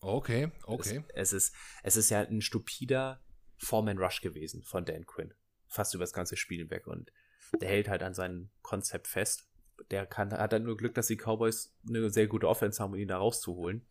Okay, 0.00 0.50
okay. 0.64 1.04
Es, 1.08 1.32
es 1.32 1.32
ist, 1.32 1.54
es 1.82 1.96
ist 1.96 2.10
ja 2.10 2.20
ein 2.20 2.40
stupider 2.40 3.22
Foreman 3.58 3.98
Rush 3.98 4.20
gewesen 4.20 4.62
von 4.62 4.84
Dan 4.84 5.06
Quinn. 5.06 5.34
Fast 5.68 5.94
über 5.94 6.02
das 6.02 6.12
ganze 6.12 6.36
Spiel 6.36 6.58
hinweg. 6.58 6.86
Und 6.86 7.12
der 7.60 7.68
hält 7.68 7.88
halt 7.88 8.02
an 8.02 8.14
seinem 8.14 8.50
Konzept 8.62 9.06
fest. 9.06 9.48
Der 9.90 10.06
kann, 10.06 10.32
hat 10.32 10.52
dann 10.52 10.64
nur 10.64 10.76
Glück, 10.76 10.94
dass 10.94 11.06
die 11.06 11.16
Cowboys 11.16 11.74
eine 11.86 12.10
sehr 12.10 12.26
gute 12.26 12.48
Offense 12.48 12.82
haben, 12.82 12.92
um 12.92 12.98
ihn 12.98 13.08
da 13.08 13.18
rauszuholen. 13.18 13.86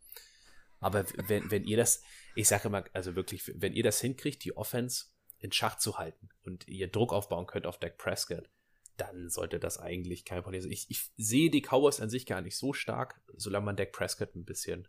Aber 0.80 1.04
wenn, 1.28 1.50
wenn 1.50 1.64
ihr 1.64 1.76
das, 1.76 2.02
ich 2.34 2.48
sage 2.48 2.68
immer, 2.68 2.84
also 2.92 3.14
wirklich, 3.14 3.52
wenn 3.54 3.74
ihr 3.74 3.82
das 3.82 4.00
hinkriegt, 4.00 4.44
die 4.44 4.56
Offense 4.56 5.06
in 5.38 5.52
Schach 5.52 5.78
zu 5.78 5.98
halten 5.98 6.28
und 6.42 6.66
ihr 6.68 6.88
Druck 6.88 7.12
aufbauen 7.12 7.46
könnt 7.46 7.66
auf 7.66 7.78
Dak 7.78 7.98
Prescott, 7.98 8.48
dann 8.96 9.28
sollte 9.28 9.58
das 9.58 9.78
eigentlich 9.78 10.24
kein 10.24 10.42
Problem 10.42 10.60
sein. 10.60 10.72
Ich, 10.72 10.90
ich 10.90 11.10
sehe 11.16 11.50
die 11.50 11.62
Cowboys 11.62 12.00
an 12.00 12.10
sich 12.10 12.26
gar 12.26 12.40
nicht 12.40 12.56
so 12.56 12.72
stark, 12.72 13.20
solange 13.36 13.66
man 13.66 13.76
Dak 13.76 13.92
Prescott 13.92 14.34
ein 14.34 14.44
bisschen 14.44 14.88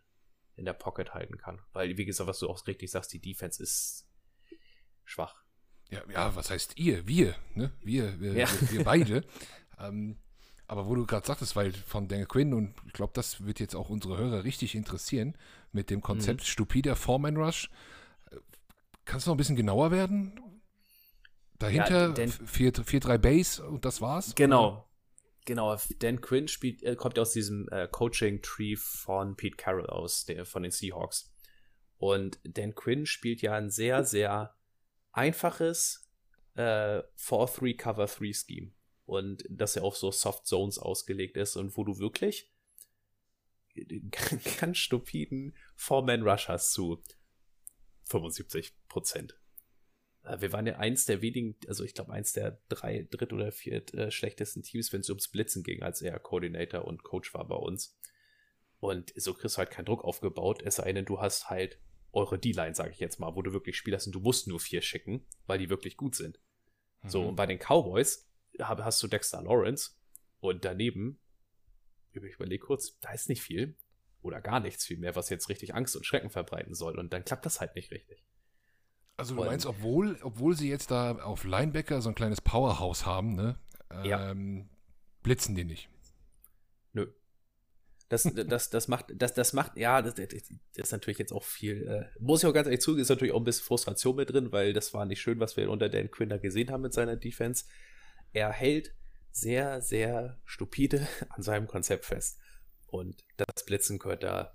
in 0.56 0.64
der 0.64 0.72
Pocket 0.72 1.14
halten 1.14 1.38
kann. 1.38 1.60
Weil, 1.72 1.96
wie 1.96 2.04
gesagt, 2.04 2.28
was 2.28 2.38
du 2.38 2.48
auch 2.48 2.66
richtig 2.66 2.90
sagst, 2.90 3.12
die 3.12 3.20
Defense 3.20 3.62
ist 3.62 4.06
schwach. 5.04 5.42
Ja, 5.90 6.02
ja 6.10 6.34
was 6.36 6.50
heißt 6.50 6.78
ihr? 6.78 7.06
Wir, 7.06 7.34
ne? 7.54 7.72
Wir, 7.82 8.20
wir, 8.20 8.32
ja. 8.34 8.48
wir, 8.60 8.72
wir 8.72 8.84
beide. 8.84 9.24
ähm, 9.78 10.18
aber 10.66 10.86
wo 10.86 10.94
du 10.94 11.04
gerade 11.06 11.26
sagtest, 11.26 11.54
weil 11.54 11.72
von 11.72 12.08
Dan 12.08 12.26
Quinn, 12.26 12.54
und 12.54 12.74
ich 12.86 12.92
glaube, 12.92 13.12
das 13.14 13.44
wird 13.44 13.60
jetzt 13.60 13.74
auch 13.74 13.90
unsere 13.90 14.16
Hörer 14.16 14.44
richtig 14.44 14.74
interessieren, 14.74 15.36
mit 15.70 15.90
dem 15.90 16.00
Konzept 16.00 16.40
mhm. 16.40 16.44
stupider 16.44 16.96
Foreman 16.96 17.36
Rush. 17.36 17.70
Äh, 18.30 18.36
kannst 19.04 19.26
du 19.26 19.30
noch 19.30 19.34
ein 19.34 19.38
bisschen 19.38 19.56
genauer 19.56 19.90
werden? 19.90 20.40
Dahinter 21.58 22.14
4-3 22.14 23.08
ja, 23.08 23.16
Base 23.18 23.64
und 23.64 23.84
das 23.84 24.00
war's? 24.00 24.34
Genau. 24.34 24.88
Genau, 25.44 25.76
Dan 25.98 26.20
Quinn 26.20 26.46
spielt, 26.46 26.82
äh, 26.82 26.94
kommt 26.94 27.18
aus 27.18 27.32
diesem 27.32 27.68
äh, 27.70 27.88
Coaching-Tree 27.88 28.76
von 28.76 29.36
Pete 29.36 29.56
Carroll 29.56 29.86
aus, 29.86 30.24
der, 30.24 30.44
von 30.44 30.62
den 30.62 30.70
Seahawks. 30.70 31.32
Und 31.96 32.38
Dan 32.44 32.74
Quinn 32.74 33.06
spielt 33.06 33.42
ja 33.42 33.54
ein 33.54 33.70
sehr, 33.70 34.04
sehr 34.04 34.56
einfaches 35.10 36.08
äh, 36.54 37.02
4-3 37.16 37.76
Cover-3-Scheme. 37.76 38.72
Und 39.04 39.44
das 39.48 39.74
ja 39.74 39.82
auf 39.82 39.96
so 39.96 40.12
Soft 40.12 40.46
Zones 40.46 40.78
ausgelegt 40.78 41.36
ist 41.36 41.56
und 41.56 41.76
wo 41.76 41.84
du 41.84 41.98
wirklich 41.98 42.50
ganz 44.60 44.78
stupiden 44.78 45.56
Four-Man-Rush 45.76 46.48
hast 46.48 46.72
zu 46.72 47.02
75 48.04 48.74
Prozent. 48.88 49.32
Äh, 49.32 49.41
wir 50.38 50.52
waren 50.52 50.66
ja 50.66 50.76
eins 50.76 51.04
der 51.04 51.20
wenigen, 51.20 51.56
also 51.66 51.84
ich 51.84 51.94
glaube 51.94 52.12
eins 52.12 52.32
der 52.32 52.60
drei, 52.68 53.06
dritt 53.10 53.32
oder 53.32 53.50
viert 53.50 53.92
äh, 53.94 54.10
schlechtesten 54.10 54.62
Teams, 54.62 54.92
wenn 54.92 55.00
es 55.00 55.08
ums 55.08 55.28
Blitzen 55.28 55.62
ging, 55.62 55.82
als 55.82 56.00
er 56.00 56.18
Coordinator 56.18 56.84
und 56.84 57.02
Coach 57.02 57.34
war 57.34 57.46
bei 57.46 57.56
uns. 57.56 57.98
Und 58.78 59.12
so 59.16 59.34
kriegst 59.34 59.56
du 59.56 59.58
halt 59.58 59.70
keinen 59.70 59.84
Druck 59.84 60.04
aufgebaut, 60.04 60.62
es 60.62 60.76
sei 60.76 60.92
denn, 60.92 61.04
du 61.04 61.20
hast 61.20 61.50
halt 61.50 61.78
eure 62.12 62.38
D-Line, 62.38 62.74
sage 62.74 62.90
ich 62.90 63.00
jetzt 63.00 63.18
mal, 63.18 63.34
wo 63.34 63.42
du 63.42 63.52
wirklich 63.52 63.76
Spieler 63.76 63.96
hast 63.96 64.06
und 64.06 64.14
du 64.14 64.20
musst 64.20 64.46
nur 64.46 64.60
vier 64.60 64.82
schicken, 64.82 65.26
weil 65.46 65.58
die 65.58 65.70
wirklich 65.70 65.96
gut 65.96 66.14
sind. 66.14 66.38
Mhm. 67.02 67.08
So, 67.08 67.28
und 67.28 67.36
bei 67.36 67.46
den 67.46 67.58
Cowboys 67.58 68.28
hast 68.60 69.02
du 69.02 69.08
Dexter 69.08 69.42
Lawrence 69.42 69.92
und 70.40 70.64
daneben, 70.64 71.20
ich 72.12 72.34
überlege 72.34 72.64
kurz, 72.64 72.98
da 73.00 73.12
ist 73.12 73.28
nicht 73.28 73.42
viel 73.42 73.76
oder 74.20 74.40
gar 74.40 74.60
nichts 74.60 74.84
viel 74.84 74.98
mehr, 74.98 75.16
was 75.16 75.30
jetzt 75.30 75.48
richtig 75.48 75.74
Angst 75.74 75.96
und 75.96 76.04
Schrecken 76.04 76.30
verbreiten 76.30 76.74
soll 76.74 76.98
und 76.98 77.12
dann 77.12 77.24
klappt 77.24 77.46
das 77.46 77.60
halt 77.60 77.74
nicht 77.74 77.90
richtig. 77.90 78.24
Also 79.16 79.34
du 79.34 79.44
meinst, 79.44 79.66
obwohl, 79.66 80.18
obwohl 80.22 80.56
sie 80.56 80.68
jetzt 80.68 80.90
da 80.90 81.16
auf 81.16 81.44
Linebacker 81.44 82.00
so 82.00 82.08
ein 82.08 82.14
kleines 82.14 82.40
Powerhouse 82.40 83.06
haben, 83.06 83.34
ne? 83.34 83.58
Ja. 84.04 84.30
Ähm, 84.30 84.68
blitzen 85.22 85.54
die 85.54 85.64
nicht. 85.64 85.88
Nö. 86.92 87.06
Das, 88.08 88.24
das, 88.24 88.70
das 88.70 88.88
macht, 88.88 89.06
das, 89.14 89.34
das 89.34 89.52
macht, 89.52 89.76
ja, 89.76 90.02
das, 90.02 90.14
das 90.14 90.30
ist 90.74 90.92
natürlich 90.92 91.18
jetzt 91.18 91.32
auch 91.32 91.44
viel, 91.44 91.86
äh, 91.86 92.20
muss 92.20 92.42
ich 92.42 92.48
auch 92.48 92.52
ganz 92.52 92.66
ehrlich 92.66 92.80
zugeben, 92.80 93.00
ist 93.00 93.08
natürlich 93.08 93.32
auch 93.32 93.40
ein 93.40 93.44
bisschen 93.44 93.64
Frustration 93.64 94.16
mit 94.16 94.30
drin, 94.30 94.52
weil 94.52 94.72
das 94.72 94.92
war 94.92 95.04
nicht 95.06 95.20
schön, 95.20 95.40
was 95.40 95.56
wir 95.56 95.70
unter 95.70 95.88
Dan 95.88 96.10
Quinn 96.10 96.40
gesehen 96.40 96.70
haben 96.70 96.82
mit 96.82 96.92
seiner 96.92 97.16
Defense. 97.16 97.64
Er 98.32 98.50
hält 98.50 98.94
sehr, 99.30 99.80
sehr 99.80 100.40
stupide 100.44 101.06
an 101.30 101.42
seinem 101.42 101.66
Konzept 101.66 102.04
fest. 102.04 102.38
Und 102.86 103.22
das 103.36 103.64
Blitzen 103.64 103.98
gehört 103.98 104.22
da 104.22 104.54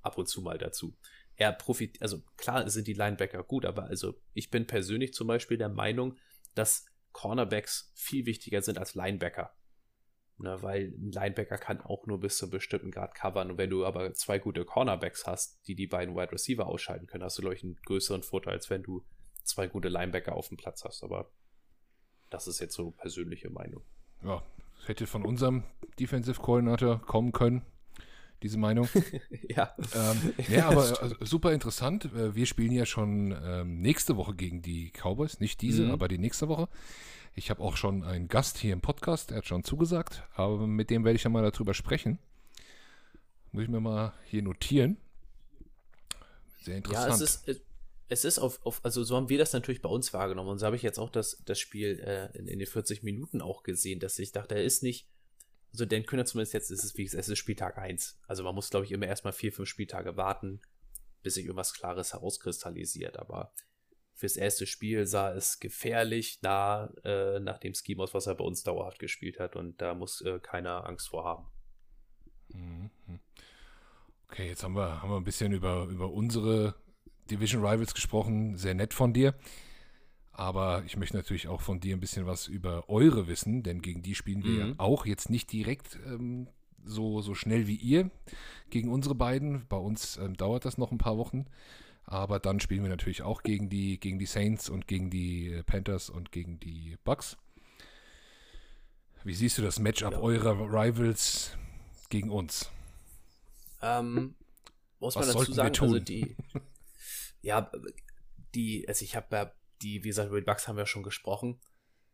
ab 0.00 0.16
und 0.16 0.26
zu 0.26 0.40
mal 0.40 0.56
dazu 0.56 0.96
er 1.40 1.52
profitiert, 1.52 2.02
also 2.02 2.20
klar 2.36 2.68
sind 2.68 2.86
die 2.86 2.92
Linebacker 2.92 3.42
gut, 3.42 3.64
aber 3.64 3.84
also 3.84 4.14
ich 4.34 4.50
bin 4.50 4.66
persönlich 4.66 5.14
zum 5.14 5.26
Beispiel 5.26 5.56
der 5.56 5.70
Meinung, 5.70 6.16
dass 6.54 6.84
Cornerbacks 7.12 7.92
viel 7.96 8.26
wichtiger 8.26 8.60
sind 8.60 8.76
als 8.76 8.94
Linebacker. 8.94 9.50
Ne, 10.36 10.62
weil 10.62 10.94
ein 10.98 11.12
Linebacker 11.12 11.56
kann 11.56 11.80
auch 11.80 12.06
nur 12.06 12.20
bis 12.20 12.36
zu 12.36 12.44
einem 12.44 12.52
bestimmten 12.52 12.90
Grad 12.90 13.14
covern. 13.14 13.50
Und 13.50 13.58
wenn 13.58 13.70
du 13.70 13.86
aber 13.86 14.12
zwei 14.12 14.38
gute 14.38 14.66
Cornerbacks 14.66 15.26
hast, 15.26 15.66
die 15.66 15.74
die 15.74 15.86
beiden 15.86 16.14
Wide 16.14 16.32
Receiver 16.32 16.66
ausschalten 16.66 17.06
können, 17.06 17.24
hast 17.24 17.38
du, 17.38 17.42
glaube 17.42 17.56
ich, 17.56 17.62
einen 17.62 17.76
größeren 17.86 18.22
Vorteil, 18.22 18.54
als 18.54 18.68
wenn 18.68 18.82
du 18.82 19.04
zwei 19.42 19.66
gute 19.66 19.88
Linebacker 19.88 20.34
auf 20.34 20.48
dem 20.48 20.56
Platz 20.56 20.84
hast. 20.84 21.02
Aber 21.02 21.30
das 22.28 22.48
ist 22.48 22.60
jetzt 22.60 22.74
so 22.74 22.90
persönliche 22.90 23.50
Meinung. 23.50 23.82
Ja, 24.22 24.42
hätte 24.86 25.06
von 25.06 25.24
unserem 25.24 25.64
Defensive 25.98 26.40
Coordinator 26.40 27.00
kommen 27.00 27.32
können 27.32 27.64
diese 28.42 28.58
Meinung. 28.58 28.88
ja. 29.48 29.74
Ähm, 29.94 30.34
ja, 30.48 30.68
aber 30.68 31.02
äh, 31.02 31.26
super 31.26 31.52
interessant. 31.52 32.06
Äh, 32.06 32.34
wir 32.34 32.46
spielen 32.46 32.72
ja 32.72 32.86
schon 32.86 33.36
ähm, 33.44 33.80
nächste 33.80 34.16
Woche 34.16 34.34
gegen 34.34 34.62
die 34.62 34.90
Cowboys. 34.92 35.40
Nicht 35.40 35.60
diese, 35.60 35.84
mhm. 35.84 35.90
aber 35.90 36.08
die 36.08 36.18
nächste 36.18 36.48
Woche. 36.48 36.68
Ich 37.34 37.50
habe 37.50 37.62
auch 37.62 37.76
schon 37.76 38.02
einen 38.02 38.28
Gast 38.28 38.58
hier 38.58 38.72
im 38.72 38.80
Podcast, 38.80 39.30
der 39.30 39.38
hat 39.38 39.46
schon 39.46 39.62
zugesagt, 39.62 40.24
aber 40.34 40.66
mit 40.66 40.90
dem 40.90 41.04
werde 41.04 41.16
ich 41.16 41.22
ja 41.22 41.30
mal 41.30 41.48
darüber 41.48 41.74
sprechen. 41.74 42.18
Muss 43.52 43.64
ich 43.64 43.68
mir 43.68 43.80
mal 43.80 44.12
hier 44.24 44.42
notieren. 44.42 44.96
Sehr 46.62 46.76
interessant. 46.76 47.08
Ja, 47.08 47.14
es 47.14 47.20
ist, 47.20 47.62
es 48.08 48.24
ist 48.24 48.38
auf, 48.38 48.64
auf, 48.66 48.80
also 48.84 49.04
so 49.04 49.16
haben 49.16 49.28
wir 49.28 49.38
das 49.38 49.52
natürlich 49.52 49.80
bei 49.80 49.88
uns 49.88 50.12
wahrgenommen. 50.12 50.50
Und 50.50 50.58
so 50.58 50.66
habe 50.66 50.76
ich 50.76 50.82
jetzt 50.82 50.98
auch 50.98 51.10
das, 51.10 51.40
das 51.44 51.58
Spiel 51.58 52.00
äh, 52.00 52.36
in, 52.36 52.48
in 52.48 52.58
den 52.58 52.66
40 52.66 53.02
Minuten 53.02 53.40
auch 53.40 53.62
gesehen, 53.62 54.00
dass 54.00 54.18
ich 54.18 54.32
dachte, 54.32 54.56
er 54.56 54.64
ist 54.64 54.82
nicht 54.82 55.06
also 55.72 55.84
Dan 55.84 56.04
Kühner 56.04 56.24
zumindest 56.24 56.52
jetzt 56.52 56.70
ist 56.70 56.84
es, 56.84 56.96
wie 56.96 57.04
gesagt, 57.04 57.20
es 57.20 57.28
ist 57.28 57.38
Spieltag 57.38 57.78
1. 57.78 58.20
Also 58.26 58.42
man 58.42 58.54
muss, 58.54 58.70
glaube 58.70 58.86
ich, 58.86 58.92
immer 58.92 59.06
erstmal 59.06 59.32
vier, 59.32 59.52
fünf 59.52 59.68
Spieltage 59.68 60.16
warten, 60.16 60.60
bis 61.22 61.34
sich 61.34 61.44
irgendwas 61.44 61.72
Klares 61.72 62.12
herauskristallisiert. 62.12 63.18
Aber 63.18 63.52
fürs 64.14 64.36
erste 64.36 64.66
Spiel 64.66 65.06
sah 65.06 65.32
es 65.32 65.60
gefährlich 65.60 66.40
nah 66.42 66.92
äh, 67.04 67.38
nach 67.40 67.58
dem 67.58 67.72
Scheme 67.74 68.02
aus, 68.02 68.14
was 68.14 68.26
er 68.26 68.34
bei 68.34 68.44
uns 68.44 68.62
dauerhaft 68.62 68.98
gespielt 68.98 69.38
hat. 69.38 69.54
Und 69.56 69.80
da 69.80 69.94
muss 69.94 70.20
äh, 70.22 70.40
keiner 70.40 70.86
Angst 70.86 71.08
vor 71.10 71.24
haben. 71.24 71.46
Mhm. 72.48 72.90
Okay, 74.28 74.48
jetzt 74.48 74.62
haben 74.62 74.74
wir, 74.74 75.02
haben 75.02 75.10
wir 75.10 75.16
ein 75.16 75.24
bisschen 75.24 75.52
über, 75.52 75.84
über 75.84 76.10
unsere 76.10 76.74
Division 77.30 77.64
Rivals 77.64 77.94
gesprochen. 77.94 78.56
Sehr 78.56 78.74
nett 78.74 78.92
von 78.94 79.12
dir. 79.12 79.34
Aber 80.40 80.82
ich 80.86 80.96
möchte 80.96 81.18
natürlich 81.18 81.48
auch 81.48 81.60
von 81.60 81.80
dir 81.80 81.94
ein 81.94 82.00
bisschen 82.00 82.24
was 82.24 82.48
über 82.48 82.88
eure 82.88 83.28
wissen, 83.28 83.62
denn 83.62 83.82
gegen 83.82 84.00
die 84.00 84.14
spielen 84.14 84.42
wir 84.42 84.64
mhm. 84.64 84.68
ja 84.70 84.74
auch 84.78 85.04
jetzt 85.04 85.28
nicht 85.28 85.52
direkt 85.52 85.98
ähm, 86.06 86.48
so, 86.82 87.20
so 87.20 87.34
schnell 87.34 87.66
wie 87.66 87.76
ihr 87.76 88.10
gegen 88.70 88.90
unsere 88.90 89.14
beiden. 89.14 89.66
Bei 89.68 89.76
uns 89.76 90.16
ähm, 90.16 90.34
dauert 90.38 90.64
das 90.64 90.78
noch 90.78 90.92
ein 90.92 90.96
paar 90.96 91.18
Wochen. 91.18 91.44
Aber 92.04 92.40
dann 92.40 92.58
spielen 92.58 92.82
wir 92.82 92.88
natürlich 92.88 93.20
auch 93.20 93.42
gegen 93.42 93.68
die, 93.68 94.00
gegen 94.00 94.18
die 94.18 94.24
Saints 94.24 94.70
und 94.70 94.88
gegen 94.88 95.10
die 95.10 95.52
äh, 95.52 95.62
Panthers 95.62 96.08
und 96.08 96.32
gegen 96.32 96.58
die 96.58 96.96
Bucks. 97.04 97.36
Wie 99.22 99.34
siehst 99.34 99.58
du 99.58 99.62
das 99.62 99.78
Matchup 99.78 100.12
ja. 100.12 100.20
eurer 100.20 100.58
Rivals 100.58 101.54
gegen 102.08 102.30
uns? 102.30 102.70
Ähm, 103.82 104.36
muss 105.00 105.16
was 105.16 105.26
man 105.26 105.36
dazu 105.36 105.52
sagen, 105.52 105.78
also 105.78 105.98
die, 105.98 106.34
ja, 107.42 107.70
die, 108.54 108.88
also 108.88 109.04
ich 109.04 109.16
habe 109.16 109.36
ja 109.36 109.52
die, 109.82 110.04
wie 110.04 110.08
gesagt, 110.08 110.28
über 110.28 110.40
die 110.40 110.44
Bucks 110.44 110.68
haben 110.68 110.76
wir 110.76 110.86
schon 110.86 111.02
gesprochen. 111.02 111.60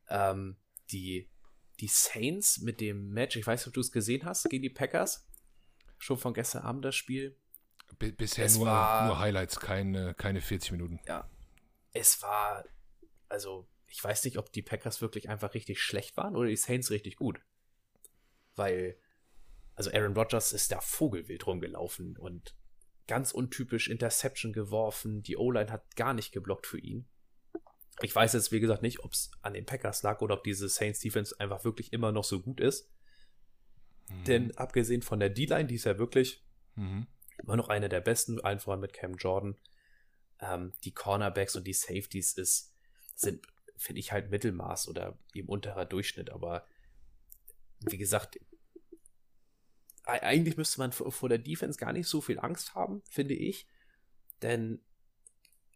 Ähm, 0.08 0.56
die, 0.90 1.30
die 1.80 1.88
Saints 1.88 2.58
mit 2.60 2.80
dem 2.80 3.10
Match, 3.10 3.36
ich 3.36 3.46
weiß 3.46 3.60
nicht, 3.60 3.68
ob 3.68 3.74
du 3.74 3.80
es 3.80 3.92
gesehen 3.92 4.24
hast, 4.24 4.48
gegen 4.48 4.62
die 4.62 4.70
Packers. 4.70 5.26
Schon 5.98 6.18
von 6.18 6.34
gestern 6.34 6.62
Abend 6.62 6.84
das 6.84 6.94
Spiel. 6.94 7.38
B 7.98 8.10
bisher 8.10 8.50
nur, 8.50 8.66
war, 8.66 9.06
nur 9.06 9.18
Highlights, 9.18 9.60
keine, 9.60 10.14
keine 10.14 10.40
40 10.40 10.72
Minuten. 10.72 11.00
Ja. 11.06 11.30
Es 11.92 12.20
war, 12.22 12.64
also, 13.28 13.68
ich 13.86 14.02
weiß 14.02 14.24
nicht, 14.24 14.38
ob 14.38 14.52
die 14.52 14.62
Packers 14.62 15.00
wirklich 15.00 15.28
einfach 15.28 15.54
richtig 15.54 15.80
schlecht 15.80 16.16
waren 16.16 16.36
oder 16.36 16.48
die 16.48 16.56
Saints 16.56 16.90
richtig 16.90 17.16
gut. 17.16 17.40
Weil, 18.54 18.98
also 19.74 19.90
Aaron 19.92 20.14
Rodgers 20.14 20.52
ist 20.52 20.72
da 20.72 20.80
vogelwild 20.80 21.46
rumgelaufen 21.46 22.16
und 22.16 22.54
ganz 23.06 23.32
untypisch 23.32 23.88
Interception 23.88 24.52
geworfen. 24.52 25.22
Die 25.22 25.36
O-Line 25.36 25.70
hat 25.70 25.96
gar 25.96 26.12
nicht 26.12 26.32
geblockt 26.32 26.66
für 26.66 26.78
ihn. 26.78 27.08
Ich 28.02 28.14
weiß 28.14 28.34
jetzt, 28.34 28.52
wie 28.52 28.60
gesagt, 28.60 28.82
nicht, 28.82 29.00
ob 29.04 29.12
es 29.12 29.30
an 29.42 29.54
den 29.54 29.64
Packers 29.64 30.02
lag 30.02 30.20
oder 30.20 30.34
ob 30.34 30.44
diese 30.44 30.68
Saints 30.68 31.00
Defense 31.00 31.38
einfach 31.38 31.64
wirklich 31.64 31.92
immer 31.92 32.12
noch 32.12 32.24
so 32.24 32.40
gut 32.40 32.60
ist. 32.60 32.90
Mhm. 34.08 34.24
Denn 34.24 34.56
abgesehen 34.56 35.02
von 35.02 35.18
der 35.18 35.30
D-Line, 35.30 35.66
die 35.66 35.76
ist 35.76 35.84
ja 35.84 35.98
wirklich 35.98 36.44
mhm. 36.74 37.06
immer 37.42 37.56
noch 37.56 37.68
eine 37.68 37.88
der 37.88 38.00
besten, 38.00 38.40
allen 38.40 38.60
voran 38.60 38.80
mit 38.80 38.92
Cam 38.92 39.14
Jordan, 39.14 39.56
ähm, 40.40 40.72
die 40.84 40.92
Cornerbacks 40.92 41.56
und 41.56 41.66
die 41.66 41.72
Safeties 41.72 42.34
ist, 42.34 42.74
sind 43.14 43.46
finde 43.78 44.00
ich 44.00 44.12
halt 44.12 44.30
Mittelmaß 44.30 44.88
oder 44.88 45.18
eben 45.34 45.48
unterer 45.48 45.84
Durchschnitt. 45.84 46.30
Aber 46.30 46.66
wie 47.80 47.98
gesagt, 47.98 48.38
eigentlich 50.04 50.56
müsste 50.56 50.80
man 50.80 50.92
vor 50.92 51.28
der 51.28 51.38
Defense 51.38 51.78
gar 51.78 51.92
nicht 51.92 52.08
so 52.08 52.20
viel 52.20 52.38
Angst 52.38 52.74
haben, 52.74 53.02
finde 53.10 53.34
ich. 53.34 53.68
Denn 54.42 54.82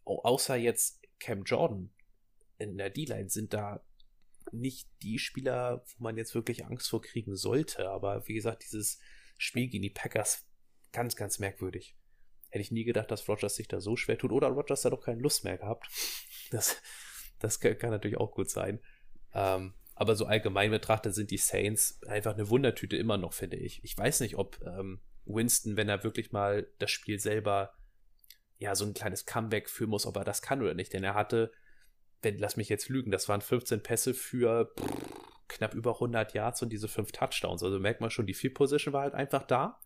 außer 0.05 0.57
jetzt 0.57 1.03
Cam 1.19 1.43
Jordan 1.45 1.93
in 2.61 2.77
der 2.79 2.91
D-Line 2.91 3.29
sind 3.29 3.53
da 3.53 3.85
nicht 4.53 4.89
die 5.03 5.19
Spieler, 5.19 5.85
wo 5.87 6.05
man 6.05 6.17
jetzt 6.17 6.35
wirklich 6.35 6.65
Angst 6.67 6.89
vor 6.89 7.03
kriegen 7.03 7.37
sollte. 7.37 7.89
Aber 7.89 8.27
wie 8.29 8.35
gesagt, 8.35 8.65
dieses 8.65 8.99
Spiel 9.39 9.69
gegen 9.69 9.83
die 9.83 9.91
Packers, 9.91 10.47
ganz, 10.93 11.17
ganz 11.17 11.39
merkwürdig. 11.39 11.97
Hätte 12.49 12.63
ich 12.63 12.73
nie 12.73 12.85
gedacht, 12.85 13.11
dass 13.11 13.29
Rogers 13.29 13.55
sich 13.55 13.69
da 13.69 13.81
so 13.81 13.97
schwer 13.97 14.19
tut. 14.19 14.33
Oder 14.33 14.49
Rogers 14.49 14.83
da 14.83 14.91
doch 14.91 15.05
keine 15.05 15.21
Lust 15.21 15.45
mehr 15.45 15.59
gehabt. 15.59 15.89
Das, 16.51 16.83
das 17.39 17.61
kann 17.61 17.91
natürlich 17.91 18.17
auch 18.17 18.33
gut 18.33 18.51
sein. 18.51 18.81
Ähm, 19.33 19.75
aber 19.95 20.17
so 20.17 20.25
allgemein 20.27 20.73
betrachtet 20.73 21.15
sind 21.15 21.31
die 21.31 21.37
Saints 21.37 22.03
einfach 22.05 22.35
eine 22.35 22.49
Wundertüte 22.49 22.97
immer 22.97 23.19
noch, 23.19 23.35
finde 23.35 23.57
ich. 23.57 23.85
Ich 23.85 23.97
weiß 23.97 24.21
nicht, 24.21 24.37
ob 24.37 24.61
ähm, 24.67 25.01
Winston, 25.27 25.77
wenn 25.77 25.89
er 25.89 26.03
wirklich 26.03 26.33
mal 26.33 26.67
das 26.79 26.91
Spiel 26.91 27.21
selber, 27.21 27.73
ja, 28.59 28.75
so 28.75 28.85
ein 28.85 28.95
kleines 28.95 29.27
Comeback 29.27 29.69
führen 29.69 29.91
muss, 29.91 30.07
ob 30.07 30.17
er 30.17 30.25
das 30.25 30.43
kann 30.43 30.61
oder 30.61 30.75
nicht. 30.75 30.93
Denn 30.93 31.05
er 31.05 31.15
hatte, 31.15 31.53
wenn, 32.23 32.39
lass 32.39 32.57
mich 32.57 32.69
jetzt 32.69 32.89
lügen, 32.89 33.11
das 33.11 33.29
waren 33.29 33.41
15 33.41 33.83
Pässe 33.83 34.15
für 34.15 34.73
pff, 34.79 35.21
knapp 35.49 35.75
über 35.75 35.95
100 35.95 36.35
Yards 36.35 36.63
und 36.63 36.71
diese 36.71 36.89
fünf 36.89 37.13
Touchdowns. 37.13 37.63
Also 37.63 37.79
merkt 37.79 38.01
man 38.01 38.11
schon, 38.11 38.27
die 38.27 38.35
Field 38.35 38.55
Position 38.55 38.93
war 38.95 39.03
halt 39.03 39.15
einfach 39.15 39.43
da 39.43 39.81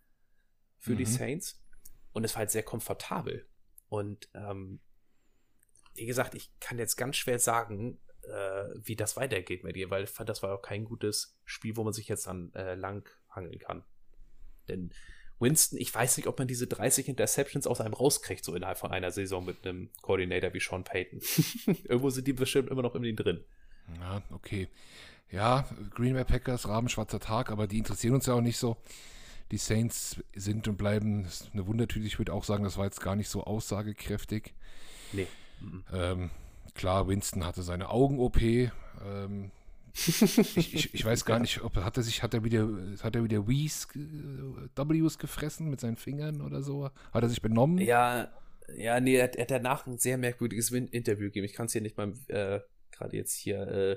für 0.78 0.92
mhm. 0.92 0.98
die 0.98 1.06
Saints. 1.06 1.60
Und 2.12 2.24
es 2.24 2.34
war 2.34 2.40
halt 2.40 2.50
sehr 2.50 2.62
komfortabel. 2.62 3.48
Und 3.88 4.28
ähm, 4.34 4.80
wie 5.94 6.06
gesagt, 6.06 6.34
ich 6.34 6.52
kann 6.60 6.78
jetzt 6.78 6.96
ganz 6.96 7.16
schwer 7.16 7.38
sagen, 7.38 8.00
äh, 8.22 8.64
wie 8.76 8.96
das 8.96 9.16
weitergeht 9.16 9.64
mit 9.64 9.76
ihr, 9.76 9.90
weil 9.90 10.04
ich 10.04 10.10
fand, 10.10 10.28
das 10.28 10.42
war 10.42 10.54
auch 10.54 10.62
kein 10.62 10.84
gutes 10.84 11.38
Spiel, 11.44 11.76
wo 11.76 11.84
man 11.84 11.92
sich 11.92 12.08
jetzt 12.08 12.28
an 12.28 12.52
äh, 12.54 12.74
lang 12.74 13.08
hangeln 13.30 13.58
kann. 13.58 13.84
Denn 14.68 14.92
Winston, 15.44 15.78
ich 15.78 15.94
weiß 15.94 16.16
nicht, 16.16 16.26
ob 16.26 16.38
man 16.38 16.48
diese 16.48 16.66
30 16.66 17.08
Interceptions 17.08 17.66
aus 17.66 17.80
einem 17.80 17.94
rauskriegt, 17.94 18.44
so 18.44 18.54
innerhalb 18.54 18.78
von 18.78 18.90
einer 18.90 19.12
Saison 19.12 19.44
mit 19.44 19.64
einem 19.64 19.90
Coordinator 20.02 20.52
wie 20.54 20.60
Sean 20.60 20.82
Payton. 20.82 21.20
Irgendwo 21.84 22.10
sind 22.10 22.26
die 22.26 22.32
bestimmt 22.32 22.70
immer 22.70 22.82
noch 22.82 22.94
in 22.96 23.02
den 23.02 23.14
drin. 23.14 23.44
Ja, 24.00 24.22
okay. 24.32 24.68
Ja, 25.30 25.68
Green 25.94 26.14
Bay 26.14 26.24
Packers, 26.24 26.68
rabenschwarzer 26.68 27.20
Tag, 27.20 27.50
aber 27.50 27.66
die 27.66 27.78
interessieren 27.78 28.14
uns 28.14 28.26
ja 28.26 28.34
auch 28.34 28.40
nicht 28.40 28.58
so. 28.58 28.76
Die 29.50 29.58
Saints 29.58 30.16
sind 30.34 30.66
und 30.66 30.76
bleiben 30.76 31.28
eine 31.52 31.66
Wundertüte. 31.66 32.06
Ich 32.06 32.18
würde 32.18 32.32
auch 32.32 32.44
sagen, 32.44 32.64
das 32.64 32.76
war 32.76 32.86
jetzt 32.86 33.00
gar 33.00 33.14
nicht 33.14 33.28
so 33.28 33.44
aussagekräftig. 33.44 34.54
Nee. 35.12 35.26
Ähm, 35.92 36.30
klar, 36.74 37.06
Winston 37.08 37.44
hatte 37.44 37.62
seine 37.62 37.90
Augen-OP. 37.90 38.40
Ähm, 38.40 39.50
ich, 39.94 40.74
ich, 40.74 40.94
ich, 40.94 41.04
weiß 41.04 41.24
gar 41.24 41.38
nicht, 41.38 41.62
ob 41.62 41.76
hat 41.76 41.96
er 41.96 42.02
sich, 42.02 42.22
hat 42.22 42.34
er 42.34 42.44
wieder, 42.44 42.68
hat 43.02 43.14
er 43.14 43.24
wieder 43.24 43.46
W's, 43.46 43.88
W's 43.94 45.18
gefressen 45.18 45.70
mit 45.70 45.80
seinen 45.80 45.96
Fingern 45.96 46.40
oder 46.40 46.62
so? 46.62 46.90
Hat 47.12 47.22
er 47.22 47.28
sich 47.28 47.40
benommen? 47.40 47.78
Ja, 47.78 48.32
ja, 48.76 49.00
nee, 49.00 49.16
er, 49.16 49.32
er 49.34 49.42
hat 49.42 49.50
danach 49.50 49.86
ein 49.86 49.98
sehr 49.98 50.18
merkwürdiges 50.18 50.70
Interview 50.70 51.26
gegeben. 51.26 51.46
Ich 51.46 51.52
kann 51.52 51.66
es 51.66 51.72
hier 51.72 51.82
nicht 51.82 51.96
mal 51.96 52.12
äh, 52.28 52.60
gerade 52.90 53.16
jetzt 53.16 53.34
hier 53.34 53.60
äh, 53.68 53.92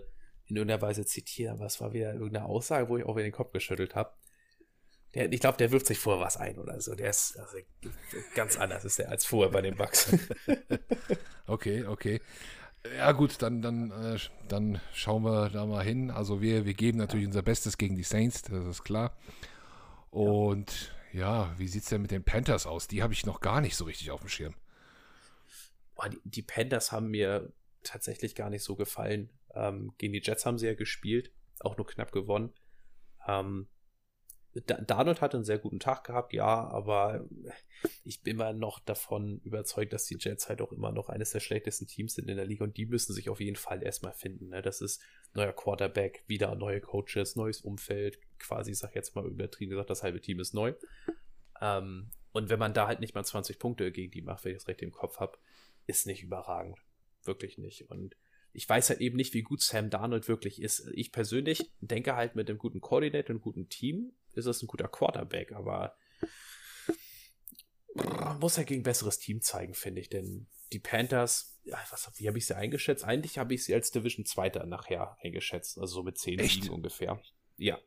in 0.46 0.56
irgendeiner 0.56 0.82
Weise 0.82 1.06
zitieren, 1.06 1.56
aber 1.56 1.66
es 1.66 1.80
war 1.82 1.94
wieder 1.94 2.14
irgendeine 2.14 2.46
Aussage, 2.46 2.90
wo 2.90 2.98
ich 2.98 3.06
auch 3.06 3.16
wieder 3.16 3.24
den 3.26 3.34
Kopf 3.34 3.52
geschüttelt 3.52 3.96
habe. 3.96 4.14
Ich 5.14 5.40
glaube, 5.40 5.58
der 5.58 5.72
wirft 5.72 5.88
sich 5.88 5.98
vorher 5.98 6.24
was 6.24 6.38
ein 6.38 6.60
oder 6.60 6.80
so. 6.80 6.94
Der 6.94 7.10
ist 7.10 7.40
also, 7.40 7.58
ganz 8.36 8.58
anders 8.58 8.86
ist 8.86 9.00
der 9.00 9.10
als 9.10 9.26
vorher 9.26 9.52
bei 9.52 9.62
den 9.62 9.76
Bugs. 9.76 10.14
okay, 11.48 11.86
okay. 11.86 12.22
Ja 12.96 13.12
gut, 13.12 13.42
dann, 13.42 13.62
dann, 13.62 13.92
äh, 13.92 14.20
dann 14.48 14.80
schauen 14.94 15.24
wir 15.24 15.50
da 15.50 15.66
mal 15.66 15.84
hin. 15.84 16.12
Also 16.12 16.42
wir, 16.42 16.66
wir 16.66 16.74
geben 16.74 16.98
natürlich 16.98 17.26
unser 17.26 17.42
Bestes 17.42 17.78
gegen 17.78 17.96
die 17.96 18.04
Saints, 18.04 18.42
das 18.44 18.66
ist 18.66 18.84
klar. 18.84 19.16
Und 20.10 20.92
ja, 21.14 21.54
wie 21.58 21.68
sieht 21.68 21.84
es 21.84 21.90
denn 21.90 22.02
mit 22.02 22.12
den 22.12 22.24
Panthers 22.24 22.66
aus? 22.66 22.88
Die 22.88 23.04
habe 23.04 23.14
ich 23.14 23.26
noch 23.26 23.42
gar 23.42 23.62
nicht 23.62 23.76
so 23.76 23.86
richtig 23.86 24.12
auf 24.12 24.22
dem 24.22 24.30
Schirm. 24.30 24.56
Boah, 25.96 26.10
die, 26.10 26.20
die, 26.24 26.44
Panthers 26.44 26.92
haben 26.92 27.10
mir 27.10 27.52
tatsächlich 27.84 28.36
gar 28.36 28.50
nicht 28.50 28.64
so 28.64 28.76
gefallen. 28.76 29.30
Ähm, 29.54 29.94
gegen 29.98 30.14
die 30.14 30.22
Jets 30.22 30.46
haben 30.46 30.58
sie 30.58 30.68
ja 30.68 30.76
gespielt, 30.76 31.32
auch 31.60 31.78
nur 31.78 31.88
knapp 31.88 32.12
gewonnen. 32.12 32.54
Ähm, 33.28 33.68
Darnold 34.66 35.22
hat 35.22 35.36
einen 35.36 35.44
sehr 35.44 35.60
guten 35.60 35.80
Tag 35.80 36.04
gehabt, 36.04 36.34
ja, 36.34 36.46
aber 36.46 37.28
ich 38.04 38.22
bin 38.24 38.36
immer 38.36 38.54
noch 38.54 38.80
davon 38.80 39.40
überzeugt, 39.44 39.94
dass 39.94 40.06
die 40.06 40.18
Jets 40.20 40.50
halt 40.50 40.62
auch 40.62 40.72
immer 40.72 40.92
noch 40.92 41.10
eines 41.10 41.32
der 41.32 41.40
schlechtesten 41.40 41.88
Teams 41.88 42.14
sind 42.14 42.30
in 42.30 42.38
der 42.38 42.46
Liga 42.46 42.64
und 42.64 42.78
die 42.78 42.86
müssen 42.86 43.14
sich 43.14 43.30
auf 43.30 43.40
jeden 43.40 43.56
Fall 43.56 43.84
erstmal 43.84 44.14
finden. 44.14 44.50
Ne? 44.50 44.62
Das 44.62 44.82
ist 44.82 45.02
neuer 45.34 45.54
Quarterback, 45.54 46.24
wieder 46.28 46.56
neue 46.56 46.82
Coaches, 46.82 47.36
neues 47.36 47.62
Umfeld, 47.62 48.20
quasi, 48.40 48.72
ich 48.72 48.80
sag 48.80 48.96
jetzt 48.96 49.16
mal 49.16 49.26
übertrieben 49.26 49.72
gesagt, 49.72 49.90
das 49.90 50.04
halbe 50.04 50.22
Team 50.22 50.40
ist 50.40 50.54
neu. 50.54 50.74
Ähm, 51.62 52.12
und 52.32 52.50
wenn 52.50 52.60
man 52.60 52.74
da 52.74 52.88
halt 52.88 53.00
nicht 53.00 53.16
mal 53.16 53.24
20 53.24 53.60
Punkte 53.60 53.92
gegen 53.92 54.12
die 54.12 54.22
macht, 54.22 54.46
wenn 54.46 54.52
ich 54.52 54.58
das 54.58 54.68
recht 54.68 54.82
im 54.82 54.92
Kopf 54.92 55.20
habe, 55.20 55.38
ist 55.88 56.06
nicht 56.06 56.24
überragend. 56.24 56.80
Wirklich 57.24 57.58
nicht. 57.58 57.90
Und 57.90 58.16
ich 58.54 58.68
weiß 58.68 58.90
halt 58.90 59.02
eben 59.02 59.18
nicht, 59.18 59.34
wie 59.34 59.44
gut 59.44 59.62
Sam 59.62 59.90
Darnold 59.90 60.28
wirklich 60.28 60.62
ist. 60.62 60.90
Ich 60.94 61.12
persönlich 61.12 61.72
denke 61.80 62.16
halt 62.16 62.36
mit 62.36 62.50
einem 62.50 62.58
guten 62.58 62.82
Coordinator 62.82 63.30
und 63.30 63.36
einem 63.36 63.42
guten 63.42 63.70
Team 63.70 64.14
ist 64.38 64.46
das 64.46 64.62
ein 64.62 64.68
guter 64.68 64.88
Quarterback, 64.88 65.52
aber 65.52 65.96
muss 68.40 68.58
ja 68.58 68.64
gegen 68.64 68.84
besseres 68.84 69.20
Team 69.20 69.42
zeigen, 69.42 69.74
finde 69.74 70.02
ich. 70.02 70.10
Denn 70.10 70.48
die 70.72 70.80
Panthers, 70.80 71.60
ja, 71.64 71.78
was, 71.90 72.12
wie 72.16 72.28
habe 72.28 72.38
ich 72.38 72.46
sie 72.46 72.56
eingeschätzt? 72.56 73.04
Eigentlich 73.04 73.38
habe 73.38 73.54
ich 73.54 73.64
sie 73.64 73.74
als 73.74 73.92
Division 73.92 74.26
Zweiter 74.26 74.66
nachher 74.66 75.18
eingeschätzt, 75.22 75.78
also 75.78 75.96
so 75.96 76.04
mit 76.04 76.18
10 76.18 76.40
Siegen 76.48 76.70
ungefähr. 76.70 77.20
Ja, 77.58 77.80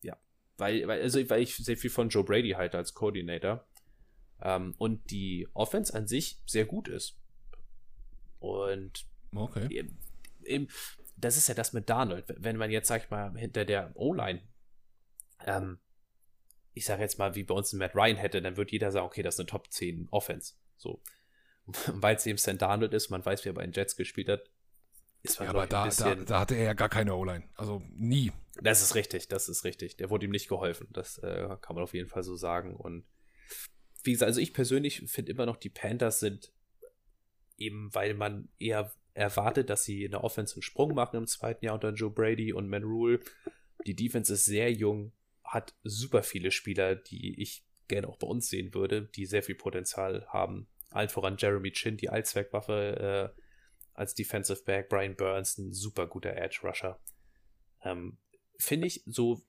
ja. 0.00 0.16
Weil, 0.56 0.86
weil, 0.88 1.00
also, 1.02 1.28
weil 1.30 1.42
ich 1.42 1.56
sehr 1.56 1.76
viel 1.76 1.90
von 1.90 2.08
Joe 2.08 2.24
Brady 2.24 2.50
halte 2.50 2.78
als 2.78 2.94
Coordinator. 2.94 3.66
Ähm, 4.40 4.74
und 4.78 5.10
die 5.10 5.48
Offense 5.54 5.94
an 5.94 6.06
sich 6.06 6.40
sehr 6.46 6.64
gut 6.64 6.88
ist. 6.88 7.18
Und 8.40 9.06
okay. 9.34 9.68
Eben, 9.70 9.98
eben, 10.44 10.68
das 11.16 11.36
ist 11.36 11.48
ja 11.48 11.54
das 11.54 11.72
mit 11.72 11.88
Darnold. 11.88 12.34
Wenn 12.36 12.56
man 12.56 12.72
jetzt, 12.72 12.88
sag 12.88 13.04
ich 13.04 13.10
mal, 13.10 13.36
hinter 13.36 13.64
der 13.64 13.92
O-Line 13.94 14.42
ähm, 15.46 15.78
ich 16.74 16.84
sage 16.84 17.02
jetzt 17.02 17.18
mal, 17.18 17.34
wie 17.34 17.44
bei 17.44 17.54
uns 17.54 17.72
ein 17.72 17.78
Matt 17.78 17.94
Ryan 17.94 18.16
hätte, 18.16 18.40
dann 18.42 18.56
würde 18.56 18.72
jeder 18.72 18.90
sagen, 18.90 19.06
okay, 19.06 19.22
das 19.22 19.34
ist 19.34 19.40
eine 19.40 19.46
Top 19.46 19.70
10 19.70 20.08
Offense. 20.10 20.54
So. 20.76 21.02
Weil 21.86 22.16
es 22.16 22.26
eben 22.26 22.38
Sam 22.38 22.58
Darnold 22.58 22.94
ist, 22.94 23.10
man 23.10 23.24
weiß, 23.24 23.44
wie 23.44 23.50
er 23.50 23.54
bei 23.54 23.62
den 23.62 23.72
Jets 23.72 23.96
gespielt 23.96 24.28
hat, 24.28 24.50
ist 25.22 25.38
man 25.38 25.46
ja, 25.46 25.50
aber 25.50 25.66
da, 25.66 25.88
da, 25.88 26.14
da, 26.16 26.40
hatte 26.40 26.56
er 26.56 26.64
ja 26.64 26.72
gar 26.72 26.88
keine 26.88 27.14
O-Line. 27.14 27.44
Also 27.54 27.82
nie. 27.90 28.32
Das 28.60 28.82
ist 28.82 28.96
richtig, 28.96 29.28
das 29.28 29.48
ist 29.48 29.64
richtig. 29.64 29.96
Der 29.96 30.10
wurde 30.10 30.26
ihm 30.26 30.32
nicht 30.32 30.48
geholfen. 30.48 30.88
Das 30.90 31.18
äh, 31.18 31.56
kann 31.60 31.76
man 31.76 31.84
auf 31.84 31.94
jeden 31.94 32.08
Fall 32.08 32.24
so 32.24 32.34
sagen. 32.34 32.74
Und 32.74 33.04
wie 34.02 34.12
gesagt, 34.12 34.28
also 34.28 34.40
ich 34.40 34.52
persönlich 34.52 35.02
finde 35.06 35.30
immer 35.30 35.46
noch, 35.46 35.56
die 35.56 35.70
Panthers 35.70 36.18
sind 36.18 36.52
eben, 37.56 37.94
weil 37.94 38.14
man 38.14 38.48
eher 38.58 38.92
erwartet, 39.14 39.70
dass 39.70 39.84
sie 39.84 40.04
in 40.04 40.10
der 40.10 40.24
Offense 40.24 40.56
einen 40.56 40.62
Sprung 40.62 40.94
machen 40.94 41.16
im 41.16 41.26
zweiten 41.28 41.64
Jahr 41.64 41.74
unter 41.74 41.92
Joe 41.92 42.10
Brady 42.10 42.52
und 42.52 42.68
Man 42.68 42.82
Rule. 42.82 43.20
Die 43.86 43.94
Defense 43.94 44.32
ist 44.32 44.44
sehr 44.44 44.72
jung, 44.72 45.12
hat 45.52 45.74
super 45.82 46.22
viele 46.22 46.50
Spieler, 46.50 46.94
die 46.94 47.40
ich 47.40 47.66
gerne 47.86 48.08
auch 48.08 48.16
bei 48.16 48.26
uns 48.26 48.48
sehen 48.48 48.72
würde, 48.72 49.10
die 49.14 49.26
sehr 49.26 49.42
viel 49.42 49.54
Potenzial 49.54 50.26
haben. 50.28 50.66
Allen 50.88 51.10
voran 51.10 51.36
Jeremy 51.38 51.72
Chin, 51.72 51.98
die 51.98 52.08
Allzweckwaffe 52.08 53.34
äh, 53.36 53.40
als 53.92 54.14
Defensive 54.14 54.62
Back, 54.64 54.88
Brian 54.88 55.14
Burns, 55.14 55.58
ein 55.58 55.74
super 55.74 56.06
guter 56.06 56.34
Edge 56.34 56.60
Rusher. 56.62 56.98
Ähm, 57.82 58.18
Finde 58.58 58.86
ich 58.86 59.02
so, 59.04 59.42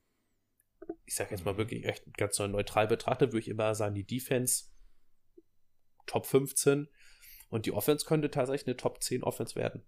ich 1.06 1.16
sag 1.16 1.32
jetzt 1.32 1.46
mal 1.46 1.58
wirklich 1.58 1.86
echt 1.86 2.06
ganz 2.18 2.38
neutral 2.38 2.88
betrachtet, 2.88 3.32
würde 3.32 3.40
ich 3.40 3.48
immer 3.48 3.74
sagen, 3.74 3.96
die 3.96 4.06
Defense 4.06 4.66
Top 6.06 6.26
15 6.26 6.90
und 7.48 7.66
die 7.66 7.72
Offense 7.72 8.06
könnte 8.06 8.30
tatsächlich 8.30 8.68
eine 8.68 8.76
Top 8.76 9.02
10 9.02 9.24
Offense 9.24 9.56
werden. 9.56 9.86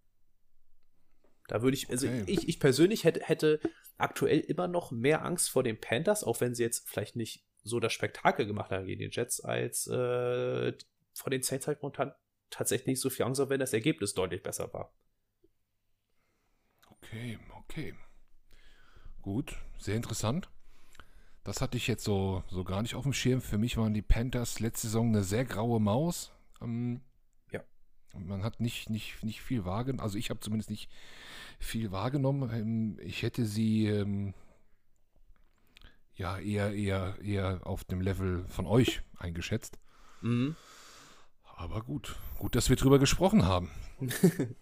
Da 1.47 1.61
würde 1.61 1.75
ich, 1.75 1.89
also 1.89 2.07
okay. 2.07 2.23
ich, 2.27 2.47
ich 2.49 2.59
persönlich 2.59 3.03
hätte, 3.03 3.21
hätte 3.21 3.59
aktuell 3.97 4.39
immer 4.39 4.67
noch 4.67 4.91
mehr 4.91 5.23
Angst 5.23 5.49
vor 5.49 5.63
den 5.63 5.79
Panthers, 5.79 6.23
auch 6.23 6.41
wenn 6.41 6.55
sie 6.55 6.63
jetzt 6.63 6.89
vielleicht 6.89 7.15
nicht 7.15 7.45
so 7.63 7.79
das 7.79 7.93
Spektakel 7.93 8.45
gemacht 8.45 8.71
haben 8.71 8.85
gegen 8.85 8.99
die 8.99 9.15
Jets, 9.15 9.41
als 9.41 9.87
äh, 9.87 10.73
vor 11.13 11.29
den 11.29 11.41
Saints 11.41 11.67
halt 11.67 11.81
momentan 11.81 12.13
tatsächlich 12.49 12.87
nicht 12.87 13.01
so 13.01 13.09
viel 13.09 13.25
Angst, 13.25 13.41
wenn 13.49 13.59
das 13.59 13.73
Ergebnis 13.73 14.13
deutlich 14.13 14.43
besser 14.43 14.71
war. 14.73 14.93
Okay, 16.89 17.39
okay. 17.57 17.95
Gut, 19.21 19.55
sehr 19.77 19.95
interessant. 19.95 20.49
Das 21.43 21.61
hatte 21.61 21.77
ich 21.77 21.87
jetzt 21.87 22.03
so, 22.03 22.43
so 22.47 22.63
gar 22.63 22.81
nicht 22.81 22.95
auf 22.95 23.03
dem 23.03 23.13
Schirm. 23.13 23.41
Für 23.41 23.59
mich 23.59 23.77
waren 23.77 23.93
die 23.93 24.01
Panthers 24.01 24.59
letzte 24.59 24.87
Saison 24.87 25.09
eine 25.09 25.23
sehr 25.23 25.45
graue 25.45 25.79
Maus. 25.79 26.31
Ähm. 26.61 27.01
Man 28.19 28.43
hat 28.43 28.59
nicht, 28.59 28.89
nicht, 28.89 29.23
nicht 29.23 29.41
viel 29.41 29.65
wahrgenommen. 29.65 30.01
Also 30.03 30.17
ich 30.17 30.29
habe 30.29 30.39
zumindest 30.39 30.69
nicht 30.69 30.89
viel 31.59 31.91
wahrgenommen. 31.91 32.49
Ähm, 32.53 32.99
ich 33.01 33.23
hätte 33.23 33.45
sie 33.45 33.87
ähm, 33.87 34.33
ja 36.15 36.37
eher, 36.39 36.73
eher, 36.73 37.17
eher 37.21 37.61
auf 37.65 37.83
dem 37.83 38.01
Level 38.01 38.45
von 38.47 38.65
euch 38.65 39.01
eingeschätzt. 39.17 39.77
Mhm. 40.21 40.55
Aber 41.57 41.81
gut, 41.81 42.15
gut, 42.37 42.55
dass 42.55 42.69
wir 42.69 42.75
drüber 42.75 42.99
gesprochen 42.99 43.45
haben. 43.45 43.71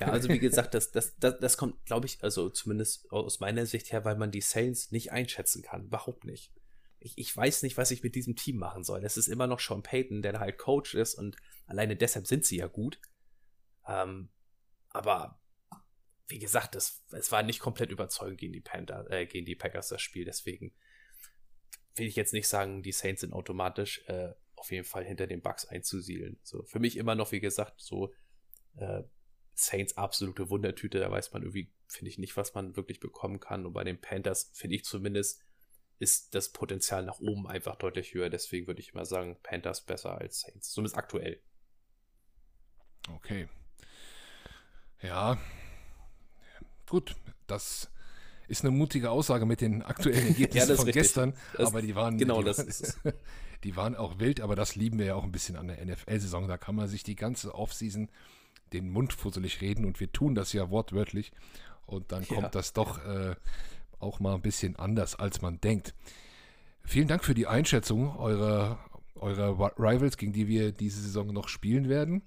ja, 0.00 0.08
also 0.08 0.28
wie 0.28 0.40
gesagt, 0.40 0.74
das, 0.74 0.90
das, 0.90 1.16
das, 1.18 1.38
das 1.38 1.56
kommt, 1.56 1.84
glaube 1.84 2.06
ich, 2.06 2.22
also 2.22 2.50
zumindest 2.50 3.12
aus 3.12 3.38
meiner 3.38 3.64
Sicht 3.64 3.92
her, 3.92 4.04
weil 4.04 4.16
man 4.16 4.32
die 4.32 4.40
Saints 4.40 4.90
nicht 4.90 5.12
einschätzen 5.12 5.62
kann. 5.62 5.84
Überhaupt 5.84 6.24
nicht. 6.24 6.50
Ich, 7.02 7.16
ich 7.16 7.36
weiß 7.36 7.62
nicht, 7.62 7.76
was 7.76 7.90
ich 7.90 8.02
mit 8.02 8.14
diesem 8.14 8.36
Team 8.36 8.56
machen 8.56 8.84
soll. 8.84 9.04
Es 9.04 9.16
ist 9.16 9.28
immer 9.28 9.46
noch 9.46 9.60
Sean 9.60 9.82
Payton, 9.82 10.22
der 10.22 10.38
halt 10.38 10.58
Coach 10.58 10.94
ist 10.94 11.14
und 11.14 11.36
alleine 11.66 11.96
deshalb 11.96 12.26
sind 12.26 12.44
sie 12.44 12.58
ja 12.58 12.66
gut. 12.66 13.00
Ähm, 13.86 14.30
aber 14.90 15.40
wie 16.28 16.38
gesagt, 16.38 16.74
es, 16.76 17.04
es 17.12 17.32
war 17.32 17.42
nicht 17.42 17.60
komplett 17.60 17.90
überzeugend 17.90 18.38
gegen 18.38 18.52
die 18.52 18.60
Panther, 18.60 19.10
äh, 19.10 19.26
gegen 19.26 19.46
die 19.46 19.54
Packers 19.54 19.88
das 19.88 20.00
Spiel. 20.00 20.24
Deswegen 20.24 20.74
will 21.94 22.06
ich 22.06 22.16
jetzt 22.16 22.32
nicht 22.32 22.48
sagen, 22.48 22.82
die 22.82 22.92
Saints 22.92 23.20
sind 23.20 23.32
automatisch 23.32 24.02
äh, 24.06 24.32
auf 24.56 24.70
jeden 24.70 24.84
Fall 24.84 25.04
hinter 25.04 25.26
den 25.26 25.42
Bucks 25.42 25.66
einzusiedeln. 25.66 26.38
So 26.42 26.62
für 26.62 26.78
mich 26.78 26.96
immer 26.96 27.14
noch, 27.14 27.32
wie 27.32 27.40
gesagt, 27.40 27.80
so 27.80 28.12
äh, 28.76 29.02
Saints 29.54 29.96
absolute 29.96 30.48
Wundertüte. 30.48 31.00
Da 31.00 31.10
weiß 31.10 31.32
man 31.32 31.42
irgendwie, 31.42 31.72
finde 31.86 32.10
ich 32.10 32.18
nicht, 32.18 32.36
was 32.36 32.54
man 32.54 32.76
wirklich 32.76 33.00
bekommen 33.00 33.40
kann. 33.40 33.66
Und 33.66 33.72
bei 33.72 33.84
den 33.84 34.00
Panthers 34.00 34.50
finde 34.54 34.76
ich 34.76 34.84
zumindest 34.84 35.42
ist 36.02 36.34
das 36.34 36.48
Potenzial 36.48 37.04
nach 37.04 37.20
oben 37.20 37.46
einfach 37.46 37.76
deutlich 37.76 38.12
höher. 38.12 38.28
Deswegen 38.28 38.66
würde 38.66 38.80
ich 38.80 38.92
mal 38.92 39.04
sagen, 39.04 39.36
Panthers 39.44 39.82
besser 39.82 40.18
als 40.18 40.40
Saints. 40.40 40.72
Zumindest 40.72 40.96
aktuell. 40.96 41.40
Okay. 43.14 43.48
Ja. 45.00 45.38
Gut, 46.88 47.14
das 47.46 47.88
ist 48.48 48.64
eine 48.64 48.72
mutige 48.72 49.10
Aussage 49.10 49.46
mit 49.46 49.60
den 49.60 49.82
aktuellen 49.82 50.26
Ergebnissen 50.26 50.70
ja, 50.70 50.74
von 50.74 50.86
richtig. 50.86 51.02
gestern, 51.02 51.34
das, 51.56 51.68
aber 51.68 51.82
die 51.82 51.94
waren 51.94 52.18
genau 52.18 52.40
die, 52.40 52.46
das 52.46 52.58
ist 52.58 52.80
es. 52.80 52.98
Die 53.62 53.76
waren 53.76 53.94
auch 53.94 54.18
wild, 54.18 54.40
aber 54.40 54.56
das 54.56 54.74
lieben 54.74 54.98
wir 54.98 55.06
ja 55.06 55.14
auch 55.14 55.22
ein 55.22 55.30
bisschen 55.30 55.54
an 55.54 55.68
der 55.68 55.84
NFL-Saison. 55.84 56.48
Da 56.48 56.58
kann 56.58 56.74
man 56.74 56.88
sich 56.88 57.04
die 57.04 57.14
ganze 57.14 57.54
Offseason 57.54 58.10
den 58.72 58.90
Mund 58.90 59.12
fusselig 59.12 59.60
reden 59.60 59.84
und 59.84 60.00
wir 60.00 60.10
tun 60.10 60.34
das 60.34 60.52
ja 60.52 60.68
wortwörtlich 60.68 61.30
und 61.86 62.10
dann 62.10 62.26
kommt 62.26 62.42
ja. 62.42 62.48
das 62.48 62.72
doch 62.72 62.98
äh, 63.06 63.36
auch 64.02 64.20
mal 64.20 64.34
ein 64.34 64.42
bisschen 64.42 64.76
anders, 64.76 65.14
als 65.14 65.42
man 65.42 65.60
denkt. 65.60 65.94
Vielen 66.84 67.08
Dank 67.08 67.24
für 67.24 67.34
die 67.34 67.46
Einschätzung 67.46 68.16
eurer, 68.16 68.78
eurer 69.14 69.72
Rivals, 69.78 70.16
gegen 70.16 70.32
die 70.32 70.48
wir 70.48 70.72
diese 70.72 71.00
Saison 71.00 71.32
noch 71.32 71.48
spielen 71.48 71.88
werden. 71.88 72.22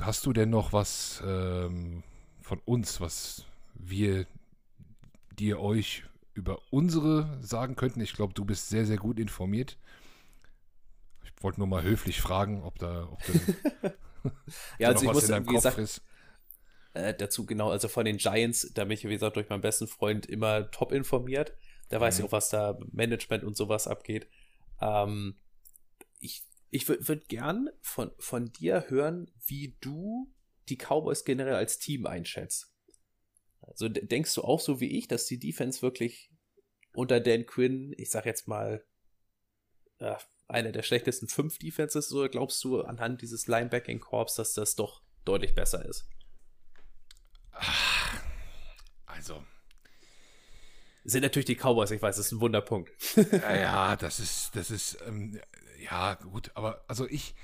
Hast 0.00 0.26
du 0.26 0.32
denn 0.32 0.50
noch 0.50 0.72
was 0.72 1.22
ähm, 1.26 2.02
von 2.42 2.60
uns, 2.64 3.00
was 3.00 3.46
wir 3.74 4.26
dir 5.38 5.60
euch 5.60 6.04
über 6.34 6.60
unsere 6.70 7.38
sagen 7.42 7.76
könnten? 7.76 8.02
Ich 8.02 8.12
glaube, 8.12 8.34
du 8.34 8.44
bist 8.44 8.68
sehr, 8.68 8.84
sehr 8.84 8.98
gut 8.98 9.18
informiert. 9.18 9.78
Ich 11.24 11.42
wollte 11.42 11.60
nur 11.60 11.66
mal 11.66 11.82
höflich 11.82 12.20
fragen, 12.20 12.62
ob 12.62 12.78
da, 12.78 13.08
ob 13.10 13.20
da, 13.24 13.92
ja, 14.78 14.88
also 14.88 15.06
ich 15.06 15.12
muss, 15.12 15.28
wie 15.28 15.54
gesagt, 15.54 15.78
ist. 15.78 16.02
Äh, 16.96 17.14
dazu 17.14 17.44
genau, 17.44 17.70
also 17.70 17.88
von 17.88 18.04
den 18.04 18.16
Giants, 18.16 18.72
da 18.74 18.84
bin 18.84 18.92
ich, 18.92 19.04
wie 19.04 19.12
gesagt, 19.12 19.36
durch 19.36 19.48
meinen 19.48 19.60
besten 19.60 19.86
Freund 19.86 20.26
immer 20.26 20.70
top 20.70 20.92
informiert. 20.92 21.56
Da 21.88 22.00
weiß 22.00 22.18
mhm. 22.18 22.20
ich 22.20 22.28
auch, 22.28 22.32
was 22.32 22.48
da 22.48 22.78
Management 22.90 23.44
und 23.44 23.56
sowas 23.56 23.86
abgeht. 23.86 24.28
Ähm, 24.80 25.38
ich 26.20 26.44
ich 26.70 26.88
würde 26.88 27.24
gern 27.28 27.70
von, 27.80 28.10
von 28.18 28.52
dir 28.52 28.86
hören, 28.88 29.30
wie 29.46 29.76
du 29.80 30.32
die 30.68 30.76
Cowboys 30.76 31.24
generell 31.24 31.54
als 31.54 31.78
Team 31.78 32.06
einschätzt. 32.06 32.74
Also 33.60 33.88
denkst 33.88 34.34
du 34.34 34.42
auch 34.42 34.60
so 34.60 34.80
wie 34.80 34.98
ich, 34.98 35.08
dass 35.08 35.26
die 35.26 35.38
Defense 35.38 35.82
wirklich 35.82 36.32
unter 36.92 37.20
Dan 37.20 37.46
Quinn, 37.46 37.94
ich 37.96 38.10
sag 38.10 38.26
jetzt 38.26 38.48
mal, 38.48 38.84
äh, 39.98 40.16
einer 40.48 40.72
der 40.72 40.82
schlechtesten 40.82 41.28
fünf 41.28 41.58
Defenses, 41.58 42.12
oder 42.12 42.28
glaubst 42.28 42.62
du 42.64 42.82
anhand 42.82 43.22
dieses 43.22 43.46
Linebacking-Korps, 43.46 44.34
dass 44.34 44.54
das 44.54 44.74
doch 44.74 45.02
deutlich 45.24 45.54
besser 45.54 45.84
ist? 45.84 46.08
Also. 49.06 49.42
Sind 51.04 51.22
natürlich 51.22 51.46
die 51.46 51.54
Cowboys, 51.54 51.90
ich 51.90 52.02
weiß, 52.02 52.16
das 52.16 52.26
ist 52.26 52.32
ein 52.32 52.40
Wunderpunkt. 52.40 52.90
ja, 53.32 53.56
ja, 53.56 53.96
das 53.96 54.18
ist, 54.20 54.50
das 54.54 54.70
ist, 54.70 54.98
ähm, 55.06 55.40
ja, 55.82 56.14
gut, 56.14 56.50
aber 56.54 56.84
also 56.88 57.08
ich, 57.08 57.34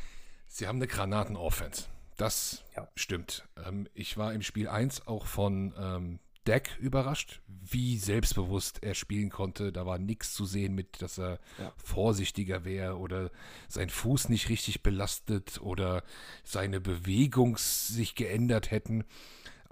sie 0.49 0.67
haben 0.67 0.77
eine 0.77 0.89
Granaten-Offense. 0.89 1.85
Das 2.17 2.65
ja. 2.77 2.89
stimmt. 2.95 3.49
Ähm, 3.65 3.89
ich 3.95 4.17
war 4.17 4.33
im 4.33 4.43
Spiel 4.43 4.69
1 4.69 5.07
auch 5.07 5.27
von 5.27 5.75
ähm, 5.79 6.19
Deck 6.47 6.77
überrascht, 6.81 7.41
wie 7.47 7.99
selbstbewusst 7.99 8.83
er 8.83 8.95
spielen 8.95 9.31
konnte. 9.31 9.73
Da 9.73 9.87
war 9.87 9.99
nichts 9.99 10.35
zu 10.35 10.45
sehen 10.45 10.75
mit, 10.75 11.01
dass 11.01 11.19
er 11.19 11.39
ja. 11.59 11.73
vorsichtiger 11.77 12.65
wäre 12.65 12.99
oder 12.99 13.31
sein 13.69 13.91
Fuß 13.91 14.29
nicht 14.29 14.49
richtig 14.49 14.83
belastet 14.83 15.61
oder 15.61 16.03
seine 16.43 16.81
Bewegung 16.81 17.57
sich 17.59 18.17
geändert 18.17 18.71
hätten. 18.71 19.05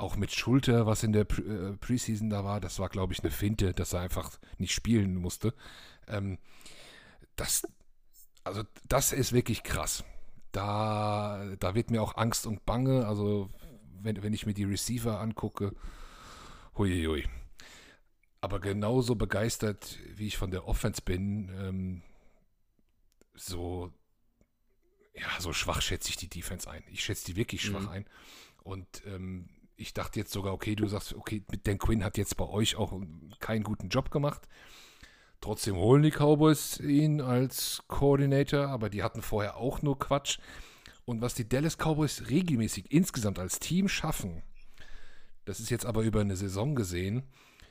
Auch 0.00 0.16
mit 0.16 0.32
Schulter, 0.32 0.86
was 0.86 1.02
in 1.02 1.12
der 1.12 1.24
Pre 1.24 1.42
äh, 1.42 1.76
Preseason 1.76 2.30
da 2.30 2.44
war, 2.44 2.60
das 2.60 2.78
war, 2.78 2.88
glaube 2.88 3.12
ich, 3.12 3.20
eine 3.20 3.30
Finte, 3.30 3.72
dass 3.74 3.92
er 3.92 4.00
einfach 4.00 4.38
nicht 4.58 4.72
spielen 4.72 5.16
musste. 5.16 5.54
Ähm, 6.08 6.38
das, 7.36 7.66
also, 8.44 8.62
das 8.88 9.12
ist 9.12 9.32
wirklich 9.32 9.62
krass 9.62 10.04
da, 10.52 11.54
da 11.58 11.74
wird 11.74 11.90
mir 11.90 12.02
auch 12.02 12.16
Angst 12.16 12.46
und 12.46 12.64
Bange. 12.66 13.06
Also, 13.06 13.50
wenn, 14.02 14.22
wenn 14.22 14.32
ich 14.32 14.46
mir 14.46 14.54
die 14.54 14.64
Receiver 14.64 15.20
angucke, 15.20 15.74
huiuiui. 16.76 17.28
Aber 18.40 18.60
genauso 18.60 19.16
begeistert, 19.16 19.98
wie 20.14 20.26
ich 20.26 20.38
von 20.38 20.50
der 20.50 20.66
Offense 20.66 21.02
bin, 21.02 21.50
ähm, 21.60 22.02
so, 23.34 23.92
ja, 25.14 25.28
so 25.40 25.52
schwach 25.52 25.82
schätze 25.82 26.08
ich 26.08 26.16
die 26.16 26.28
Defense 26.28 26.70
ein. 26.70 26.82
Ich 26.90 27.04
schätze 27.04 27.26
die 27.26 27.36
wirklich 27.36 27.62
schwach 27.62 27.82
mhm. 27.82 27.88
ein. 27.88 28.06
Und 28.62 29.02
ähm, 29.06 29.48
ich 29.80 29.94
dachte 29.94 30.20
jetzt 30.20 30.32
sogar, 30.32 30.52
okay, 30.52 30.76
du 30.76 30.86
sagst, 30.86 31.14
okay, 31.14 31.42
Dan 31.64 31.78
Quinn 31.78 32.04
hat 32.04 32.18
jetzt 32.18 32.36
bei 32.36 32.46
euch 32.46 32.76
auch 32.76 32.92
keinen 33.40 33.64
guten 33.64 33.88
Job 33.88 34.10
gemacht. 34.10 34.46
Trotzdem 35.40 35.76
holen 35.76 36.02
die 36.02 36.10
Cowboys 36.10 36.78
ihn 36.80 37.22
als 37.22 37.82
Coordinator, 37.88 38.68
aber 38.68 38.90
die 38.90 39.02
hatten 39.02 39.22
vorher 39.22 39.56
auch 39.56 39.80
nur 39.80 39.98
Quatsch. 39.98 40.38
Und 41.06 41.22
was 41.22 41.34
die 41.34 41.48
Dallas 41.48 41.78
Cowboys 41.78 42.28
regelmäßig 42.28 42.92
insgesamt 42.92 43.38
als 43.38 43.58
Team 43.58 43.88
schaffen, 43.88 44.42
das 45.46 45.60
ist 45.60 45.70
jetzt 45.70 45.86
aber 45.86 46.02
über 46.02 46.20
eine 46.20 46.36
Saison 46.36 46.74
gesehen, 46.74 47.22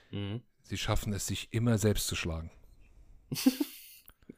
mhm. 0.10 0.41
sie 0.64 0.78
schaffen 0.78 1.14
es, 1.14 1.28
sich 1.28 1.53
immer 1.53 1.78
selbst 1.78 2.07
zu 2.07 2.16
schlagen. 2.16 2.49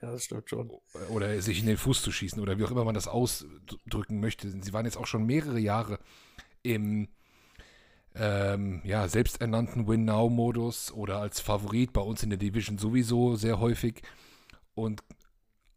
ja, 0.01 0.11
das 0.11 0.25
stimmt 0.25 0.49
schon. 0.49 0.69
Oder 1.09 1.41
sich 1.41 1.59
in 1.59 1.67
den 1.67 1.77
Fuß 1.77 2.01
zu 2.01 2.11
schießen 2.11 2.41
oder 2.41 2.59
wie 2.59 2.65
auch 2.65 2.71
immer 2.71 2.83
man 2.83 2.95
das 2.95 3.07
ausdrücken 3.07 4.19
möchte. 4.19 4.49
Sie 4.49 4.73
waren 4.73 4.85
jetzt 4.85 4.97
auch 4.97 5.07
schon 5.07 5.25
mehrere 5.25 5.59
Jahre 5.59 5.99
im 6.63 7.07
ähm, 8.15 8.81
ja, 8.83 9.07
selbsternannten 9.07 9.87
Win-Now-Modus 9.87 10.91
oder 10.91 11.17
als 11.19 11.39
Favorit 11.39 11.93
bei 11.93 12.01
uns 12.01 12.23
in 12.23 12.29
der 12.29 12.39
Division 12.39 12.77
sowieso 12.77 13.35
sehr 13.35 13.59
häufig. 13.59 14.01
Und 14.73 15.01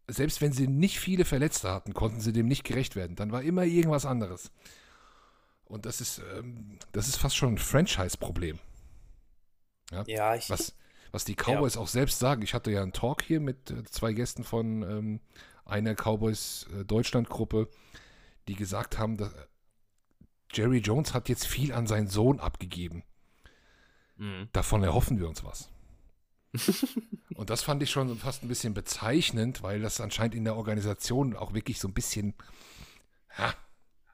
selbst 0.07 0.41
wenn 0.41 0.51
sie 0.51 0.67
nicht 0.67 0.99
viele 0.99 1.25
Verletzte 1.25 1.71
hatten, 1.71 1.93
konnten 1.93 2.19
sie 2.19 2.33
dem 2.33 2.47
nicht 2.47 2.63
gerecht 2.63 2.95
werden. 2.95 3.15
Dann 3.15 3.31
war 3.31 3.41
immer 3.41 3.63
irgendwas 3.63 4.05
anderes. 4.05 4.51
Und 5.65 5.85
das 5.85 6.01
ist, 6.01 6.21
ähm, 6.37 6.77
das 6.91 7.07
ist 7.07 7.17
fast 7.17 7.35
schon 7.35 7.55
ein 7.55 7.57
Franchise-Problem. 7.57 8.59
Ja, 9.91 10.03
ja, 10.07 10.35
ich. 10.35 10.49
Was, 10.49 10.75
was 11.11 11.25
die 11.25 11.35
Cowboys 11.35 11.75
ja. 11.75 11.81
auch 11.81 11.87
selbst 11.87 12.19
sagen. 12.19 12.41
Ich 12.41 12.53
hatte 12.53 12.71
ja 12.71 12.81
einen 12.81 12.93
Talk 12.93 13.23
hier 13.23 13.39
mit 13.39 13.71
äh, 13.71 13.83
zwei 13.85 14.13
Gästen 14.13 14.43
von 14.43 14.83
ähm, 14.83 15.19
einer 15.63 15.95
Cowboys 15.95 16.67
äh, 16.77 16.83
Deutschland-Gruppe, 16.85 17.69
die 18.47 18.55
gesagt 18.55 18.99
haben, 18.99 19.17
dass, 19.17 19.33
Jerry 20.53 20.79
Jones 20.79 21.13
hat 21.13 21.29
jetzt 21.29 21.47
viel 21.47 21.73
an 21.73 21.87
seinen 21.87 22.07
Sohn 22.07 22.39
abgegeben. 22.39 23.03
Mhm. 24.17 24.49
Davon 24.53 24.83
erhoffen 24.83 25.19
wir 25.19 25.27
uns 25.27 25.43
was. 25.43 25.69
und 27.35 27.49
das 27.49 27.63
fand 27.63 27.83
ich 27.83 27.91
schon 27.91 28.17
fast 28.17 28.43
ein 28.43 28.47
bisschen 28.47 28.73
bezeichnend, 28.73 29.61
weil 29.61 29.81
das 29.81 29.99
anscheinend 29.99 30.35
in 30.35 30.45
der 30.45 30.55
Organisation 30.55 31.35
auch 31.35 31.53
wirklich 31.53 31.79
so 31.79 31.87
ein 31.87 31.93
bisschen 31.93 32.33
ja, 33.37 33.53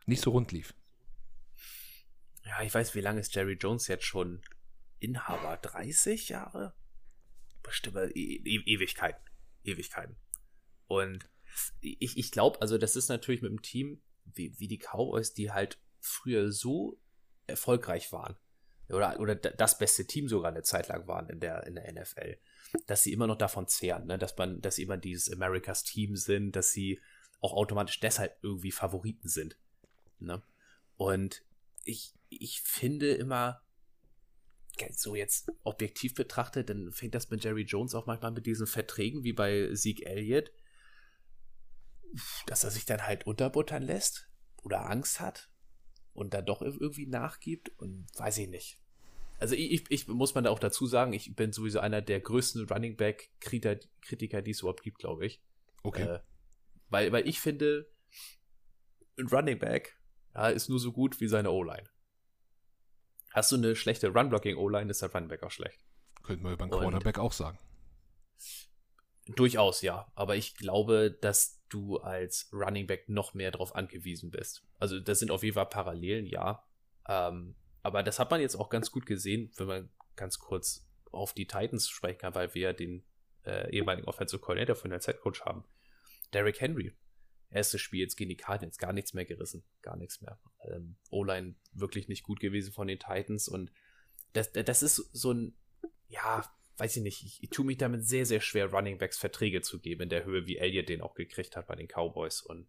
nicht 0.05 0.21
so 0.21 0.31
rund 0.31 0.51
lief. 0.51 0.73
Ja, 2.43 2.61
ich 2.63 2.73
weiß, 2.73 2.95
wie 2.95 3.01
lange 3.01 3.19
ist 3.19 3.35
Jerry 3.35 3.53
Jones 3.53 3.87
jetzt 3.87 4.05
schon 4.05 4.41
Inhaber? 4.99 5.57
30 5.57 6.29
Jahre? 6.29 6.73
Bestimmt 7.63 7.97
e 8.15 8.41
e 8.43 8.63
Ewigkeiten. 8.65 9.21
Ewigkeiten. 9.63 10.15
Und 10.87 11.29
ich, 11.79 12.17
ich 12.17 12.31
glaube, 12.31 12.61
also 12.61 12.77
das 12.77 12.95
ist 12.95 13.09
natürlich 13.09 13.41
mit 13.41 13.51
dem 13.51 13.61
Team 13.61 14.01
wie, 14.25 14.57
wie 14.59 14.67
die 14.67 14.79
Cowboys, 14.79 15.33
die 15.33 15.51
halt 15.51 15.79
früher 16.01 16.51
so 16.51 16.99
erfolgreich 17.47 18.11
waren 18.11 18.35
oder, 18.89 19.19
oder 19.19 19.35
das 19.35 19.77
beste 19.77 20.05
Team 20.05 20.27
sogar 20.27 20.51
eine 20.51 20.63
Zeit 20.63 20.87
lang 20.89 21.07
waren 21.07 21.29
in 21.29 21.39
der, 21.39 21.65
in 21.65 21.75
der 21.75 21.91
NFL, 21.91 22.37
dass 22.87 23.03
sie 23.03 23.13
immer 23.13 23.27
noch 23.27 23.37
davon 23.37 23.67
zehren, 23.67 24.07
ne? 24.07 24.17
dass 24.17 24.37
man, 24.37 24.61
dass 24.61 24.75
sie 24.75 24.83
immer 24.83 24.97
dieses 24.97 25.31
Americas 25.31 25.83
Team 25.83 26.15
sind, 26.15 26.55
dass 26.55 26.71
sie 26.71 26.99
auch 27.39 27.53
automatisch 27.53 27.99
deshalb 27.99 28.37
irgendwie 28.41 28.71
Favoriten 28.71 29.27
sind. 29.27 29.57
Ne? 30.19 30.43
Und 30.97 31.43
ich, 31.83 32.13
ich 32.29 32.61
finde 32.61 33.13
immer, 33.13 33.61
so 34.91 35.15
jetzt 35.15 35.51
objektiv 35.63 36.15
betrachtet, 36.15 36.69
dann 36.69 36.91
fängt 36.91 37.13
das 37.13 37.29
mit 37.29 37.43
Jerry 37.43 37.63
Jones 37.63 37.93
auch 37.93 38.07
manchmal 38.07 38.31
mit 38.31 38.45
diesen 38.45 38.65
Verträgen 38.65 39.23
wie 39.23 39.33
bei 39.33 39.69
Zeke 39.73 40.05
Elliott 40.05 40.51
dass 42.45 42.63
er 42.63 42.71
sich 42.71 42.85
dann 42.85 43.05
halt 43.05 43.25
unterbuttern 43.25 43.83
lässt 43.83 44.29
oder 44.63 44.89
Angst 44.89 45.19
hat 45.19 45.50
und 46.13 46.33
dann 46.33 46.45
doch 46.45 46.61
irgendwie 46.61 47.07
nachgibt 47.07 47.71
und 47.77 48.07
weiß 48.17 48.37
ich 48.39 48.49
nicht. 48.49 48.77
Also 49.39 49.55
ich, 49.55 49.89
ich 49.89 50.07
muss 50.07 50.35
man 50.35 50.43
da 50.43 50.51
auch 50.51 50.59
dazu 50.59 50.85
sagen, 50.85 51.13
ich 51.13 51.35
bin 51.35 51.51
sowieso 51.51 51.79
einer 51.79 52.01
der 52.01 52.19
größten 52.19 52.67
Running 52.67 52.95
Back 52.95 53.31
Kritiker, 53.39 54.41
die 54.41 54.51
es 54.51 54.59
überhaupt 54.59 54.83
gibt, 54.83 54.99
glaube 54.99 55.25
ich. 55.25 55.41
Okay. 55.83 56.03
Äh, 56.03 56.19
weil, 56.89 57.11
weil 57.11 57.27
ich 57.27 57.39
finde, 57.39 57.89
ein 59.17 59.27
Running 59.27 59.57
Back 59.57 59.97
ja, 60.35 60.49
ist 60.49 60.69
nur 60.69 60.79
so 60.79 60.91
gut 60.91 61.19
wie 61.19 61.27
seine 61.27 61.51
O-Line. 61.51 61.89
Hast 63.33 63.51
du 63.51 63.55
eine 63.55 63.75
schlechte 63.75 64.09
Run-Blocking-O-Line, 64.09 64.91
ist 64.91 65.01
der 65.01 65.11
Running 65.11 65.29
Back 65.29 65.43
auch 65.43 65.51
schlecht. 65.51 65.79
Könnte 66.21 66.43
man 66.43 66.53
über 66.53 66.63
einen 66.63 66.71
Quarterback 66.71 67.17
auch 67.17 67.31
sagen. 67.31 67.57
Durchaus, 69.27 69.81
ja. 69.81 70.11
Aber 70.15 70.35
ich 70.35 70.55
glaube, 70.55 71.17
dass 71.21 71.60
du 71.73 71.97
als 71.97 72.49
Running 72.53 72.87
Back 72.87 73.09
noch 73.09 73.33
mehr 73.33 73.51
darauf 73.51 73.75
angewiesen 73.75 74.31
bist. 74.31 74.63
Also, 74.79 74.99
das 74.99 75.19
sind 75.19 75.31
auf 75.31 75.43
jeden 75.43 75.55
Fall 75.55 75.67
Parallelen, 75.67 76.25
ja. 76.25 76.63
Ähm, 77.07 77.55
aber 77.83 78.03
das 78.03 78.19
hat 78.19 78.31
man 78.31 78.41
jetzt 78.41 78.55
auch 78.55 78.69
ganz 78.69 78.91
gut 78.91 79.05
gesehen, 79.05 79.51
wenn 79.57 79.67
man 79.67 79.89
ganz 80.15 80.39
kurz 80.39 80.87
auf 81.11 81.33
die 81.33 81.47
Titans 81.47 81.89
sprechen 81.89 82.19
kann, 82.19 82.35
weil 82.35 82.53
wir 82.53 82.73
den 82.73 83.03
äh, 83.45 83.69
ehemaligen 83.71 84.07
Offensive 84.07 84.39
Coordinator 84.39 84.75
von 84.75 84.91
der 84.91 84.99
Z-Coach 84.99 85.41
haben. 85.41 85.63
Derrick 86.33 86.61
Henry. 86.61 86.93
Erstes 87.49 87.81
Spiel 87.81 87.99
jetzt 87.99 88.15
gegen 88.15 88.29
die 88.29 88.37
Cardinals, 88.37 88.77
gar 88.77 88.93
nichts 88.93 89.13
mehr 89.13 89.25
gerissen. 89.25 89.65
Gar 89.81 89.97
nichts 89.97 90.21
mehr. 90.21 90.39
Ähm, 90.69 90.95
O-Line 91.09 91.55
wirklich 91.73 92.07
nicht 92.07 92.23
gut 92.23 92.39
gewesen 92.39 92.71
von 92.71 92.87
den 92.87 92.99
Titans 92.99 93.49
und 93.49 93.71
das, 94.33 94.53
das 94.53 94.81
ist 94.81 94.95
so 94.95 95.33
ein, 95.33 95.57
ja, 96.07 96.45
weiß 96.77 96.97
ich 96.97 97.03
nicht, 97.03 97.23
ich, 97.23 97.43
ich 97.43 97.49
tue 97.49 97.65
mich 97.65 97.77
damit 97.77 98.05
sehr, 98.05 98.25
sehr 98.25 98.41
schwer, 98.41 98.71
Running 98.71 98.97
Backs 98.97 99.17
Verträge 99.17 99.61
zu 99.61 99.79
geben 99.79 100.03
in 100.03 100.09
der 100.09 100.25
Höhe, 100.25 100.47
wie 100.47 100.57
Elliott 100.57 100.89
den 100.89 101.01
auch 101.01 101.13
gekriegt 101.13 101.55
hat 101.55 101.67
bei 101.67 101.75
den 101.75 101.87
Cowboys. 101.87 102.41
Und 102.41 102.67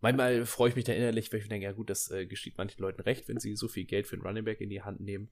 manchmal 0.00 0.44
freue 0.46 0.70
ich 0.70 0.76
mich 0.76 0.84
da 0.84 0.92
innerlich, 0.92 1.32
weil 1.32 1.40
ich 1.40 1.48
denke, 1.48 1.64
ja 1.64 1.72
gut, 1.72 1.90
das 1.90 2.10
äh, 2.10 2.26
geschieht 2.26 2.58
manchen 2.58 2.82
Leuten 2.82 3.00
recht, 3.02 3.28
wenn 3.28 3.38
sie 3.38 3.56
so 3.56 3.68
viel 3.68 3.84
Geld 3.84 4.06
für 4.06 4.16
einen 4.16 4.26
Running 4.26 4.44
Back 4.44 4.60
in 4.60 4.70
die 4.70 4.82
Hand 4.82 5.00
nehmen. 5.00 5.30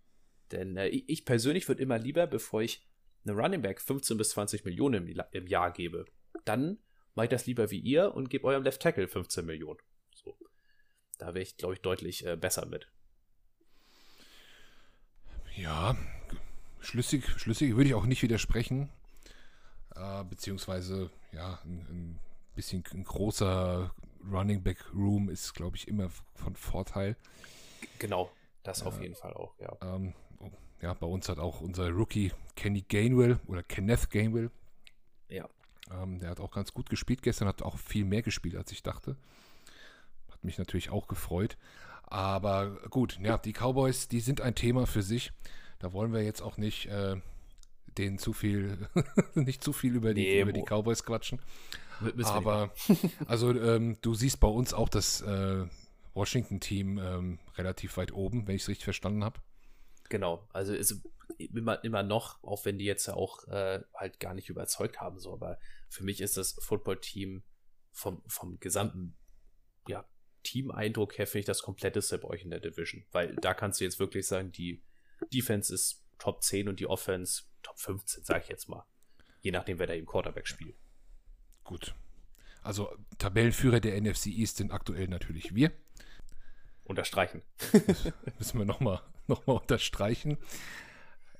Denn 0.53 0.77
äh, 0.77 0.89
ich 0.89 1.25
persönlich 1.25 1.69
würde 1.69 1.83
immer 1.83 1.99
lieber, 1.99 2.27
bevor 2.27 2.63
ich 2.63 2.87
einem 3.27 3.39
Running 3.39 3.63
Back 3.63 3.81
15 3.81 4.17
bis 4.17 4.31
20 4.31 4.65
Millionen 4.65 5.07
im, 5.07 5.23
im 5.33 5.47
Jahr 5.47 5.73
gebe, 5.73 6.07
dann 6.45 6.79
mache 7.15 7.27
ich 7.27 7.31
das 7.31 7.47
lieber 7.47 7.71
wie 7.71 7.81
ihr 7.81 8.15
und 8.15 8.31
gebe 8.31 8.47
eurem 8.47 8.63
Left 8.63 8.81
Tackle 8.81 9.09
15 9.09 9.45
Millionen. 9.45 9.81
So. 10.15 10.39
Da 11.19 11.35
wäre 11.35 11.43
ich, 11.43 11.57
glaube 11.57 11.75
ich, 11.75 11.81
deutlich 11.81 12.25
äh, 12.25 12.37
besser 12.37 12.65
mit. 12.67 12.89
Ja, 15.57 15.97
schlüssig, 16.81 17.29
schlüssig 17.39 17.76
würde 17.76 17.89
ich 17.89 17.95
auch 17.95 18.07
nicht 18.07 18.22
widersprechen. 18.22 18.89
Äh, 19.95 20.24
beziehungsweise, 20.24 21.11
ja, 21.33 21.59
ein, 21.64 21.87
ein 21.91 22.18
bisschen 22.55 22.85
ein 22.93 23.05
großer 23.05 23.93
Running 24.31 24.62
Back 24.62 24.79
Room 24.95 25.29
ist, 25.29 25.55
glaube 25.55 25.76
ich, 25.76 25.89
immer 25.89 26.11
von 26.35 26.57
Vorteil. 26.57 27.16
Genau, 27.99 28.31
das 28.62 28.83
auf 28.83 29.01
jeden 29.01 29.14
Fall 29.14 29.33
auch, 29.35 29.55
ja. 29.61 29.76
Ähm, 29.83 30.14
ja, 30.81 30.95
bei 30.95 31.07
uns 31.07 31.29
hat 31.29 31.39
auch 31.39 31.61
unser 31.61 31.91
Rookie 31.91 32.33
Kenny 32.55 32.83
Gainwell 32.83 33.41
oder 33.47 33.62
Kenneth 33.62 34.11
Gainwell. 34.11 34.51
Ja. 35.29 35.49
Ähm, 35.91 36.20
der 36.20 36.31
hat 36.31 36.41
auch 36.41 36.51
ganz 36.51 36.72
gut 36.72 36.89
gespielt. 36.89 37.22
Gestern 37.22 37.49
hat 37.49 37.62
auch 37.62 37.79
viel 37.79 38.05
mehr 38.05 38.22
gespielt, 38.22 38.57
als 38.57 38.70
ich 38.70 38.83
dachte. 38.83 39.16
Hat 40.31 40.45
mich 40.45 40.59
natürlich 40.59 40.91
auch 40.91 41.09
gefreut. 41.09 41.57
Aber 42.05 42.70
gut, 42.91 43.18
ja, 43.20 43.37
die 43.39 43.53
Cowboys, 43.53 44.09
die 44.09 44.20
sind 44.20 44.41
ein 44.41 44.55
Thema 44.55 44.87
für 44.87 45.03
sich. 45.03 45.33
Da 45.79 45.93
wollen 45.93 46.12
wir 46.12 46.22
jetzt 46.22 46.43
auch 46.43 46.57
nicht 46.57 46.87
äh, 46.87 47.16
denen 47.99 48.18
zu 48.18 48.33
viel, 48.33 48.89
nicht 49.35 49.62
zu 49.62 49.72
viel 49.72 49.95
über 49.95 50.14
die, 50.14 50.22
nee, 50.22 50.41
über 50.41 50.53
die 50.53 50.62
Cowboys 50.62 51.05
quatschen. 51.05 51.41
Aber 52.24 52.72
also 53.26 53.51
ähm, 53.53 53.99
du 54.03 54.14
siehst 54.14 54.41
bei 54.41 54.49
uns 54.49 54.72
auch 54.72 54.89
das 54.89 55.20
äh, 55.20 55.66
Washington-Team 56.14 56.99
ähm, 56.99 57.39
relativ 57.57 57.97
weit 57.97 58.12
oben, 58.12 58.47
wenn 58.47 58.57
ich 58.57 58.62
es 58.62 58.68
richtig 58.68 58.85
verstanden 58.85 59.24
habe. 59.24 59.41
Genau, 60.09 60.49
also 60.53 60.72
ist 60.74 61.03
immer, 61.37 61.83
immer 61.85 62.03
noch, 62.03 62.43
auch 62.43 62.64
wenn 62.64 62.79
die 62.79 62.85
jetzt 62.85 63.07
ja 63.07 63.14
auch 63.14 63.47
äh, 63.49 63.83
halt 63.95 64.20
gar 64.20 64.35
nicht 64.35 64.49
überzeugt 64.49 65.01
haben, 65.01 65.18
so, 65.18 65.33
aber 65.33 65.59
für 65.89 66.05
mich 66.05 66.20
ist 66.20 66.37
das 66.37 66.53
Football-Team 66.61 67.43
vom, 67.93 68.22
vom 68.26 68.59
gesamten 68.59 69.16
ja, 69.87 70.09
Team-Eindruck 70.45 71.18
her, 71.18 71.26
finde 71.26 71.41
ich 71.41 71.47
das 71.47 71.62
kompletteste 71.62 72.18
bei 72.18 72.29
euch 72.29 72.43
in 72.43 72.51
der 72.51 72.61
Division, 72.61 73.05
weil 73.12 73.35
da 73.37 73.55
kannst 73.55 73.81
du 73.81 73.85
jetzt 73.85 73.99
wirklich 73.99 74.26
sagen, 74.26 74.51
die 74.53 74.83
Defense 75.27 75.73
ist 75.73 76.05
Top 76.19 76.43
10 76.43 76.69
und 76.69 76.81
die 76.81 76.87
Offense 76.87 77.45
Top 77.62 77.79
15, 77.79 78.25
sage 78.25 78.41
ich 78.45 78.49
jetzt 78.49 78.69
mal. 78.69 78.85
Je 79.41 79.51
nachdem, 79.51 79.79
wer 79.79 79.87
da 79.87 79.95
im 79.95 80.07
Quarterback 80.07 80.47
spielt. 80.47 80.77
Gut. 81.64 81.95
Also 82.62 82.93
Tabellenführer 83.19 83.81
der 83.81 84.01
NFC 84.01 84.27
East 84.27 84.57
sind 84.57 84.73
aktuell 84.73 85.09
natürlich 85.09 85.55
wir. 85.55 85.73
Unterstreichen. 86.85 87.43
müssen 88.39 88.59
wir 88.59 88.64
nochmal 88.64 89.03
noch 89.29 89.47
mal 89.47 89.55
unterstreichen. 89.55 90.39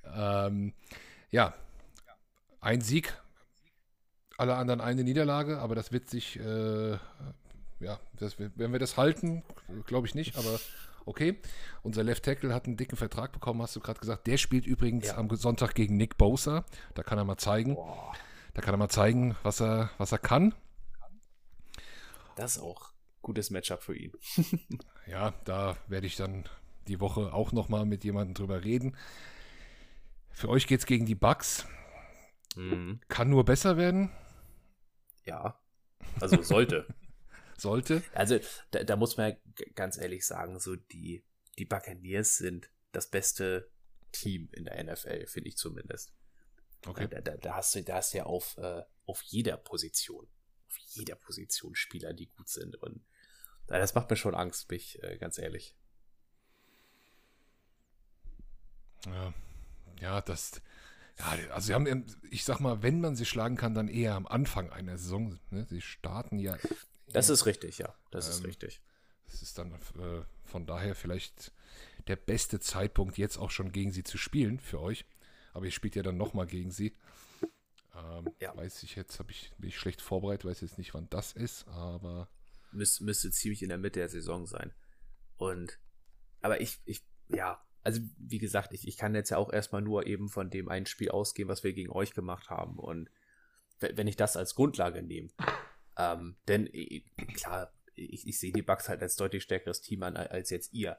Ähm, 0.05 0.74
ja, 1.31 1.55
ein 2.61 2.81
Sieg, 2.81 3.14
alle 4.37 4.55
anderen 4.55 4.81
eine 4.81 5.05
Niederlage, 5.05 5.59
aber 5.59 5.74
das 5.74 5.91
wird 5.91 6.09
sich, 6.09 6.39
äh, 6.39 6.99
ja, 7.81 8.01
das, 8.14 8.39
wenn 8.39 8.72
wir 8.72 8.79
das 8.79 8.97
halten, 8.97 9.43
glaube 9.87 10.07
ich 10.07 10.14
nicht, 10.14 10.37
aber 10.37 10.61
okay. 11.09 11.39
Unser 11.83 12.05
Left 12.05 12.25
Tackle 12.25 12.55
hat 12.55 12.67
einen 12.67 12.77
dicken 12.77 12.97
Vertrag 12.97 13.33
bekommen, 13.33 13.63
hast 13.63 13.75
du 13.75 13.81
gerade 13.81 13.99
gesagt. 13.99 14.27
Der 14.27 14.37
spielt 14.37 14.67
übrigens 14.67 15.07
ja. 15.07 15.17
am 15.17 15.35
Sonntag 15.35 15.75
gegen 15.75 15.97
Nick 15.97 16.19
Bosa. 16.19 16.65
Da 16.95 17.03
kann 17.03 17.19
er 17.19 17.25
mal 17.25 17.39
zeigen. 17.39 17.75
Boah. 17.75 18.13
Da 18.55 18.63
kann 18.63 18.75
er 18.75 18.79
mal 18.79 18.89
zeigen, 18.89 19.37
was 19.43 19.61
er, 19.61 19.91
was 19.99 20.13
er 20.13 20.19
kann. 20.19 20.55
Das 22.37 22.57
ist 22.57 22.63
auch 22.63 22.93
gutes 23.23 23.51
Matchup 23.51 23.83
für 23.83 23.97
ihn. 23.97 24.13
ja, 25.07 25.33
da 25.45 25.77
werde 25.89 26.07
ich 26.07 26.17
dann 26.17 26.45
die 26.87 27.01
Woche 27.01 27.33
auch 27.33 27.53
nochmal 27.53 27.85
mit 27.85 28.05
jemandem 28.05 28.35
drüber 28.35 28.65
reden. 28.65 28.97
Für 30.31 30.49
euch 30.49 30.67
geht 30.67 30.81
es 30.81 30.87
gegen 30.87 31.07
die 31.07 31.15
Bugs. 31.15 31.67
Mhm. 32.57 33.01
Kann 33.09 33.29
nur 33.29 33.45
besser 33.45 33.77
werden. 33.77 34.11
Ja, 35.25 35.59
also 36.21 36.43
sollte. 36.43 36.87
Sollte. 37.61 38.03
Also 38.13 38.39
da, 38.71 38.85
da, 38.85 38.97
muss 38.97 39.17
man 39.17 39.37
ganz 39.75 39.99
ehrlich 39.99 40.27
sagen, 40.27 40.59
so 40.61 40.77
die, 40.77 41.25
die 41.59 41.65
Buccaneers 41.65 42.37
sind 42.37 42.71
das 42.93 43.09
beste 43.11 43.71
Team 44.13 44.49
in 44.53 44.65
der 44.65 44.83
NFL, 44.83 45.27
finde 45.27 45.49
ich 45.49 45.57
zumindest. 45.57 46.13
Okay. 46.87 47.09
Da, 47.09 47.21
da, 47.21 47.37
da, 47.37 47.57
hast 47.57 47.75
du, 47.75 47.83
da 47.83 47.97
hast 47.97 48.15
du 48.15 48.19
ja 48.19 48.25
auf, 48.25 48.57
äh, 48.59 48.83
auf 49.07 49.23
jeder 49.23 49.57
Position, 49.57 50.29
auf 50.69 50.77
jeder 50.91 51.17
Position 51.17 51.75
Spieler, 51.75 52.13
die 52.13 52.29
gut 52.29 52.49
sind. 52.49 52.77
Und 52.77 53.05
das 53.67 53.95
macht 53.95 54.11
mir 54.11 54.17
schon 54.17 54.35
Angst, 54.35 54.69
bin 54.69 54.77
ich 54.77 55.03
äh, 55.03 55.19
ganz 55.19 55.39
ehrlich. 55.39 55.77
Ja, 59.07 59.35
ja, 60.01 60.21
das. 60.21 60.61
Ja, 61.19 61.37
also 61.53 61.67
sie 61.67 61.75
haben, 61.75 62.07
ich 62.31 62.45
sag 62.45 62.61
mal, 62.61 62.83
wenn 62.83 63.01
man 63.01 63.17
sie 63.17 63.27
schlagen 63.27 63.57
kann, 63.57 63.75
dann 63.75 63.89
eher 63.89 64.15
am 64.15 64.27
Anfang 64.27 64.71
einer 64.71 64.97
Saison. 64.99 65.39
Ne? 65.51 65.67
Sie 65.69 65.81
starten 65.81 66.39
ja. 66.39 66.57
Das 67.13 67.29
ist 67.31 67.47
richtig, 67.47 67.79
ja. 67.79 67.95
Das 68.11 68.27
ähm, 68.27 68.33
ist 68.33 68.45
richtig. 68.45 68.81
Das 69.27 69.43
ist 69.43 69.59
dann 69.59 69.73
äh, 69.73 70.23
von 70.45 70.67
daher 70.67 70.95
vielleicht 70.95 71.53
der 72.07 72.17
beste 72.17 72.61
Zeitpunkt, 72.61 73.19
jetzt 73.19 73.37
auch 73.37 73.51
schon 73.51 73.73
gegen 73.73 73.93
sie 73.93 74.03
zu 74.03 74.19
spielen 74.19 74.59
für 74.61 74.81
euch. 74.81 75.05
Aber 75.53 75.67
ihr 75.67 75.71
spielt 75.71 75.97
ja 75.97 76.03
dann 76.03 76.17
nochmal 76.17 76.47
gegen 76.47 76.71
sie. 76.71 76.95
Ähm, 77.95 78.31
ja. 78.41 78.57
Weiß 78.57 78.83
ich 78.83 78.97
jetzt, 78.97 79.19
habe 79.19 79.31
ich 79.31 79.53
bin 79.59 79.69
ich 79.69 79.79
schlecht 79.79 80.01
vorbereitet, 80.01 80.45
weiß 80.45 80.61
jetzt 80.61 80.79
nicht, 80.79 80.95
wann 80.95 81.09
das 81.11 81.33
ist, 81.33 81.67
aber. 81.69 82.29
Müs 82.73 83.01
müsste 83.01 83.31
ziemlich 83.31 83.63
in 83.63 83.71
der 83.71 83.79
Mitte 83.79 84.01
der 84.01 84.09
Saison 84.09 84.47
sein. 84.47 84.73
Und 85.37 85.79
aber 86.41 86.61
ich, 86.61 86.79
ich, 86.85 87.03
ja, 87.29 87.63
also 87.83 88.01
wie 88.19 88.39
gesagt, 88.39 88.73
ich, 88.73 88.87
ich 88.87 88.97
kann 88.97 89.15
jetzt 89.15 89.31
ja 89.31 89.39
auch 89.39 89.53
erstmal 89.53 89.83
nur 89.83 90.07
eben 90.07 90.29
von 90.29 90.51
dem 90.51 90.69
einen 90.69 90.87
Spiel 90.87 91.11
ausgehen, 91.11 91.49
was 91.49 91.65
wir 91.65 91.73
gegen 91.73 91.91
euch 91.91 92.13
gemacht 92.13 92.51
haben. 92.51 92.79
Und 92.79 93.11
wenn 93.81 94.07
ich 94.07 94.17
das 94.17 94.37
als 94.37 94.55
Grundlage 94.55 95.03
nehme, 95.03 95.31
ähm, 95.99 96.36
denn 96.46 96.70
klar, 97.34 97.72
ich, 97.94 98.26
ich 98.26 98.38
sehe 98.38 98.53
die 98.53 98.62
Bugs 98.62 98.88
halt 98.88 99.03
als 99.03 99.16
deutlich 99.16 99.42
stärkeres 99.42 99.80
Team 99.80 100.03
an 100.05 100.16
als 100.16 100.51
jetzt 100.51 100.72
ihr. 100.72 100.99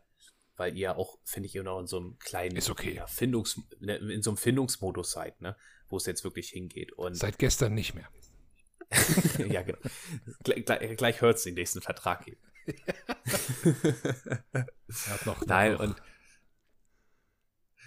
Weil 0.55 0.75
ihr 0.75 0.97
auch, 0.97 1.19
finde 1.23 1.47
ich, 1.47 1.55
immer 1.55 1.63
noch 1.63 1.79
in 1.79 1.87
so 1.87 1.97
einem 1.97 2.19
kleinen 2.19 2.57
Ist 2.57 2.69
okay. 2.69 2.93
ja, 2.93 3.07
Findungs, 3.07 3.61
ne, 3.79 3.95
in 3.95 4.21
so 4.21 4.31
einem 4.31 4.37
Findungsmodus 4.37 5.11
seid, 5.11 5.39
ne? 5.39 5.55
Wo 5.87 5.95
es 5.95 6.05
jetzt 6.05 6.25
wirklich 6.25 6.49
hingeht. 6.49 6.91
Und 6.91 7.15
Seit 7.15 7.39
gestern 7.39 7.73
nicht 7.73 7.95
mehr. 7.95 8.09
ja, 9.49 9.61
genau. 9.61 9.77
Gleich, 10.43 10.65
gleich, 10.65 10.97
gleich 10.97 11.21
hört 11.21 11.37
es 11.37 11.43
den 11.43 11.53
nächsten 11.53 11.81
Vertrag 11.81 12.25
geben. 12.25 12.41
hat 15.07 15.25
noch, 15.25 15.45
Nein, 15.45 15.73
noch. 15.73 15.79
und 15.79 15.95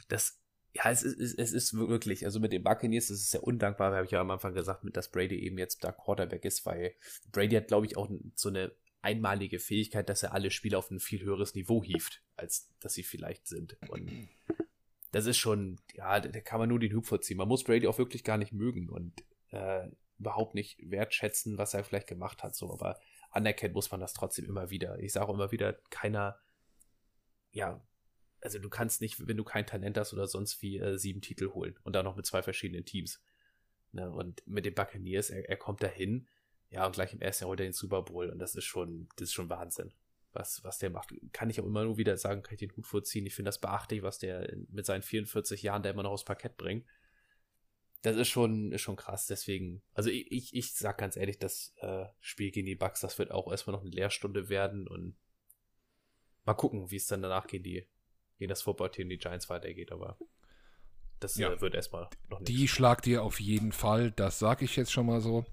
das, 0.08 0.41
ja, 0.74 0.90
es 0.90 1.02
ist, 1.02 1.38
es 1.38 1.52
ist 1.52 1.76
wirklich, 1.76 2.24
also 2.24 2.40
mit 2.40 2.52
den 2.52 2.62
Buccaneers 2.62 3.10
ist 3.10 3.20
es 3.20 3.30
sehr 3.30 3.44
undankbar, 3.44 3.94
habe 3.94 4.06
ich 4.06 4.10
ja 4.10 4.20
am 4.20 4.30
Anfang 4.30 4.54
gesagt, 4.54 4.84
dass 4.92 5.10
Brady 5.10 5.38
eben 5.44 5.58
jetzt 5.58 5.84
da 5.84 5.92
Quarterback 5.92 6.44
ist, 6.44 6.64
weil 6.64 6.94
Brady 7.30 7.56
hat, 7.56 7.68
glaube 7.68 7.86
ich, 7.86 7.96
auch 7.96 8.08
so 8.34 8.48
eine 8.48 8.72
einmalige 9.02 9.58
Fähigkeit, 9.58 10.08
dass 10.08 10.22
er 10.22 10.32
alle 10.32 10.50
Spieler 10.50 10.78
auf 10.78 10.90
ein 10.90 11.00
viel 11.00 11.22
höheres 11.22 11.54
Niveau 11.54 11.82
hieft, 11.82 12.22
als 12.36 12.70
dass 12.80 12.94
sie 12.94 13.02
vielleicht 13.02 13.48
sind. 13.48 13.76
Und 13.88 14.10
das 15.10 15.26
ist 15.26 15.38
schon, 15.38 15.78
ja, 15.94 16.20
da 16.20 16.40
kann 16.40 16.60
man 16.60 16.68
nur 16.68 16.78
den 16.78 16.94
Hub 16.94 17.06
vorziehen. 17.06 17.36
Man 17.36 17.48
muss 17.48 17.64
Brady 17.64 17.86
auch 17.86 17.98
wirklich 17.98 18.24
gar 18.24 18.38
nicht 18.38 18.52
mögen. 18.52 18.88
Und 18.88 19.12
äh, 19.50 19.88
überhaupt 20.22 20.54
nicht 20.54 20.78
wertschätzen, 20.88 21.58
was 21.58 21.74
er 21.74 21.82
vielleicht 21.82 22.06
gemacht 22.06 22.44
hat, 22.44 22.54
so, 22.54 22.72
aber 22.72 22.98
anerkennen 23.30 23.74
muss 23.74 23.90
man 23.90 24.00
das 24.00 24.14
trotzdem 24.14 24.44
immer 24.44 24.70
wieder. 24.70 24.98
Ich 25.00 25.12
sage 25.12 25.26
auch 25.26 25.34
immer 25.34 25.50
wieder, 25.50 25.74
keiner, 25.90 26.38
ja, 27.50 27.82
also 28.42 28.58
du 28.58 28.68
kannst 28.68 29.00
nicht, 29.00 29.26
wenn 29.26 29.36
du 29.36 29.44
kein 29.44 29.66
Talent 29.66 29.96
hast 29.96 30.12
oder 30.12 30.26
sonst 30.26 30.60
wie, 30.62 30.78
äh, 30.78 30.98
sieben 30.98 31.20
Titel 31.20 31.50
holen 31.52 31.78
und 31.84 31.94
dann 31.94 32.04
noch 32.04 32.16
mit 32.16 32.26
zwei 32.26 32.42
verschiedenen 32.42 32.84
Teams. 32.84 33.22
Ne? 33.92 34.10
Und 34.10 34.46
mit 34.46 34.66
den 34.66 34.74
Buccaneers, 34.74 35.30
er, 35.30 35.48
er 35.48 35.56
kommt 35.56 35.82
dahin, 35.82 36.28
ja, 36.70 36.86
und 36.86 36.92
gleich 36.92 37.12
im 37.12 37.20
ersten 37.20 37.44
Jahr 37.44 37.48
holt 37.50 37.60
er 37.60 37.66
den 37.66 37.72
Super 37.72 38.02
Bowl 38.02 38.30
und 38.30 38.38
das 38.38 38.54
ist 38.54 38.64
schon, 38.64 39.08
das 39.16 39.28
ist 39.28 39.34
schon 39.34 39.50
Wahnsinn, 39.50 39.92
was, 40.32 40.64
was 40.64 40.78
der 40.78 40.90
macht. 40.90 41.14
Kann 41.32 41.50
ich 41.50 41.60
auch 41.60 41.66
immer 41.66 41.84
nur 41.84 41.98
wieder 41.98 42.16
sagen, 42.16 42.42
kann 42.42 42.54
ich 42.54 42.60
den 42.60 42.74
Hut 42.76 42.86
vorziehen. 42.86 43.26
Ich 43.26 43.34
finde 43.34 43.50
das 43.50 43.60
beachtlich, 43.60 44.02
was 44.02 44.18
der 44.18 44.50
mit 44.70 44.86
seinen 44.86 45.02
44 45.02 45.62
Jahren 45.62 45.82
da 45.82 45.90
immer 45.90 46.02
noch 46.02 46.12
aufs 46.12 46.24
Parkett 46.24 46.56
bringt. 46.56 46.86
Das 48.00 48.16
ist 48.16 48.28
schon, 48.28 48.72
ist 48.72 48.80
schon 48.80 48.96
krass, 48.96 49.28
deswegen, 49.28 49.80
also 49.94 50.10
ich, 50.10 50.32
ich, 50.32 50.56
ich 50.56 50.72
sag 50.74 50.98
ganz 50.98 51.16
ehrlich, 51.16 51.38
das 51.38 51.72
äh, 51.76 52.06
Spiel 52.18 52.50
gegen 52.50 52.66
die 52.66 52.74
Bucks, 52.74 53.00
das 53.00 53.16
wird 53.16 53.30
auch 53.30 53.48
erstmal 53.48 53.76
noch 53.76 53.82
eine 53.82 53.90
Lehrstunde 53.90 54.48
werden 54.48 54.88
und 54.88 55.14
mal 56.44 56.54
gucken, 56.54 56.90
wie 56.90 56.96
es 56.96 57.06
dann 57.06 57.22
danach 57.22 57.46
gegen 57.46 57.62
die, 57.62 57.86
gegen 58.42 58.50
das 58.50 58.62
Footballteam, 58.62 59.08
die 59.08 59.18
Giants 59.18 59.48
weitergeht, 59.48 59.92
aber 59.92 60.16
das 61.20 61.36
Ja. 61.36 61.52
äh, 61.52 61.60
wird 61.60 61.74
erstmal 61.74 62.08
noch 62.28 62.40
nicht. 62.40 62.48
Die 62.48 62.66
schlagt 62.66 63.06
ihr 63.06 63.22
auf 63.22 63.38
jeden 63.38 63.70
Fall, 63.70 64.10
das 64.10 64.40
sage 64.40 64.64
ich 64.64 64.74
jetzt 64.74 64.90
schon 64.92 65.06
mal 65.06 65.20
so. 65.20 65.44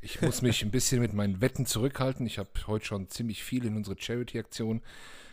Ich 0.00 0.20
muss 0.22 0.40
mich 0.42 0.62
ein 0.62 0.70
bisschen 0.70 1.00
mit 1.00 1.12
meinen 1.12 1.40
Wetten 1.42 1.66
zurückhalten. 1.66 2.26
Ich 2.26 2.38
habe 2.38 2.48
heute 2.66 2.84
schon 2.86 3.08
ziemlich 3.08 3.42
viel 3.44 3.64
in 3.66 3.76
unsere 3.76 3.96
Charity-Aktion 3.98 4.82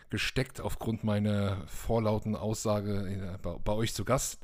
gesteckt, 0.10 0.60
aufgrund 0.62 1.04
meiner 1.06 1.66
vorlauten 1.68 2.36
Aussage 2.36 3.08
äh, 3.36 3.38
bei, 3.42 3.58
bei 3.64 3.74
euch 3.74 3.94
zu 3.94 4.04
Gast. 4.06 4.40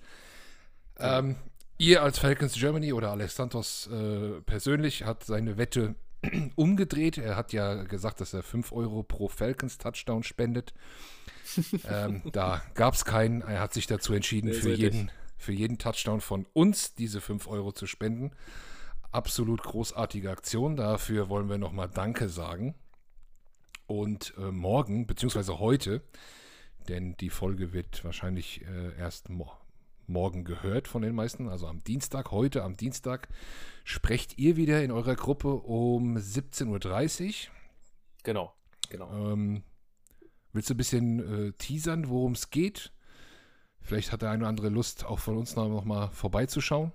Ähm, 1.00 1.36
ihr 1.78 2.02
als 2.04 2.20
Falcons 2.20 2.54
Germany 2.54 2.94
oder 2.94 3.12
Alex 3.12 3.36
Santos 3.36 3.88
äh, 3.88 4.42
persönlich 4.42 5.04
hat 5.04 5.24
seine 5.26 5.58
Wette 5.58 5.96
umgedreht. 6.56 7.18
Er 7.18 7.36
hat 7.36 7.54
ja 7.54 7.84
gesagt, 7.84 8.22
dass 8.22 8.34
er 8.34 8.44
5 8.44 8.72
Euro 8.72 9.04
pro 9.04 9.28
Falcons 9.28 9.78
Touchdown 9.78 10.24
spendet. 10.24 10.74
ähm, 11.90 12.22
da 12.32 12.62
gab 12.74 12.94
es 12.94 13.06
keinen. 13.06 13.42
Er 13.42 13.60
hat 13.60 13.74
sich 13.74 13.88
dazu 13.88 14.14
entschieden, 14.14 14.50
Nee, 14.50 14.56
für 14.56 14.74
jeden, 14.74 15.12
für 15.38 15.54
jeden 15.54 15.78
Touchdown 15.78 16.22
von 16.22 16.46
uns 16.54 16.96
diese 16.96 17.22
5 17.22 17.48
Euro 17.48 17.72
zu 17.72 17.88
spenden. 17.88 18.32
Absolut 19.12 19.62
großartige 19.62 20.32
Aktion. 20.32 20.76
Dafür 20.76 21.30
wollen 21.30 21.50
wir 21.50 21.58
nochmal 21.58 21.90
Danke 21.90 22.30
sagen. 22.30 22.76
Und 23.86 24.34
äh, 24.38 24.52
morgen, 24.52 25.06
beziehungsweise 25.06 25.60
heute, 25.60 26.02
denn 26.88 27.16
die 27.18 27.30
Folge 27.30 27.74
wird 27.74 28.04
wahrscheinlich 28.04 28.66
äh, 28.66 28.98
erst 28.98 29.30
mo 29.30 29.52
morgen 30.08 30.44
gehört 30.44 30.88
von 30.88 31.02
den 31.02 31.16
meisten, 31.16 31.50
also 31.50 31.68
am 31.68 31.84
Dienstag, 31.84 32.32
heute 32.32 32.64
am 32.64 32.78
Dienstag, 32.78 33.28
sprecht 33.84 34.38
ihr 34.38 34.56
wieder 34.58 34.84
in 34.84 34.92
eurer 34.92 35.16
Gruppe 35.16 35.54
um 35.54 36.18
17.30 36.18 37.28
Uhr. 37.28 37.54
Genau, 38.24 38.54
genau. 38.90 39.32
Ähm, 39.34 39.64
willst 40.52 40.70
du 40.70 40.74
ein 40.74 40.78
bisschen 40.78 41.48
äh, 41.50 41.52
teasern, 41.54 42.10
worum 42.10 42.34
es 42.34 42.50
geht? 42.50 42.92
Vielleicht 43.82 44.12
hat 44.12 44.22
der 44.22 44.30
eine 44.30 44.44
oder 44.44 44.50
andere 44.50 44.70
Lust, 44.70 45.06
auch 45.06 45.20
von 45.20 45.38
uns 45.38 45.56
noch 45.56 45.84
mal 45.84 46.10
vorbeizuschauen. 46.12 46.94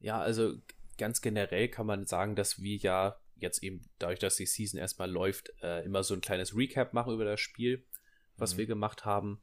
Ja, 0.00 0.20
also 0.20 0.54
ganz 0.98 1.20
generell 1.20 1.68
kann 1.68 1.86
man 1.86 2.06
sagen, 2.06 2.36
dass 2.36 2.60
wir 2.60 2.76
ja 2.76 3.16
jetzt 3.36 3.62
eben 3.62 3.82
dadurch, 3.98 4.18
dass 4.18 4.36
die 4.36 4.46
Season 4.46 4.78
erstmal 4.78 5.10
läuft, 5.10 5.52
äh, 5.62 5.84
immer 5.84 6.02
so 6.02 6.14
ein 6.14 6.20
kleines 6.20 6.56
Recap 6.56 6.92
machen 6.94 7.12
über 7.14 7.24
das 7.24 7.40
Spiel, 7.40 7.84
was 8.36 8.54
Mhm. 8.54 8.58
wir 8.58 8.66
gemacht 8.66 9.04
haben. 9.04 9.40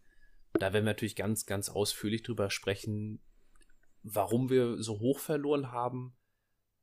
Da 0.54 0.72
werden 0.74 0.86
wir 0.86 0.91
natürlich 0.91 1.16
ganz, 1.16 1.45
ganz 1.45 1.70
ausführlich 1.70 2.24
drüber 2.24 2.49
sprechen, 2.49 3.22
warum 4.04 4.49
wir 4.49 4.82
so 4.82 4.99
hoch 4.99 5.20
verloren 5.20 5.72
haben, 5.72 6.16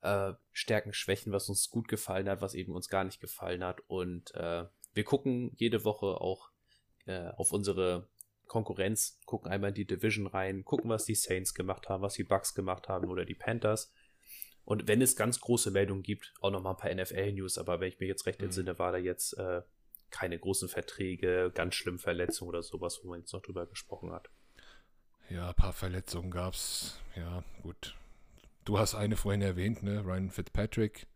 äh, 0.03 0.33
Stärken, 0.53 0.93
Schwächen, 0.93 1.33
was 1.33 1.49
uns 1.49 1.69
gut 1.71 1.89
gefallen 1.89 2.29
hat, 2.29 2.41
was 2.41 2.55
eben 2.55 2.75
uns 2.75 2.89
gar 2.89 3.05
nicht 3.05 3.21
gefallen 3.21 3.63
hat. 3.63 3.81
Und 3.87 4.35
äh, 4.35 4.65
wir 4.93 5.05
gucken 5.05 5.53
jede 5.55 5.85
Woche 5.85 6.21
auch 6.21 6.51
äh, 7.07 7.29
auf 7.37 7.53
unsere 7.53 8.09
Konkurrenz, 8.47 9.21
gucken 9.27 9.51
einmal 9.51 9.69
in 9.71 9.75
die 9.75 9.87
Division 9.87 10.27
rein, 10.27 10.65
gucken, 10.65 10.91
was 10.91 11.05
die 11.05 11.15
Saints 11.15 11.55
gemacht 11.55 11.89
haben, 11.89 12.03
was 12.03 12.15
die 12.15 12.25
Bucks 12.25 12.55
gemacht 12.55 12.89
haben 12.89 13.09
oder 13.09 13.25
die 13.25 13.35
Panthers. 13.37 13.93
Und 14.65 14.89
wenn 14.89 15.03
es 15.03 15.17
ganz 15.17 15.41
große 15.41 15.71
Meldungen 15.71 16.03
gibt, 16.03 16.35
auch 16.41 16.51
noch 16.51 16.63
mal 16.63 16.71
ein 16.71 16.77
paar 16.77 16.93
NFL-News, 16.93 17.59
aber 17.59 17.81
wenn 17.81 17.89
ich 17.89 18.01
mir 18.01 18.07
jetzt 18.07 18.27
recht 18.27 18.41
Mhm. 18.41 18.47
entsinne, 18.47 18.79
war 18.79 18.93
da 18.93 18.99
jetzt 18.99 19.39
äh, 19.39 19.63
keine 20.11 20.39
großen 20.39 20.69
Verträge, 20.69 21.51
ganz 21.55 21.75
schlimm 21.75 21.99
Verletzungen 21.99 22.49
oder 22.51 22.63
sowas, 22.63 23.01
wo 23.03 23.11
man 23.11 23.21
jetzt 23.21 23.33
noch 23.33 23.43
drüber 23.43 23.67
gesprochen 23.67 24.13
hat. 24.13 24.29
Ja, 25.29 25.49
ein 25.49 25.55
paar 25.55 25.73
Verletzungen 25.73 26.31
gab 26.31 26.55
es. 26.55 26.99
Ja, 27.17 27.45
gut. 27.63 27.97
Du 28.65 28.79
hast 28.79 28.95
eine 28.95 29.17
vorhin 29.17 29.43
erwähnt, 29.43 29.83
ne? 29.83 30.05
Ryan 30.05 30.31
Fitzpatrick. 30.31 31.07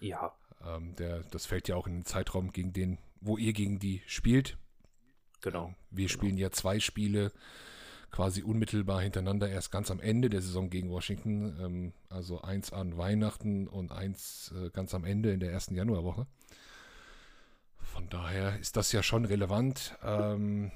Ja, 0.00 0.34
Ähm, 0.64 0.94
der, 0.96 1.20
das 1.30 1.46
fällt 1.46 1.68
ja 1.68 1.76
auch 1.76 1.86
in 1.86 1.94
den 1.94 2.04
Zeitraum, 2.04 2.52
gegen 2.52 2.72
den, 2.72 2.98
wo 3.20 3.36
ihr 3.38 3.52
gegen 3.52 3.78
die 3.78 4.02
spielt. 4.06 4.58
genau. 5.40 5.74
Wir 5.90 6.08
spielen 6.08 6.36
ja 6.36 6.50
zwei 6.50 6.80
Spiele 6.80 7.32
quasi 8.10 8.42
unmittelbar 8.42 9.02
hintereinander, 9.02 9.48
erst 9.48 9.70
ganz 9.70 9.90
am 9.90 10.00
Ende 10.00 10.30
der 10.30 10.40
Saison 10.40 10.70
gegen 10.70 10.90
Washington. 10.90 11.58
Ähm, 11.60 11.92
also 12.08 12.40
eins 12.42 12.72
an 12.72 12.96
Weihnachten 12.96 13.68
und 13.68 13.92
eins 13.92 14.52
äh, 14.56 14.70
ganz 14.70 14.94
am 14.94 15.04
Ende 15.04 15.30
in 15.32 15.40
der 15.40 15.52
ersten 15.52 15.74
Januarwoche. 15.74 16.26
Von 17.98 18.08
daher 18.10 18.56
ist 18.60 18.76
das 18.76 18.92
ja 18.92 19.02
schon 19.02 19.24
relevant. 19.24 19.98
Ähm, 20.04 20.70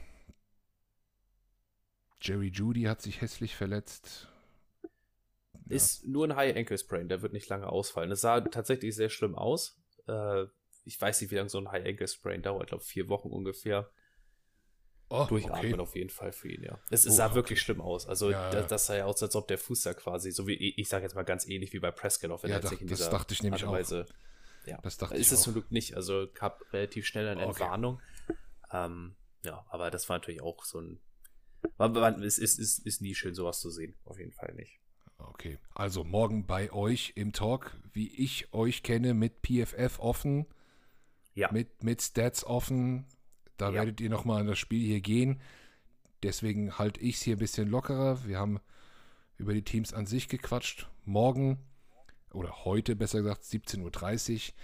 Jerry 2.20 2.48
Judy 2.48 2.82
hat 2.82 3.00
sich 3.00 3.20
hässlich 3.20 3.54
verletzt. 3.54 4.26
Ja. 5.68 5.76
Ist 5.76 6.04
nur 6.04 6.26
ein 6.26 6.34
High 6.34 6.56
Ankle 6.56 6.76
Sprain, 6.76 7.08
der 7.08 7.22
wird 7.22 7.32
nicht 7.32 7.48
lange 7.48 7.68
ausfallen. 7.68 8.10
Es 8.10 8.22
sah 8.22 8.40
tatsächlich 8.40 8.96
sehr 8.96 9.08
schlimm 9.08 9.36
aus. 9.36 9.80
Äh, 10.08 10.46
ich 10.84 11.00
weiß 11.00 11.20
nicht, 11.20 11.30
wie 11.30 11.36
lange 11.36 11.48
so 11.48 11.58
ein 11.58 11.70
High 11.70 11.86
Ankle 11.86 12.08
Sprain 12.08 12.42
dauert. 12.42 12.64
Ich 12.64 12.68
glaube, 12.70 12.82
vier 12.82 13.08
Wochen 13.08 13.28
ungefähr. 13.28 13.88
Oh, 15.08 15.24
Durchatmen 15.28 15.74
okay. 15.74 15.80
auf 15.80 15.94
jeden 15.94 16.10
Fall 16.10 16.32
für 16.32 16.48
ihn, 16.50 16.64
ja. 16.64 16.76
Es, 16.90 17.06
Oh, 17.06 17.10
es 17.10 17.14
sah 17.16 17.26
okay. 17.26 17.34
wirklich 17.36 17.60
schlimm 17.62 17.80
aus. 17.80 18.08
Also, 18.08 18.32
Ja, 18.32 18.50
da- 18.50 18.60
ja. 18.62 18.66
das 18.66 18.86
sah 18.86 18.96
ja 18.96 19.04
aus, 19.04 19.22
als 19.22 19.36
ob 19.36 19.46
der 19.46 19.58
Fuß 19.58 19.82
da 19.82 19.94
quasi, 19.94 20.32
so 20.32 20.48
wie 20.48 20.54
ich, 20.54 20.88
sage 20.88 21.04
jetzt 21.04 21.14
mal 21.14 21.22
ganz 21.22 21.46
ähnlich 21.46 21.72
wie 21.72 21.78
bei 21.78 21.92
Prescott, 21.92 22.32
auch 22.32 22.42
wenn 22.42 22.50
Ja, 22.50 22.56
er 22.56 22.66
sich 22.66 22.80
in 22.80 22.88
das 22.88 22.98
dieser 22.98 23.10
dachte 23.12 23.32
ich 23.32 23.44
nämlich 23.44 23.62
Art 23.62 23.68
und 23.70 23.76
Weise. 23.78 24.06
Ja, 24.66 24.78
Das 24.82 24.96
dachte 24.98 25.14
ist 25.16 25.26
ich 25.28 25.32
es 25.32 25.42
zum 25.42 25.54
Glück 25.54 25.70
nicht. 25.72 25.94
Also 25.96 26.28
gab 26.34 26.62
relativ 26.72 27.06
schnell 27.06 27.28
eine 27.28 27.40
Okay. 27.40 27.48
Entwarnung. 27.62 28.00
Ähm, 28.72 29.14
ja, 29.44 29.64
aber 29.68 29.90
das 29.90 30.08
war 30.08 30.18
natürlich 30.18 30.42
auch 30.42 30.64
so 30.64 30.80
ein. 30.80 31.00
Es 32.22 32.38
ist, 32.38 32.58
ist, 32.58 32.78
ist 32.86 33.00
nie 33.02 33.14
schön, 33.14 33.34
sowas 33.34 33.60
zu 33.60 33.70
sehen. 33.70 33.94
Auf 34.04 34.18
jeden 34.18 34.32
Fall 34.32 34.52
nicht. 34.54 34.78
Okay, 35.18 35.58
also 35.74 36.02
morgen 36.04 36.46
bei 36.46 36.72
euch 36.72 37.12
im 37.14 37.32
Talk, 37.32 37.76
wie 37.92 38.08
ich 38.08 38.52
euch 38.52 38.82
kenne, 38.82 39.14
mit 39.14 39.42
PFF 39.42 39.98
offen, 40.00 40.46
Ja. 41.34 41.50
mit, 41.52 41.82
mit 41.84 42.02
Stats 42.02 42.44
offen. 42.44 43.06
Da 43.56 43.68
Ja. 43.68 43.74
werdet 43.74 44.00
ihr 44.00 44.10
nochmal 44.10 44.40
in 44.40 44.48
das 44.48 44.58
Spiel 44.58 44.84
hier 44.84 45.00
gehen. 45.00 45.40
Deswegen 46.22 46.78
halte 46.78 47.00
ich 47.00 47.16
es 47.16 47.22
hier 47.22 47.36
ein 47.36 47.40
bisschen 47.40 47.68
lockerer. 47.68 48.24
Wir 48.26 48.38
haben 48.38 48.60
über 49.38 49.54
die 49.54 49.62
Teams 49.62 49.92
an 49.92 50.06
sich 50.06 50.28
gequatscht. 50.28 50.88
Morgen 51.04 51.58
oder 52.34 52.64
heute 52.64 52.96
besser 52.96 53.22
gesagt 53.22 53.44
17.30 53.44 54.48
Uhr 54.48 54.54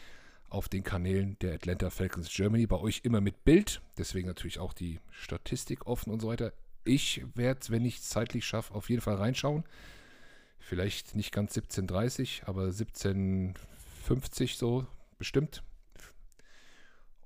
auf 0.50 0.68
den 0.68 0.82
Kanälen 0.82 1.38
der 1.40 1.54
Atlanta 1.54 1.90
Falcons 1.90 2.32
Germany. 2.32 2.66
Bei 2.66 2.78
euch 2.78 3.00
immer 3.04 3.20
mit 3.20 3.44
Bild. 3.44 3.82
Deswegen 3.98 4.28
natürlich 4.28 4.58
auch 4.58 4.72
die 4.72 5.00
Statistik 5.10 5.86
offen 5.86 6.12
und 6.12 6.20
so 6.20 6.28
weiter. 6.28 6.52
Ich 6.84 7.22
werde, 7.34 7.60
wenn 7.68 7.84
ich 7.84 7.98
es 7.98 8.08
zeitlich 8.08 8.46
schaffe, 8.46 8.74
auf 8.74 8.88
jeden 8.88 9.02
Fall 9.02 9.16
reinschauen. 9.16 9.64
Vielleicht 10.58 11.14
nicht 11.14 11.32
ganz 11.32 11.56
17.30, 11.56 12.46
aber 12.46 12.64
17.50 12.64 14.56
so 14.56 14.86
bestimmt. 15.18 15.62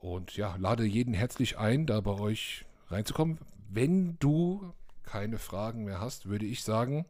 Und 0.00 0.36
ja, 0.36 0.56
lade 0.56 0.84
jeden 0.84 1.14
herzlich 1.14 1.58
ein, 1.58 1.86
da 1.86 2.00
bei 2.00 2.12
euch 2.12 2.64
reinzukommen. 2.88 3.38
Wenn 3.68 4.18
du 4.18 4.74
keine 5.04 5.38
Fragen 5.38 5.84
mehr 5.84 6.00
hast, 6.00 6.26
würde 6.26 6.46
ich 6.46 6.64
sagen, 6.64 7.06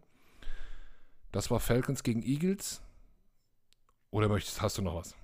das 1.33 1.51
war 1.51 1.61
Falcons 1.61 2.03
gegen 2.03 2.22
Eagles. 2.22 2.82
Oder 4.12 4.28
möchtest, 4.28 4.60
hast 4.60 4.78
du 4.78 4.82
noch 4.82 4.94
was? 4.94 5.16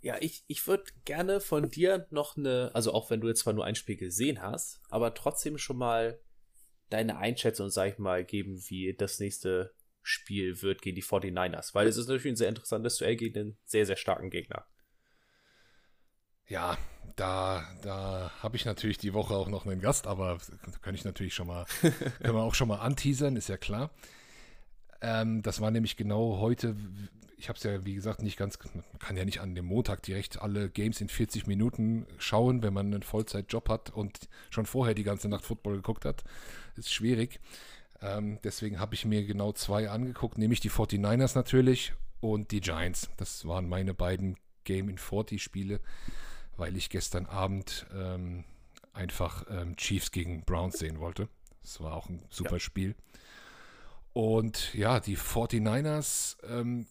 Ja, 0.00 0.16
ich, 0.20 0.44
ich 0.48 0.66
würde 0.66 0.84
gerne 1.04 1.40
von 1.40 1.70
dir 1.70 2.08
noch 2.10 2.36
eine, 2.36 2.72
also 2.74 2.92
auch 2.92 3.08
wenn 3.10 3.20
du 3.20 3.28
jetzt 3.28 3.40
zwar 3.40 3.52
nur 3.52 3.64
ein 3.64 3.76
Spiel 3.76 3.96
gesehen 3.96 4.42
hast, 4.42 4.80
aber 4.90 5.14
trotzdem 5.14 5.56
schon 5.56 5.78
mal 5.78 6.20
deine 6.90 7.16
Einschätzung, 7.18 7.70
sag 7.70 7.92
ich 7.92 7.98
mal, 7.98 8.24
geben, 8.24 8.60
wie 8.68 8.94
das 8.94 9.20
nächste 9.20 9.72
Spiel 10.02 10.60
wird 10.62 10.82
gegen 10.82 10.96
die 10.96 11.04
49ers. 11.04 11.74
Weil 11.74 11.86
es 11.86 11.96
ist 11.96 12.08
natürlich 12.08 12.32
ein 12.32 12.36
sehr 12.36 12.48
interessantes 12.48 12.96
Duell 12.98 13.14
gegen 13.14 13.38
einen 13.38 13.58
sehr, 13.64 13.86
sehr 13.86 13.96
starken 13.96 14.28
Gegner. 14.28 14.66
Ja, 16.48 16.76
da, 17.14 17.64
da 17.82 18.32
habe 18.40 18.56
ich 18.56 18.64
natürlich 18.64 18.98
die 18.98 19.14
Woche 19.14 19.34
auch 19.34 19.48
noch 19.48 19.64
einen 19.64 19.80
Gast, 19.80 20.08
aber 20.08 20.38
kann 20.82 20.96
ich 20.96 21.04
natürlich 21.04 21.34
schon 21.34 21.46
mal, 21.46 21.64
können 21.80 22.34
wir 22.34 22.42
auch 22.42 22.56
schon 22.56 22.66
mal 22.66 22.80
anteasern, 22.80 23.36
ist 23.36 23.48
ja 23.48 23.56
klar. 23.56 23.90
Ähm, 25.02 25.42
das 25.42 25.60
war 25.60 25.70
nämlich 25.70 25.96
genau 25.96 26.38
heute, 26.38 26.76
ich 27.36 27.48
habe 27.48 27.56
es 27.56 27.64
ja 27.64 27.84
wie 27.84 27.94
gesagt 27.94 28.22
nicht 28.22 28.36
ganz, 28.36 28.56
man 28.72 28.84
kann 29.00 29.16
ja 29.16 29.24
nicht 29.24 29.40
an 29.40 29.54
dem 29.54 29.66
Montag 29.66 30.02
direkt 30.02 30.40
alle 30.40 30.70
Games 30.70 31.00
in 31.00 31.08
40 31.08 31.48
Minuten 31.48 32.06
schauen, 32.18 32.62
wenn 32.62 32.72
man 32.72 32.86
einen 32.86 33.02
Vollzeitjob 33.02 33.68
hat 33.68 33.90
und 33.90 34.28
schon 34.50 34.64
vorher 34.64 34.94
die 34.94 35.02
ganze 35.02 35.28
Nacht 35.28 35.44
Football 35.44 35.76
geguckt 35.76 36.04
hat. 36.04 36.22
Ist 36.76 36.94
schwierig. 36.94 37.40
Ähm, 38.00 38.38
deswegen 38.44 38.78
habe 38.78 38.94
ich 38.94 39.04
mir 39.04 39.26
genau 39.26 39.52
zwei 39.52 39.90
angeguckt, 39.90 40.38
nämlich 40.38 40.60
die 40.60 40.70
49ers 40.70 41.34
natürlich 41.34 41.92
und 42.20 42.52
die 42.52 42.60
Giants. 42.60 43.10
Das 43.16 43.46
waren 43.46 43.68
meine 43.68 43.94
beiden 43.94 44.36
Game 44.64 44.88
in 44.88 44.98
40 44.98 45.42
Spiele, 45.42 45.80
weil 46.56 46.76
ich 46.76 46.90
gestern 46.90 47.26
Abend 47.26 47.86
ähm, 47.92 48.44
einfach 48.92 49.46
ähm, 49.50 49.76
Chiefs 49.76 50.12
gegen 50.12 50.44
Browns 50.44 50.78
sehen 50.78 51.00
wollte. 51.00 51.28
Das 51.62 51.80
war 51.80 51.94
auch 51.94 52.08
ein 52.08 52.22
super 52.30 52.52
ja. 52.52 52.60
Spiel. 52.60 52.94
Und 54.12 54.74
ja, 54.74 55.00
die 55.00 55.16
49ers 55.16 56.36
ähm, 56.44 56.86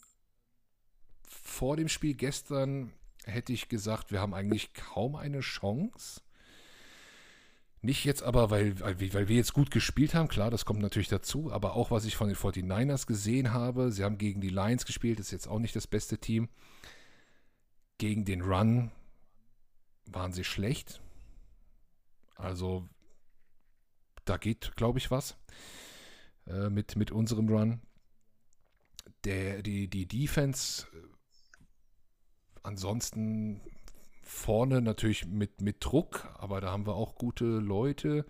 vor 1.28 1.78
dem 1.78 1.88
Spiel 1.88 2.16
gestern 2.16 2.92
hätte 3.26 3.54
ich 3.54 3.70
gesagt, 3.70 4.12
wir 4.12 4.20
haben 4.20 4.34
eigentlich 4.34 4.74
kaum 4.74 5.16
eine 5.16 5.42
Chance. 5.42 6.22
Nicht 7.84 8.06
jetzt 8.06 8.22
aber, 8.22 8.52
weil, 8.52 8.80
weil, 8.80 9.28
wir 9.28 9.36
jetzt 9.36 9.54
gut 9.54 9.72
gespielt 9.72 10.14
haben, 10.14 10.28
klar, 10.28 10.52
das 10.52 10.66
kommt 10.66 10.82
natürlich 10.82 11.08
dazu, 11.08 11.52
aber 11.52 11.76
auch 11.76 11.90
was 11.90 12.06
ich 12.06 12.16
von 12.16 12.28
den 12.28 12.38
49ers 12.38 13.08
gesehen 13.08 13.54
habe, 13.54 13.92
sie 13.92 14.04
haben 14.04 14.20
gegen 14.20 14.40
die 14.40 14.50
Lions 14.50 14.86
gespielt, 14.86 15.20
ist 15.20 15.32
jetzt 15.32 15.48
auch 15.48 15.58
nicht 15.60 15.76
das 15.76 15.88
beste 15.88 16.20
Team. 16.20 16.50
Gegen 17.98 18.24
den 18.24 18.42
Run 18.42 18.92
waren 20.06 20.32
sie 20.32 20.44
schlecht. 20.44 21.02
Also 22.36 22.88
da 24.26 24.38
geht, 24.38 24.76
glaube 24.76 25.00
ich, 25.00 25.10
was 25.10 25.38
äh, 26.48 26.70
mit, 26.70 26.96
mit 26.96 27.12
unserem 27.12 27.50
Run. 27.50 27.82
Der, 29.24 29.62
die, 29.62 29.88
die 29.88 30.08
Defense 30.08 30.88
äh, 30.94 30.98
ansonsten 32.64 33.62
vorne 34.24 34.82
natürlich 34.82 35.26
mit, 35.26 35.62
mit 35.62 35.84
Druck, 35.84 36.30
aber 36.38 36.62
da 36.62 36.72
haben 36.72 36.86
wir 36.86 36.96
auch 36.96 37.16
gute 37.16 37.46
Leute. 37.46 38.26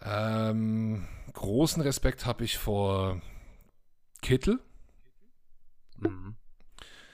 Ähm, 0.00 1.06
großen 1.32 1.82
Respekt 1.82 2.24
habe 2.24 2.44
ich 2.44 2.56
vor 2.56 3.20
Kittel. 4.22 4.60
Mhm. 5.98 6.36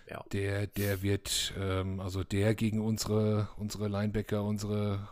Ja. 0.09 0.23
Der, 0.33 0.67
der 0.67 1.03
wird, 1.03 1.55
ähm, 1.59 1.99
also 2.01 2.25
der 2.25 2.55
gegen 2.55 2.81
unsere, 2.81 3.49
unsere 3.57 3.89
Linebacker, 3.89 4.45
unsere, 4.45 5.09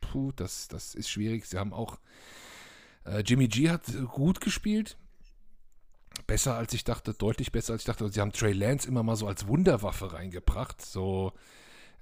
puh, 0.00 0.32
das, 0.32 0.68
das 0.68 0.94
ist 0.94 1.10
schwierig. 1.10 1.46
Sie 1.46 1.58
haben 1.58 1.72
auch, 1.72 1.98
Jimmy 3.24 3.48
G 3.48 3.70
hat 3.70 3.84
gut 4.08 4.40
gespielt. 4.40 4.96
Besser 6.26 6.56
als 6.56 6.72
ich 6.74 6.84
dachte, 6.84 7.14
deutlich 7.14 7.50
besser 7.52 7.72
als 7.72 7.82
ich 7.82 7.86
dachte. 7.86 8.08
Sie 8.08 8.20
haben 8.20 8.32
Trey 8.32 8.52
Lance 8.52 8.86
immer 8.86 9.02
mal 9.02 9.16
so 9.16 9.26
als 9.26 9.46
Wunderwaffe 9.46 10.12
reingebracht. 10.12 10.80
So, 10.82 11.32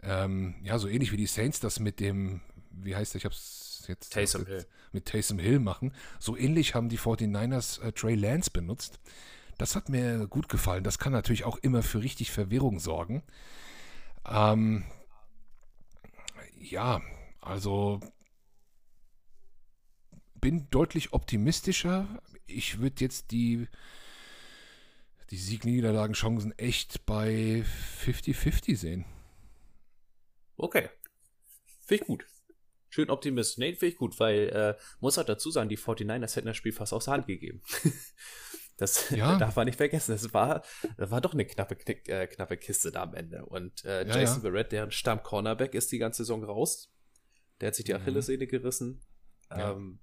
ähm, 0.02 0.56
ja, 0.62 0.78
so 0.78 0.88
ähnlich 0.88 1.12
wie 1.12 1.16
die 1.16 1.26
Saints 1.26 1.60
das 1.60 1.78
mit 1.78 2.00
dem, 2.00 2.40
wie 2.70 2.96
heißt 2.96 3.14
der, 3.14 3.18
ich 3.18 3.24
hab's 3.24 3.84
jetzt, 3.86 4.12
Taysom 4.12 4.46
Hill. 4.46 4.66
mit 4.92 5.06
Taysom 5.06 5.38
Hill 5.38 5.60
machen. 5.60 5.92
So 6.18 6.36
ähnlich 6.36 6.74
haben 6.74 6.88
die 6.88 6.98
49ers 6.98 7.80
äh, 7.82 7.92
Trey 7.92 8.14
Lance 8.14 8.50
benutzt. 8.50 8.98
Das 9.56 9.74
hat 9.74 9.88
mir 9.88 10.26
gut 10.28 10.48
gefallen. 10.48 10.84
Das 10.84 10.98
kann 10.98 11.12
natürlich 11.12 11.44
auch 11.44 11.58
immer 11.58 11.82
für 11.82 12.02
richtig 12.02 12.30
Verwirrung 12.30 12.78
sorgen. 12.78 13.22
Ähm, 14.26 14.84
ja, 16.60 17.00
also 17.40 18.00
bin 20.40 20.68
deutlich 20.70 21.12
optimistischer. 21.12 22.22
Ich 22.46 22.80
würde 22.80 22.96
jetzt 23.00 23.30
die, 23.30 23.68
die 25.30 25.36
Sieg-Niederlagen-Chancen 25.36 26.56
echt 26.58 27.04
bei 27.06 27.64
50-50 28.04 28.76
sehen. 28.76 29.04
Okay. 30.56 30.88
Finde 31.84 32.02
ich 32.02 32.06
gut. 32.06 32.26
Schön 32.90 33.10
optimistisch. 33.10 33.58
Nee, 33.58 33.74
finde 33.74 33.92
ich 33.92 33.96
gut, 33.96 34.18
weil, 34.18 34.48
äh, 34.48 34.74
muss 35.00 35.18
halt 35.18 35.28
dazu 35.28 35.50
sagen, 35.50 35.68
die 35.68 35.78
49ers 35.78 36.36
hätten 36.36 36.46
das 36.46 36.56
Spiel 36.56 36.72
fast 36.72 36.92
aus 36.92 37.04
der 37.04 37.14
Hand 37.14 37.26
gegeben. 37.26 37.62
Das 38.78 39.10
ja. 39.10 39.36
darf 39.38 39.56
man 39.56 39.66
nicht 39.66 39.76
vergessen. 39.76 40.12
Das 40.12 40.32
war, 40.32 40.62
das 40.96 41.10
war 41.10 41.20
doch 41.20 41.34
eine 41.34 41.44
knappe, 41.44 41.76
äh, 42.06 42.26
knappe 42.28 42.56
Kiste 42.56 42.92
da 42.92 43.02
am 43.02 43.14
Ende. 43.14 43.44
Und 43.44 43.84
äh, 43.84 44.06
Jason 44.06 44.42
ja. 44.42 44.50
Barrett, 44.50 44.72
deren 44.72 44.92
Stamm-Cornerback, 44.92 45.74
ist 45.74 45.92
die 45.92 45.98
ganze 45.98 46.22
Saison 46.22 46.44
raus. 46.44 46.90
Der 47.60 47.68
hat 47.68 47.74
sich 47.74 47.84
die 47.84 47.92
mhm. 47.92 48.00
Achillessehne 48.00 48.46
gerissen. 48.46 49.02
Ja. 49.50 49.72
Ähm, 49.72 49.98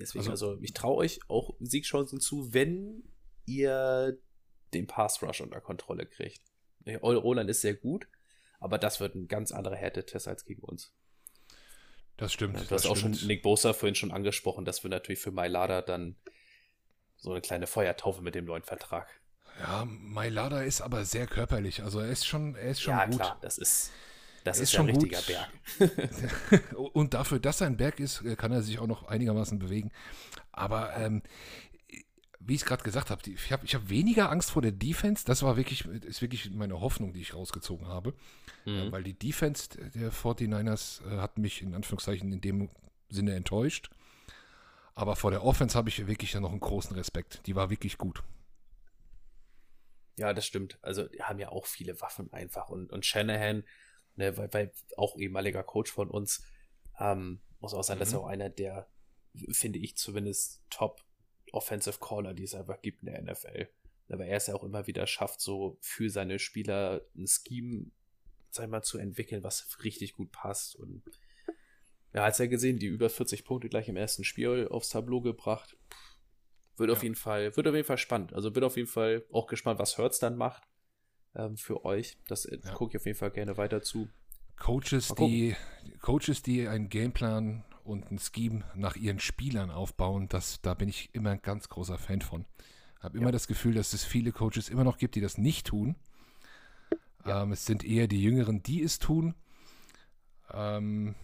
deswegen, 0.00 0.30
also, 0.30 0.50
also 0.50 0.62
ich 0.62 0.72
traue 0.74 0.96
euch 0.96 1.20
auch 1.28 1.54
Siegchancen 1.60 2.20
zu, 2.20 2.52
wenn 2.52 3.02
ihr 3.46 4.18
den 4.74 4.86
Pass-Rush 4.86 5.40
unter 5.40 5.60
Kontrolle 5.60 6.06
kriegt. 6.06 6.42
Roland 7.02 7.50
ist 7.50 7.60
sehr 7.60 7.74
gut, 7.74 8.08
aber 8.60 8.78
das 8.78 9.00
wird 9.00 9.14
ein 9.14 9.28
ganz 9.28 9.52
anderer 9.52 9.76
Härtetest 9.76 10.28
als 10.28 10.44
gegen 10.44 10.62
uns. 10.62 10.92
Das 12.16 12.32
stimmt. 12.32 12.58
du 12.58 12.74
hast 12.74 12.86
auch 12.86 12.96
stimmt. 12.96 13.18
schon 13.18 13.28
Nick 13.28 13.42
Bosa 13.42 13.72
vorhin 13.72 13.94
schon 13.94 14.10
angesprochen, 14.10 14.64
dass 14.64 14.82
wir 14.82 14.90
natürlich 14.90 15.20
für 15.20 15.30
Mailada 15.30 15.82
dann 15.82 16.16
so 17.16 17.30
eine 17.30 17.40
kleine 17.40 17.66
Feuertaufe 17.66 18.22
mit 18.22 18.34
dem 18.34 18.44
neuen 18.44 18.64
Vertrag. 18.64 19.08
Ja, 19.60 19.84
Mailada 19.86 20.62
ist 20.62 20.80
aber 20.80 21.04
sehr 21.04 21.26
körperlich. 21.26 21.82
Also 21.82 22.00
er 22.00 22.08
ist 22.08 22.26
schon, 22.26 22.54
er 22.54 22.70
ist 22.70 22.80
schon 22.80 22.94
ja, 22.94 23.04
gut. 23.04 23.14
Ja, 23.14 23.18
klar, 23.18 23.38
das 23.40 23.58
ist, 23.58 23.92
das 24.48 24.58
ist, 24.58 24.64
ist 24.64 24.72
schon 24.72 24.88
ein 24.88 24.96
richtiger 24.96 25.18
gut. 25.18 25.96
Berg. 26.38 26.74
Und 26.94 27.14
dafür, 27.14 27.38
dass 27.38 27.60
er 27.60 27.66
ein 27.68 27.76
Berg 27.76 28.00
ist, 28.00 28.24
kann 28.36 28.52
er 28.52 28.62
sich 28.62 28.78
auch 28.78 28.86
noch 28.86 29.08
einigermaßen 29.08 29.58
bewegen. 29.58 29.90
Aber 30.52 30.96
ähm, 30.96 31.22
wie 32.40 32.54
ich 32.54 32.62
es 32.62 32.66
gerade 32.66 32.82
gesagt 32.82 33.10
habe, 33.10 33.20
ich 33.30 33.52
habe 33.52 33.64
ich 33.64 33.74
hab 33.74 33.88
weniger 33.88 34.30
Angst 34.30 34.50
vor 34.50 34.62
der 34.62 34.72
Defense. 34.72 35.24
Das 35.24 35.42
war 35.42 35.56
wirklich, 35.56 35.84
ist 35.84 36.22
wirklich 36.22 36.50
meine 36.50 36.80
Hoffnung, 36.80 37.12
die 37.12 37.20
ich 37.20 37.34
rausgezogen 37.34 37.86
habe. 37.86 38.14
Mhm. 38.64 38.92
weil 38.92 39.02
die 39.02 39.18
Defense 39.18 39.68
der 39.94 40.12
49ers 40.12 41.06
äh, 41.06 41.18
hat 41.18 41.38
mich 41.38 41.62
in 41.62 41.74
Anführungszeichen 41.74 42.32
in 42.32 42.40
dem 42.40 42.70
Sinne 43.08 43.34
enttäuscht. 43.34 43.90
Aber 44.94 45.16
vor 45.16 45.30
der 45.30 45.44
Offense 45.44 45.76
habe 45.76 45.88
ich 45.88 46.06
wirklich 46.06 46.34
noch 46.34 46.50
einen 46.50 46.60
großen 46.60 46.94
Respekt. 46.96 47.46
Die 47.46 47.54
war 47.54 47.70
wirklich 47.70 47.98
gut. 47.98 48.22
Ja, 50.18 50.34
das 50.34 50.44
stimmt. 50.44 50.78
Also, 50.82 51.06
die 51.06 51.22
haben 51.22 51.38
ja 51.38 51.50
auch 51.50 51.66
viele 51.66 52.00
Waffen 52.00 52.32
einfach. 52.32 52.68
Und, 52.68 52.90
und 52.90 53.06
Shanahan, 53.06 53.62
ne, 54.18 54.36
weil, 54.36 54.52
weil 54.52 54.72
auch 54.96 55.16
ehemaliger 55.16 55.62
Coach 55.62 55.90
von 55.90 56.10
uns, 56.10 56.42
ähm, 56.98 57.40
muss 57.60 57.74
auch 57.74 57.84
sein, 57.84 57.96
mhm. 57.96 58.00
dass 58.00 58.12
er 58.12 58.20
auch 58.20 58.26
einer 58.26 58.50
der, 58.50 58.88
finde 59.50 59.78
ich 59.78 59.96
zumindest, 59.96 60.62
Top 60.68 61.02
Offensive 61.52 61.98
Caller, 62.00 62.34
die 62.34 62.42
es 62.42 62.54
einfach 62.54 62.82
gibt 62.82 63.02
in 63.02 63.06
der 63.06 63.22
NFL. 63.22 63.68
Aber 64.10 64.26
er 64.26 64.36
es 64.36 64.46
ja 64.46 64.54
auch 64.54 64.64
immer 64.64 64.86
wieder 64.86 65.06
schafft, 65.06 65.40
so 65.40 65.78
für 65.80 66.10
seine 66.10 66.38
Spieler 66.38 67.02
ein 67.16 67.26
Scheme, 67.26 67.90
sag 68.50 68.64
ich 68.64 68.70
mal, 68.70 68.82
zu 68.82 68.98
entwickeln, 68.98 69.42
was 69.42 69.78
richtig 69.84 70.14
gut 70.14 70.32
passt. 70.32 70.76
Und 70.76 71.02
ja, 72.12 72.24
als 72.24 72.40
er 72.40 72.48
gesehen, 72.48 72.78
die 72.78 72.86
über 72.86 73.10
40 73.10 73.44
Punkte 73.44 73.68
gleich 73.68 73.88
im 73.88 73.96
ersten 73.96 74.24
Spiel 74.24 74.68
aufs 74.68 74.90
Tableau 74.90 75.20
gebracht. 75.20 75.76
Wird 76.76 76.90
ja. 76.90 76.96
auf 76.96 77.02
jeden 77.02 77.16
Fall, 77.16 77.56
wird 77.56 77.66
auf 77.66 77.74
jeden 77.74 77.86
Fall 77.86 77.98
spannend. 77.98 78.32
Also 78.32 78.50
bin 78.50 78.64
auf 78.64 78.76
jeden 78.76 78.88
Fall 78.88 79.24
auch 79.30 79.46
gespannt, 79.46 79.78
was 79.78 79.98
Hertz 79.98 80.18
dann 80.18 80.36
macht 80.36 80.67
ähm, 81.38 81.56
für 81.56 81.84
euch. 81.84 82.18
Das 82.26 82.44
äh, 82.44 82.58
ja. 82.62 82.74
gucke 82.74 82.92
ich 82.92 83.00
auf 83.00 83.06
jeden 83.06 83.18
Fall 83.18 83.30
gerne 83.30 83.56
weiter 83.56 83.80
zu. 83.80 84.08
Coaches, 84.58 85.14
die, 85.16 85.54
Coaches, 86.00 86.42
die 86.42 86.66
einen 86.66 86.88
Gameplan 86.88 87.64
und 87.84 88.10
ein 88.10 88.18
Scheme 88.18 88.64
nach 88.74 88.96
ihren 88.96 89.20
Spielern 89.20 89.70
aufbauen, 89.70 90.28
das, 90.28 90.60
da 90.60 90.74
bin 90.74 90.88
ich 90.88 91.10
immer 91.14 91.30
ein 91.30 91.42
ganz 91.42 91.68
großer 91.68 91.96
Fan 91.96 92.20
von. 92.20 92.44
Habe 93.00 93.16
immer 93.16 93.28
ja. 93.28 93.32
das 93.32 93.46
Gefühl, 93.46 93.74
dass 93.74 93.92
es 93.92 94.04
viele 94.04 94.32
Coaches 94.32 94.68
immer 94.68 94.82
noch 94.82 94.98
gibt, 94.98 95.14
die 95.14 95.20
das 95.20 95.38
nicht 95.38 95.68
tun. 95.68 95.94
Ähm, 97.24 97.52
es 97.52 97.64
sind 97.64 97.84
eher 97.84 98.08
die 98.08 98.22
Jüngeren, 98.22 98.62
die 98.62 98.82
es 98.82 98.98
tun. 98.98 99.34
Ähm, 100.52 101.14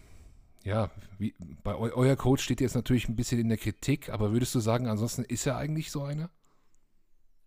ja, 0.63 0.89
wie, 1.17 1.35
bei 1.63 1.75
eu 1.75 1.91
euer 1.93 2.15
Coach 2.15 2.43
steht 2.43 2.61
jetzt 2.61 2.75
natürlich 2.75 3.09
ein 3.09 3.15
bisschen 3.15 3.39
in 3.39 3.49
der 3.49 3.57
Kritik, 3.57 4.09
aber 4.09 4.31
würdest 4.31 4.55
du 4.55 4.59
sagen, 4.59 4.87
ansonsten 4.87 5.23
ist 5.23 5.45
er 5.45 5.57
eigentlich 5.57 5.91
so 5.91 6.03
einer? 6.03 6.29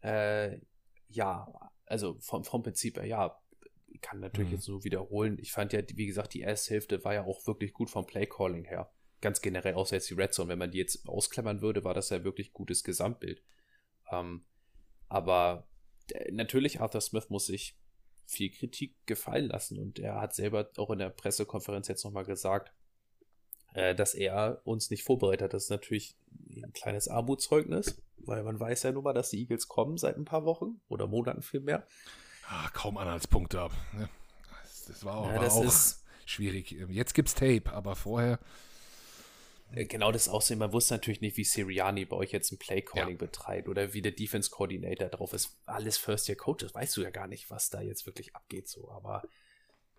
Äh, 0.03 0.59
ja, 1.09 1.49
also 1.89 2.17
vom, 2.21 2.45
vom 2.45 2.63
Prinzip 2.63 2.97
her, 2.97 3.07
ja. 3.07 3.41
Ich 3.91 4.03
kann 4.03 4.21
natürlich 4.21 4.51
mhm. 4.51 4.57
jetzt 4.57 4.69
nur 4.69 4.85
wiederholen. 4.85 5.39
Ich 5.41 5.51
fand 5.51 5.73
ja, 5.73 5.81
wie 5.95 6.07
gesagt, 6.07 6.35
die 6.35 6.43
erste 6.43 6.75
Hälfte 6.75 7.03
war 7.05 7.15
ja 7.15 7.25
auch 7.25 7.47
wirklich 7.47 7.73
gut 7.73 7.91
vom 7.91 8.07
Playcalling 8.07 8.65
her. 8.65 8.93
Ganz 9.21 9.41
generell, 9.41 9.75
außer 9.75 9.97
jetzt 9.97 10.11
die 10.11 10.15
Red 10.15 10.35
Zone. 10.35 10.49
Wenn 10.51 10.59
man 10.59 10.71
die 10.71 10.79
jetzt 10.79 11.09
ausklammern 11.09 11.63
würde, 11.63 11.85
war 11.85 11.95
das 11.95 12.11
ja 12.11 12.23
wirklich 12.23 12.53
gutes 12.53 12.85
Gesamtbild. 12.85 13.43
Ähm, 14.13 14.45
aber 15.09 15.69
äh, 16.13 16.31
natürlich, 16.33 16.81
Arthur 16.81 17.01
Smith 17.01 17.31
muss 17.31 17.47
sich 17.47 17.79
viel 18.27 18.51
Kritik 18.51 18.95
gefallen 19.07 19.47
lassen 19.47 19.79
und 19.79 19.99
er 19.99 20.21
hat 20.21 20.35
selber 20.35 20.71
auch 20.77 20.91
in 20.91 20.99
der 20.99 21.09
Pressekonferenz 21.09 21.89
jetzt 21.89 22.05
nochmal 22.05 22.27
gesagt, 22.27 22.73
äh, 23.73 23.95
dass 23.95 24.15
er 24.15 24.61
uns 24.65 24.91
nicht 24.91 25.03
vorbereitet 25.03 25.45
hat. 25.45 25.55
Das 25.55 25.65
ist 25.65 25.71
natürlich 25.71 26.19
ein 26.55 26.73
kleines 26.73 27.09
Armutszeugnis, 27.09 28.03
weil 28.29 28.43
man 28.43 28.61
weiß 28.61 28.85
ja 28.85 28.93
nun 28.93 29.05
mal, 29.05 29.13
dass 29.13 29.31
die 29.31 29.41
Eagles 29.41 29.69
kommen 29.69 29.97
seit 29.97 30.17
ein 30.17 30.25
paar 30.25 30.45
Wochen 30.45 30.81
oder 30.89 31.07
Monaten 31.07 31.43
vielmehr. 31.43 31.87
Ah, 32.47 32.69
kaum 32.73 32.97
Anhaltspunkte 32.97 33.61
ab. 33.61 33.73
Ne? 33.93 34.09
Das 34.87 35.05
war 35.05 35.17
auch, 35.17 35.29
ja, 35.29 35.41
das 35.41 35.55
war 35.55 35.67
auch 35.67 35.73
schwierig. 36.27 36.71
Jetzt 36.71 37.15
gibt's 37.15 37.35
Tape, 37.35 37.73
aber 37.73 37.97
vorher. 37.97 38.39
Äh, 39.73 39.85
genau 39.85 40.13
das 40.13 40.29
Aussehen. 40.29 40.59
Man 40.59 40.73
wusste 40.73 40.95
natürlich 40.95 41.21
nicht, 41.21 41.37
wie 41.37 41.45
Siriani 41.45 42.05
bei 42.05 42.17
euch 42.17 42.33
jetzt 42.33 42.53
ein 42.53 42.59
Playcalling 42.59 43.17
ja. 43.17 43.27
betreibt 43.27 43.69
oder 43.69 43.93
wie 43.93 44.03
der 44.03 44.13
Defense 44.13 44.51
Coordinator 44.51 45.09
drauf 45.09 45.33
ist. 45.33 45.59
Alles 45.67 45.99
First 45.99 46.29
Year 46.29 46.37
Coaches. 46.37 46.75
Weißt 46.75 46.97
du 46.97 47.03
ja 47.03 47.11
gar 47.11 47.27
nicht, 47.27 47.51
was 47.51 47.71
da 47.71 47.81
jetzt 47.81 48.07
wirklich 48.07 48.35
abgeht, 48.35 48.69
so. 48.69 48.91
Aber 48.91 49.23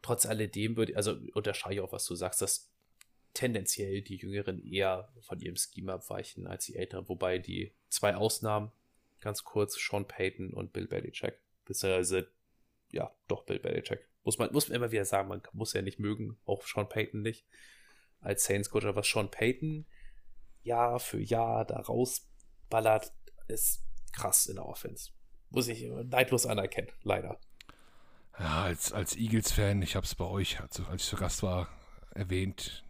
trotz 0.02 0.26
alledem 0.26 0.76
würde, 0.78 0.96
also 0.96 1.18
unterscheide 1.34 1.76
ich 1.76 1.82
auch, 1.82 1.92
was 1.92 2.06
du 2.06 2.16
sagst, 2.16 2.42
dass 2.42 2.69
tendenziell 3.34 4.02
die 4.02 4.18
Jüngeren 4.18 4.64
eher 4.64 5.12
von 5.22 5.40
ihrem 5.40 5.56
Scheme 5.56 5.94
abweichen 5.94 6.48
als 6.48 6.66
die 6.66 6.76
Älteren, 6.76 7.08
wobei 7.08 7.38
die 7.40 7.74
zwei 7.90 8.16
Ausnahmen, 8.16 8.72
ganz 9.22 9.44
kurz, 9.44 9.76
Sean 9.76 10.08
Payton 10.08 10.54
und 10.54 10.74
Bill 10.74 10.88
Belichick, 10.88 11.40
beziehungsweise, 11.66 12.30
ja, 12.92 13.14
doch 13.28 13.44
Bill 13.44 13.60
Belichick. 13.60 14.08
Muss 14.24 14.38
man, 14.38 14.52
muss 14.52 14.68
man 14.68 14.76
immer 14.76 14.92
wieder 14.92 15.06
sagen, 15.06 15.30
man 15.30 15.42
muss 15.54 15.74
ja 15.74 15.82
nicht 15.82 16.00
mögen, 16.00 16.38
auch 16.46 16.66
Sean 16.66 16.90
Payton 16.90 17.22
nicht, 17.22 17.46
als 18.22 18.46
Saints-Coach, 18.46 18.86
aber 18.86 18.98
was 18.98 19.08
Sean 19.08 19.32
Payton 19.32 19.86
Jahr 20.64 21.00
für 21.00 21.20
Jahr 21.20 21.66
da 21.66 21.80
rausballert, 21.80 23.14
ist 23.48 23.84
krass 24.12 24.46
in 24.48 24.56
der 24.56 24.66
Offense. 24.66 25.12
Muss 25.50 25.68
ich 25.68 25.84
neidlos 26.06 26.46
anerkennen, 26.46 26.92
leider. 27.04 27.40
Ja, 28.38 28.64
als, 28.64 28.94
als 28.94 29.16
Eagles-Fan, 29.16 29.82
ich 29.82 29.96
habe 29.96 30.06
es 30.06 30.16
bei 30.16 30.26
euch, 30.26 30.60
als 30.60 30.80
ich 30.80 31.04
zu 31.04 31.16
Gast 31.16 31.44
war, 31.44 31.68
erwähnt, 32.14 32.84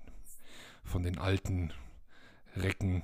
von 0.90 1.04
den 1.04 1.18
alten 1.18 1.72
Recken 2.56 3.04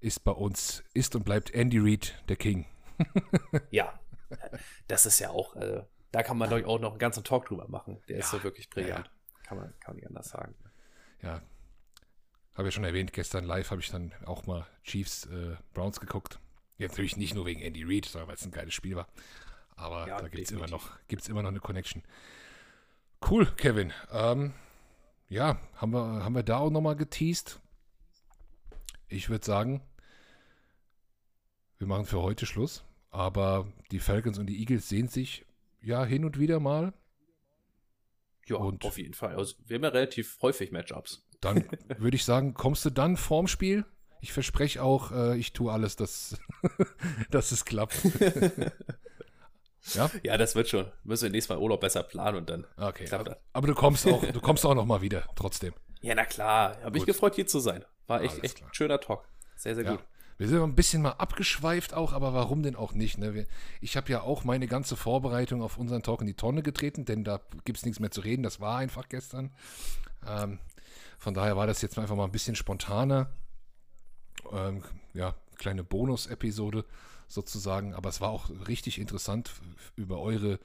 ist 0.00 0.24
bei 0.24 0.32
uns, 0.32 0.84
ist 0.94 1.14
und 1.16 1.24
bleibt 1.24 1.50
Andy 1.54 1.78
Reid 1.78 2.22
der 2.28 2.36
King. 2.36 2.66
ja, 3.70 3.98
das 4.88 5.06
ist 5.06 5.18
ja 5.20 5.30
auch, 5.30 5.56
äh, 5.56 5.82
da 6.12 6.22
kann 6.22 6.36
man 6.38 6.50
doch 6.50 6.62
auch 6.64 6.78
noch 6.80 6.90
einen 6.90 6.98
ganzen 6.98 7.24
Talk 7.24 7.46
drüber 7.46 7.68
machen. 7.68 8.00
Der 8.08 8.16
Ja, 8.16 8.20
ist 8.24 8.30
so 8.30 8.42
wirklich 8.42 8.68
brillant. 8.70 9.06
ja. 9.06 9.12
Kann, 9.44 9.58
man, 9.58 9.68
kann 9.80 9.94
man 9.94 9.96
nicht 9.96 10.06
anders 10.08 10.28
sagen. 10.28 10.54
Ja, 11.22 11.40
habe 12.54 12.68
ja 12.68 12.70
schon 12.72 12.84
erwähnt, 12.84 13.12
gestern 13.12 13.44
live 13.44 13.70
habe 13.70 13.80
ich 13.80 13.90
dann 13.90 14.12
auch 14.24 14.46
mal 14.46 14.66
Chiefs 14.82 15.26
äh, 15.26 15.56
Browns 15.72 16.00
geguckt. 16.00 16.40
Ja, 16.78 16.88
natürlich 16.88 17.16
nicht 17.16 17.34
nur 17.34 17.46
wegen 17.46 17.60
Andy 17.60 17.84
Reid, 17.84 18.06
sondern 18.06 18.28
weil 18.28 18.34
es 18.36 18.44
ein 18.44 18.50
geiles 18.50 18.74
Spiel 18.74 18.96
war. 18.96 19.06
Aber 19.76 20.08
Ja, 20.08 20.18
da 20.20 20.28
gibt 20.28 20.44
es 20.44 20.50
immer, 20.50 20.66
noch- 20.68 20.98
gibt's 21.08 21.28
immer 21.28 21.42
noch 21.42 21.50
eine 21.50 21.60
Connection. 21.60 22.02
Cool, 23.28 23.46
Kevin. 23.56 23.92
Ähm, 24.10 24.52
ja, 25.28 25.58
haben 25.74 25.92
wir, 25.92 26.24
haben 26.24 26.34
wir 26.34 26.42
da 26.42 26.58
auch 26.58 26.70
nochmal 26.70 26.96
geteased. 26.96 27.60
Ich 29.08 29.28
würde 29.28 29.44
sagen, 29.44 29.82
wir 31.78 31.86
machen 31.86 32.06
für 32.06 32.22
heute 32.22 32.46
Schluss. 32.46 32.84
Aber 33.10 33.66
die 33.90 33.98
Falcons 34.00 34.38
und 34.38 34.46
die 34.46 34.58
Eagles 34.60 34.88
sehen 34.88 35.08
sich 35.08 35.46
ja 35.80 36.04
hin 36.04 36.24
und 36.24 36.38
wieder 36.38 36.60
mal. 36.60 36.92
Ja, 38.46 38.56
Und- 38.56 38.84
auf 38.84 38.98
jeden 38.98 39.14
Fall. 39.14 39.36
Also, 39.36 39.56
wir 39.64 39.76
haben 39.76 39.84
ja 39.84 39.88
relativ 39.90 40.38
häufig 40.42 40.70
Matchups. 40.70 41.24
Dann 41.40 41.64
würde 41.98 42.16
ich 42.16 42.24
sagen, 42.24 42.54
kommst 42.54 42.84
du 42.84 42.90
dann 42.90 43.16
vorm 43.16 43.46
Spiel? 43.48 43.84
Ich 44.20 44.32
verspreche 44.32 44.82
auch, 44.82 45.12
äh, 45.12 45.36
ich 45.38 45.52
tue 45.52 45.72
alles, 45.72 45.96
dass, 45.96 46.38
dass 47.30 47.52
es 47.52 47.64
klappt. 47.64 47.96
ja? 49.94 50.10
Ja, 50.22 50.36
das 50.36 50.54
wird 50.54 50.68
schon. 50.68 50.86
Müssen 51.04 51.24
wir 51.24 51.30
nächstes 51.30 51.54
Mal 51.56 51.62
Urlaub 51.62 51.80
besser 51.80 52.02
planen 52.02 52.38
und 52.38 52.50
dann. 52.50 52.66
Okay. 52.76 53.04
Klappt 53.04 53.28
das. 53.28 53.36
Aber 53.52 53.66
du 53.66 53.74
kommst 53.74 54.06
auch, 54.06 54.24
du 54.24 54.40
kommst 54.40 54.64
auch 54.66 54.74
noch 54.74 54.86
mal 54.86 55.00
wieder, 55.02 55.24
trotzdem. 55.36 55.72
Ja, 56.00 56.14
na 56.14 56.24
klar. 56.24 56.76
Habe 56.82 56.96
ich 56.98 57.02
Gut. 57.04 57.14
gefreut, 57.14 57.34
hier 57.34 57.46
zu 57.46 57.60
sein. 57.60 57.84
War 58.06 58.22
echt, 58.22 58.42
echt 58.44 58.56
klar. 58.58 58.70
ein 58.70 58.74
schöner 58.74 59.00
Talk. 59.00 59.26
Sehr, 59.56 59.74
sehr 59.74 59.84
Ja. 59.84 59.90
gut. 59.92 60.04
Wir 60.38 60.48
sind 60.48 60.60
ein 60.60 60.74
bisschen 60.74 61.00
mal 61.00 61.12
abgeschweift 61.12 61.94
auch, 61.94 62.12
aber 62.12 62.34
warum 62.34 62.62
denn 62.62 62.76
auch 62.76 62.92
nicht? 62.92 63.16
Ne? 63.16 63.46
Ich 63.80 63.96
habe 63.96 64.12
ja 64.12 64.20
auch 64.20 64.44
meine 64.44 64.66
ganze 64.66 64.94
Vorbereitung 64.94 65.62
auf 65.62 65.78
unseren 65.78 66.02
Talk 66.02 66.20
in 66.20 66.26
die 66.26 66.34
Tonne 66.34 66.62
getreten, 66.62 67.06
denn 67.06 67.24
da 67.24 67.40
gibt 67.64 67.78
es 67.78 67.86
nichts 67.86 68.00
mehr 68.00 68.10
zu 68.10 68.20
reden. 68.20 68.42
Das 68.42 68.60
war 68.60 68.76
einfach 68.76 69.08
gestern. 69.08 69.50
Ähm, 70.28 70.58
von 71.18 71.32
daher 71.32 71.56
war 71.56 71.66
das 71.66 71.80
jetzt 71.80 71.98
einfach 71.98 72.16
mal 72.16 72.24
ein 72.24 72.32
bisschen 72.32 72.54
spontaner. 72.54 73.30
Ähm, 74.52 74.82
ja, 75.14 75.34
kleine 75.56 75.82
Bonus-Episode 75.84 76.84
sozusagen. 77.28 77.94
Aber 77.94 78.08
es 78.08 78.20
war 78.20 78.30
auch 78.30 78.50
richtig 78.68 78.98
interessant, 78.98 79.52
über 79.96 80.20
eure 80.20 80.58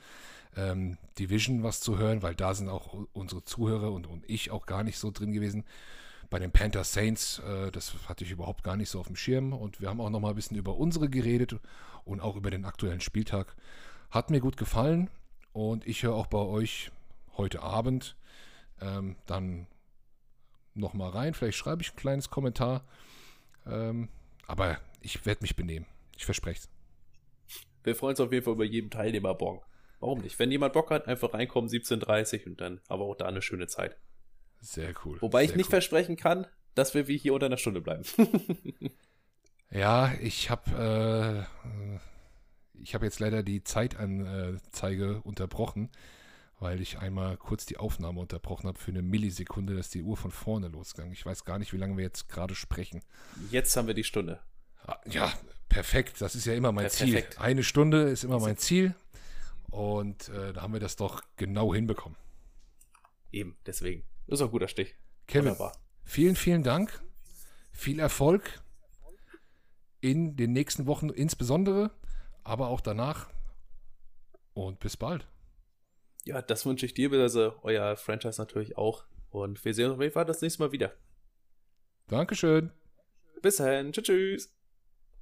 ähm, 0.56 0.98
Division 1.18 1.64
was 1.64 1.80
zu 1.80 1.98
hören, 1.98 2.22
weil 2.22 2.36
da 2.36 2.54
sind 2.54 2.70
auch 2.70 3.06
unsere 3.14 3.44
Zuhörer 3.44 3.92
und, 3.92 4.08
und 4.08 4.30
ich 4.30 4.52
auch 4.52 4.66
gar 4.66 4.84
nicht 4.84 4.98
so 4.98 5.12
drin 5.12 5.32
gewesen. 5.32 5.64
Bei 6.30 6.40
den 6.40 6.52
Panther 6.52 6.84
Saints, 6.84 7.40
äh, 7.40 7.72
das 7.72 7.94
hatte 8.08 8.24
ich 8.24 8.32
überhaupt 8.32 8.64
gar 8.64 8.78
nicht 8.78 8.90
so 8.90 9.00
auf 9.00 9.08
dem 9.08 9.16
Schirm. 9.16 9.54
Und 9.54 9.82
wir 9.82 9.90
haben 9.90 10.02
auch 10.02 10.10
noch 10.10 10.20
mal 10.20 10.30
ein 10.30 10.36
bisschen 10.36 10.58
über 10.58 10.78
unsere 10.78 11.10
geredet 11.10 11.56
und 12.06 12.22
auch 12.22 12.36
über 12.36 12.52
den 12.52 12.66
aktuellen 12.66 13.02
Spieltag. 13.02 13.56
Hat 14.10 14.30
mir 14.30 14.40
gut 14.40 14.58
gefallen 14.58 15.10
und 15.54 15.86
ich 15.88 16.04
höre 16.04 16.16
auch 16.16 16.28
bei 16.28 16.38
euch 16.38 16.92
heute 17.38 17.62
Abend 17.62 18.16
ähm, 18.82 19.16
dann 19.26 19.68
noch 20.74 20.94
mal 20.94 21.10
rein. 21.10 21.34
Vielleicht 21.34 21.58
schreibe 21.58 21.82
ich 21.82 21.94
ein 21.94 21.98
kleines 21.98 22.30
Kommentar. 22.30 22.84
Ähm, 23.66 24.10
aber 24.48 24.80
ich 25.02 25.26
werde 25.26 25.42
mich 25.42 25.56
benehmen. 25.56 25.86
Ich 26.22 26.26
verspreche 26.26 26.60
es. 26.60 26.70
Wir 27.84 27.96
freuen 27.96 28.12
uns 28.12 28.20
auf 28.20 28.32
jeden 28.32 28.46
Fall 28.46 28.54
über 28.54 28.64
jeden 28.64 28.92
Teilnehmer-Bon. 28.92 29.60
Warum 30.00 30.22
nicht? 30.22 30.38
Wenn 30.38 30.52
jemand 30.52 30.74
Bock 30.74 30.92
hat, 30.92 31.08
einfach 31.08 31.34
reinkommen, 31.34 31.68
17.30 31.68 32.46
und 32.46 32.62
dann 32.62 32.80
aber 32.88 33.06
auch 33.06 33.16
da 33.16 33.26
eine 33.26 33.42
schöne 33.42 33.66
Zeit. 33.66 33.98
Sehr 34.60 34.94
cool. 35.04 35.20
Wobei 35.20 35.42
ich 35.42 35.50
Sehr 35.50 35.58
nicht 35.58 35.66
cool. 35.70 35.72
versprechen 35.72 36.18
kann, 36.18 36.46
dass 36.76 36.94
wir 36.94 37.08
wie 37.08 37.18
hier 37.18 37.34
unter 37.34 37.48
einer 37.48 37.58
Stunde 37.58 37.82
bleiben. 37.82 38.04
Ja, 39.74 40.14
ich 40.20 40.50
habe 40.50 41.48
äh, 41.80 42.00
ich 42.74 42.94
habe 42.94 43.06
jetzt 43.06 43.22
leider 43.22 43.42
die 43.42 43.64
Zeitanzeige 43.64 45.22
unterbrochen, 45.22 45.90
weil 46.60 46.82
ich 46.82 47.00
einmal 47.00 47.38
kurz 47.38 47.66
die 47.66 47.78
Aufnahme 47.78 48.20
unterbrochen 48.20 48.68
habe 48.68 48.78
für 48.78 48.92
eine 48.92 49.02
Millisekunde, 49.02 49.74
dass 49.74 49.90
die 49.90 50.04
Uhr 50.04 50.18
von 50.18 50.32
vorne 50.32 50.68
losgegangen. 50.68 51.14
Ich 51.14 51.26
weiß 51.26 51.46
gar 51.46 51.58
nicht, 51.58 51.72
wie 51.72 51.78
lange 51.78 51.96
wir 51.96 52.04
jetzt 52.04 52.28
gerade 52.28 52.54
sprechen. 52.54 53.02
Jetzt 53.50 53.78
haben 53.78 53.88
wir 53.88 53.94
die 53.94 54.04
Stunde. 54.04 54.42
Ah, 54.88 55.00
Ja, 55.06 55.32
perfekt. 55.70 56.22
Das 56.22 56.36
ist 56.36 56.46
ja 56.46 56.54
immer 56.54 56.72
mein 56.72 56.86
Ja, 56.86 56.90
Ziel. 56.90 57.14
perfekt. 57.14 57.40
Eine 57.40 57.64
Stunde 57.64 58.04
ist 58.10 58.24
immer 58.24 58.40
mein 58.40 58.58
Ziel. 58.58 58.96
Und 59.70 60.28
äh, 60.30 60.52
da 60.54 60.62
haben 60.64 60.74
wir 60.74 60.80
das 60.82 60.96
doch 60.98 61.24
genau 61.38 61.74
hinbekommen. 61.74 62.18
Eben, 63.32 63.58
deswegen. 63.66 64.04
Das 64.28 64.40
ist 64.40 64.42
auch 64.44 64.48
ein 64.50 64.52
guter 64.52 64.68
Stich. 64.68 64.96
Kevin, 65.28 65.52
Wunderbar. 65.52 65.78
vielen, 66.04 66.36
vielen 66.36 66.64
Dank. 66.64 67.02
Viel 67.72 68.00
Erfolg 68.00 68.62
in 70.02 70.36
den 70.36 70.52
nächsten 70.52 70.88
Wochen 70.88 71.10
insbesondere, 71.10 71.92
aber 72.44 72.68
auch 72.68 72.82
danach. 72.82 73.30
Und 74.54 74.80
bis 74.80 74.98
bald. 74.98 75.26
Ja, 76.26 76.42
das 76.42 76.66
wünsche 76.66 76.86
ich 76.86 76.94
dir, 76.94 77.10
also 77.14 77.56
euer 77.64 77.96
Franchise 77.96 78.42
natürlich 78.42 78.78
auch. 78.78 79.06
Und 79.30 79.64
wir 79.64 79.74
sehen 79.74 79.86
uns 79.86 79.96
auf 79.96 80.02
jeden 80.02 80.14
Fall 80.14 80.26
das 80.26 80.42
nächste 80.42 80.62
Mal 80.62 80.72
wieder. 80.74 80.94
Dankeschön. 82.08 82.72
Bis 83.42 83.56
dahin. 83.56 83.94
Tschüss. 83.94 84.04
tschüss. 84.04 84.61